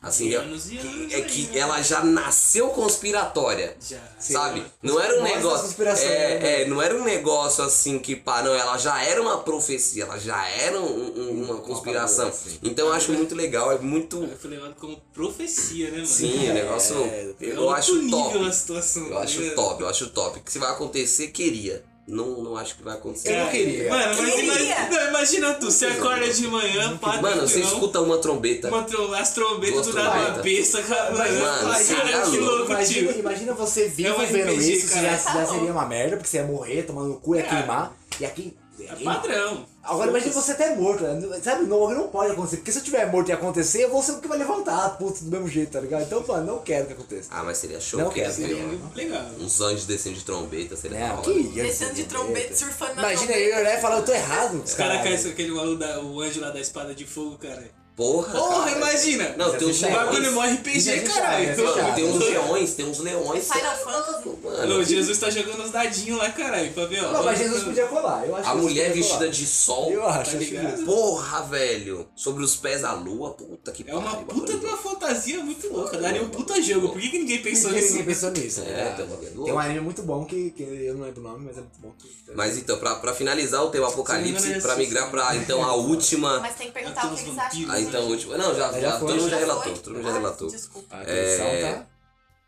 [0.00, 1.58] Assim, é, anos e anos é aí, que né?
[1.58, 3.76] ela já nasceu conspiratória.
[3.86, 3.98] Já.
[4.18, 4.32] Sim.
[4.32, 4.64] Sabe?
[4.82, 5.66] Não era um negócio.
[5.66, 6.14] conspiração, né?
[6.14, 10.04] É, é, não era um negócio assim que, pá, não, ela já era uma profecia,
[10.04, 12.32] ela já era um- um- uma conspiração.
[12.62, 14.26] Então eu acho muito legal, é muito.
[14.40, 16.06] Foi levado como profecia, né, mano?
[16.06, 16.96] Sim, o negócio.
[17.04, 18.46] É, É Eu outro acho nível top.
[18.46, 19.02] a situação.
[19.06, 20.40] Eu tá acho top, eu acho top.
[20.40, 21.84] Que se vai acontecer, queria.
[22.08, 23.28] Não, não acho que vai acontecer.
[23.30, 23.88] Eu não Cara, queria.
[23.88, 24.42] Mano, mas Queria.
[24.44, 28.66] imagina, não, imagina tu, você acorda de manhã, padre, Mano, você escuta uma trombeta.
[28.68, 30.42] uma tro- as trombetas do nada uma trombetas.
[30.42, 31.10] besta, cara.
[31.16, 32.44] Mano, Mano, você cara, que louco.
[32.56, 33.20] louco, Imagina, tio.
[33.20, 35.38] imagina você vivo É um vendo RPG, isso, isso já, cara.
[35.40, 37.44] já seria uma merda, porque você ia morrer, tomando no cu, ia É.
[37.44, 37.92] queimar.
[38.18, 38.56] E aqui.
[38.98, 39.66] É padrão.
[39.82, 41.40] Agora imagina você até morto, né?
[41.42, 41.64] sabe?
[41.64, 42.58] Não, não pode acontecer.
[42.58, 45.24] Porque se eu tiver morto e acontecer, eu vou ser o que vai levantar, puto,
[45.24, 46.02] do mesmo jeito, tá ligado?
[46.02, 47.28] Então, mano, não quero que aconteça.
[47.32, 47.98] Ah, mas seria show.
[47.98, 48.56] Não quero, seria.
[48.56, 48.94] ó.
[48.96, 49.26] Legal.
[49.40, 53.32] Uns anjos descendo de trombeta, seria da que ia Descendo de trombeta, surfando na Imagina
[53.32, 53.50] trombeta.
[53.50, 54.62] eu olhar e falar, eu tô errado.
[54.62, 57.79] Os caras caem aquele maluco, da, o anjo lá da espada de fogo, cara.
[57.96, 58.32] Porra!
[58.32, 58.76] Porra, cara.
[58.78, 59.34] imagina!
[59.36, 60.04] Não, tem uns Isso é O chato.
[60.06, 61.48] bagulho é mó RPG, é caralho.
[61.50, 61.92] é.
[61.94, 63.44] Tem uns leões, tem uns leões.
[63.52, 64.28] Final Fantasy.
[64.42, 67.12] Mano, Ô, Jesus tá jogando os dadinhos lá, caralho, pra ver, ó.
[67.12, 68.26] Não, mas Jesus podia colar.
[68.26, 69.30] Eu acho A que mulher vestida colar.
[69.30, 69.90] de sol.
[69.90, 70.70] Eu acho, Tá acho ligado?
[70.70, 70.86] justo.
[70.86, 72.06] Porra, velho.
[72.16, 75.70] Sobre os pés da lua, puta que É uma pariu, puta de uma fantasia muito
[75.70, 75.98] louca.
[75.98, 76.88] Daria um puta jogo.
[76.90, 77.88] Por que, que ninguém pensou nisso?
[77.90, 78.60] ninguém pensou nisso.
[78.62, 78.94] É, né?
[78.96, 81.60] tem um Tem anime muito bom que, que eu não lembro o nome, mas é
[81.60, 81.92] muito bom.
[81.98, 85.62] que- Mas então, pra, pra finalizar o não me apocalipse, é pra migrar pra então
[85.62, 86.40] a última.
[86.40, 87.70] Mas tem que perguntar Tem o uns que eles acham.
[87.84, 88.38] Vampiros, A então última.
[88.38, 89.72] Não, já, Já todo mundo já relatou.
[89.78, 90.50] Todo mundo já Ah, relatou.
[90.50, 90.96] Desculpa.
[90.96, 91.86] Atenção, É, tá?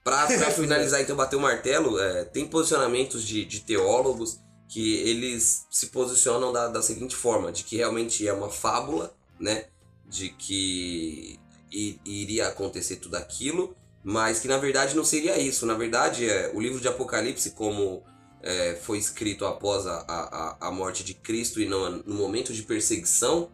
[0.04, 4.38] Pra, pra finalizar, então, bater o martelo, é, tem posicionamentos de, de teólogos
[4.68, 9.66] que eles se posicionam da, da seguinte forma, de que realmente é uma fábula, né?
[10.06, 11.38] De que
[11.70, 15.66] i- iria acontecer tudo aquilo, mas que na verdade não seria isso.
[15.66, 18.02] Na verdade, é, o livro de Apocalipse, como
[18.42, 22.62] é, foi escrito após a, a, a morte de Cristo e não no momento de
[22.62, 23.50] perseguição,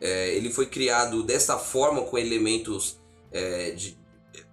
[0.00, 2.98] é, ele foi criado dessa forma, com elementos
[3.32, 3.96] é, de,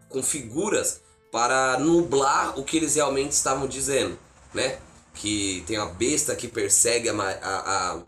[0.10, 1.02] com figuras
[1.32, 4.18] para nublar o que eles realmente estavam dizendo,
[4.54, 4.80] né?
[5.14, 8.04] Que tem a besta que persegue a, a, a,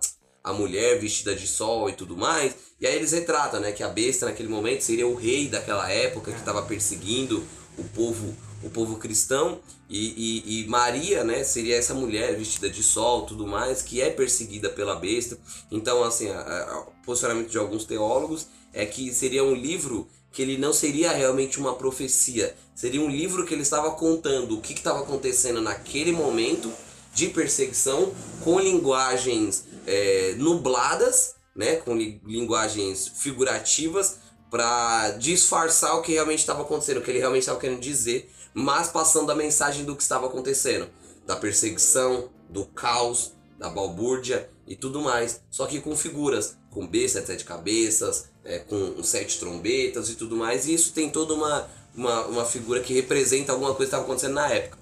[0.46, 2.56] a mulher vestida de sol e tudo mais.
[2.80, 3.72] E aí eles retratam, né?
[3.72, 7.46] Que a besta naquele momento seria o rei daquela época que estava perseguindo
[7.78, 9.60] o povo, o povo cristão.
[9.90, 11.44] E, e, e Maria, né?
[11.44, 15.38] Seria essa mulher vestida de sol tudo mais, que é perseguida pela besta.
[15.72, 20.42] Então, assim, a- a- o posicionamento de alguns teólogos é que seria um livro que
[20.42, 22.56] ele não seria realmente uma profecia.
[22.76, 26.72] Seria um livro que ele estava contando o que estava acontecendo naquele momento
[27.14, 28.14] de perseguição
[28.44, 34.18] com linguagens é, nubladas, né, com li- linguagens figurativas
[34.52, 38.30] para disfarçar o que realmente estava acontecendo, o que ele realmente estava querendo dizer,
[38.60, 40.90] mas passando a mensagem do que estava acontecendo,
[41.28, 47.24] da perseguição, do caos, da balbúrdia e tudo mais, só que com figuras, com besta,
[47.24, 52.26] sete cabeças, é, com sete trombetas e tudo mais, e isso tem toda uma, uma,
[52.26, 54.80] uma figura que representa alguma coisa que estava acontecendo na época.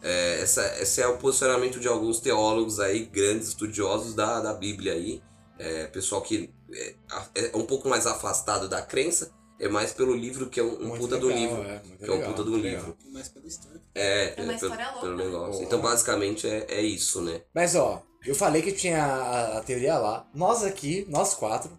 [0.00, 4.94] É, essa, esse é o posicionamento de alguns teólogos aí, grandes estudiosos da, da Bíblia
[4.94, 5.20] aí,
[5.58, 6.94] é, pessoal que é,
[7.34, 10.86] é um pouco mais afastado da crença, é mais pelo livro que é um, um
[10.88, 12.96] Muito puta do legal, livro, é, que é um legal, puta do muito livro.
[13.12, 13.82] Mais pela história.
[13.94, 15.24] É, É uma pelo, história louca, pelo né?
[15.24, 15.64] negócio.
[15.64, 17.42] Então, basicamente, é, é isso, né?
[17.52, 20.28] Mas ó, eu falei que tinha a, a teoria lá.
[20.32, 21.76] Nós aqui, nós quatro,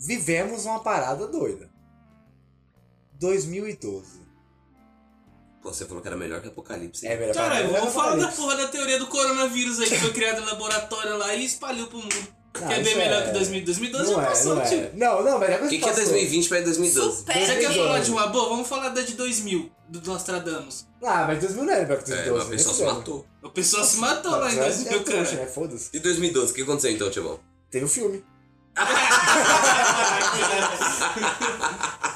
[0.00, 1.70] vivemos uma parada doida.
[3.20, 4.26] 2012.
[5.62, 7.06] Pô, Você falou que era melhor que Apocalipse.
[7.06, 10.40] É melhor Caralho, vamos falar da porra da teoria do coronavírus aí que foi criada
[10.40, 12.37] no laboratório lá e espalhou pro mundo.
[12.62, 13.80] Ah, Quer ver melhor é- que 2012?
[13.80, 14.78] 2012 Não já é, passou, não tio.
[14.78, 14.90] é.
[14.94, 17.16] Não, não, mas é O que, que é 2020 pra 2012?
[17.18, 17.86] Supera Você quer 2012.
[17.88, 18.48] falar de uma boa?
[18.48, 20.86] Vamos falar da de 2000, do Nostradamus.
[21.02, 22.44] Ah, mas 2000 não era melhor que É, 2012.
[22.44, 23.26] uma pessoa se matou.
[23.42, 25.36] O pessoal se matou lá em Mas é 2000, trouxa, né?
[25.38, 25.50] cara.
[25.50, 25.90] Foda-se.
[25.92, 27.40] E 2012, o que aconteceu então, Tio
[27.70, 28.24] Teve o filme.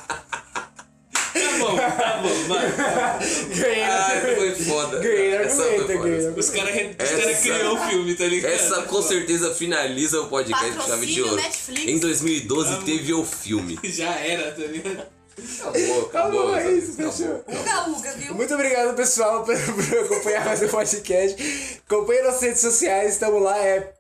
[1.62, 3.56] Tá bom, tá bom, vai.
[3.56, 3.82] Ganhei.
[3.82, 4.98] Ai, foi foda.
[4.98, 6.09] Ganhei Essa foi argumento, foda.
[6.09, 6.28] ganhei.
[6.36, 8.52] Os caras cara criou o filme, tá ligado?
[8.52, 11.36] Essa com certeza finaliza o podcast de Chave de Patrocínio Ouro.
[11.36, 11.86] Netflix.
[11.89, 13.78] Em 2012 teve o filme.
[13.84, 15.06] Já era, tá ligado?
[15.32, 16.06] Acabou, acabou.
[16.06, 17.12] Acabou, é isso, acabou.
[17.12, 17.44] fechou.
[17.48, 18.34] Uga Uga, viu?
[18.34, 21.80] Muito obrigado, pessoal, por, por acompanhar mais o podcast.
[21.89, 23.94] Acompanhe nossas redes sociais, estamos lá, é...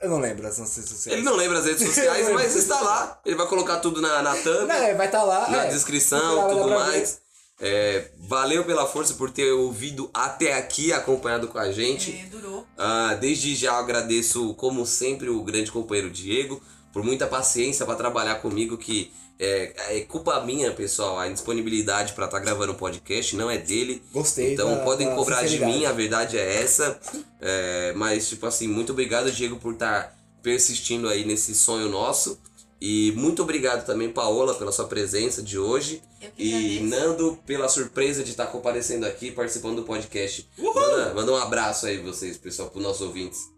[0.00, 1.06] Eu não lembro as redes sociais.
[1.06, 3.20] Ele não lembra as redes sociais, Eu mas está lá.
[3.24, 5.48] Ele vai colocar tudo na, na thumb, Não, é, vai estar lá.
[5.48, 5.68] na é.
[5.68, 7.20] descrição, tudo mais.
[7.62, 12.12] É, valeu pela força por ter ouvido até aqui, acompanhado com a gente.
[12.12, 12.66] É, durou.
[12.78, 16.62] Ah, desde já agradeço, como sempre, o grande companheiro Diego
[16.92, 22.26] por muita paciência para trabalhar comigo, que é, é culpa minha, pessoal, a indisponibilidade para
[22.26, 24.02] estar gravando o podcast, não é dele.
[24.12, 27.00] Gostei Então da- podem da cobrar de mim, a verdade é essa.
[27.40, 32.38] É, mas, tipo assim, muito obrigado, Diego, por estar persistindo aí nesse sonho nosso.
[32.82, 36.02] E muito obrigado também, Paola, pela sua presença de hoje.
[36.20, 36.80] Eu que E.
[36.80, 40.48] Nando, pela surpresa de estar comparecendo aqui, participando do podcast.
[40.58, 43.50] Manda, manda um abraço aí, vocês, pessoal, pros nossos ouvintes.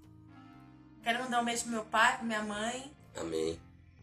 [1.04, 2.90] Quero mandar um beijo pro meu pai, pra minha mãe.
[3.16, 3.58] Amém.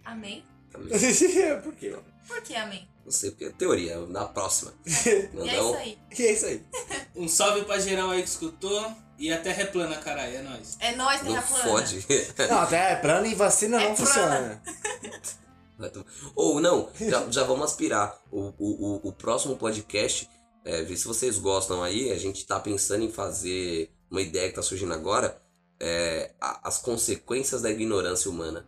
[0.06, 0.44] Amém?
[0.74, 0.90] Amém.
[1.64, 1.96] Por quê?
[2.28, 2.88] Por que amém?
[3.04, 4.74] Não sei, porque é teoria, na próxima.
[4.86, 5.98] E Não é dá um- isso aí.
[6.18, 6.64] E é isso aí.
[7.16, 8.92] Um salve pra geral aí que escutou.
[9.18, 10.78] E a terra é plana, caralho, é nóis.
[10.80, 11.64] É nóis, Não terra plana.
[11.64, 12.06] fode.
[12.50, 14.62] Não, até plano e vacina É não plana.
[14.62, 14.62] funciona.
[16.36, 18.18] Ou não, já, já vamos aspirar.
[18.32, 20.30] O, o, o, o próximo podcast,
[20.64, 22.12] é, ver se vocês gostam aí.
[22.12, 25.42] A gente tá pensando em fazer uma ideia que tá surgindo agora.
[25.82, 28.66] é, a- as consequências da ignorância humana.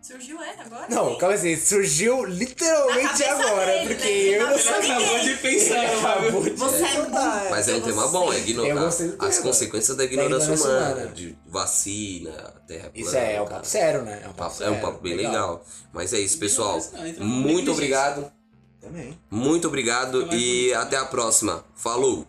[0.00, 0.86] Surgiu, é, agora?
[0.88, 4.38] Não, calma aí, surgiu literalmente agora, dele, porque né?
[4.38, 4.96] eu não sabia.
[4.96, 7.50] acabou de pensar, acabou de Você é burro.
[7.50, 9.16] Mas é um tema bom, é ignorar as tema.
[9.42, 11.10] consequências da Da ignorância ignorância humana, humana.
[11.14, 12.30] de vacina,
[12.66, 12.92] terra plana.
[12.94, 14.12] Isso é, é um papo sério, né?
[14.24, 14.74] É um papo, Papo- sério.
[14.74, 15.64] é um papo bem legal.
[15.92, 16.80] Mas é isso, pessoal.
[16.80, 18.30] Com Muito obrigado.
[18.80, 19.18] Também.
[19.28, 21.64] Muito obrigado e até a próxima.
[21.74, 22.26] Falou!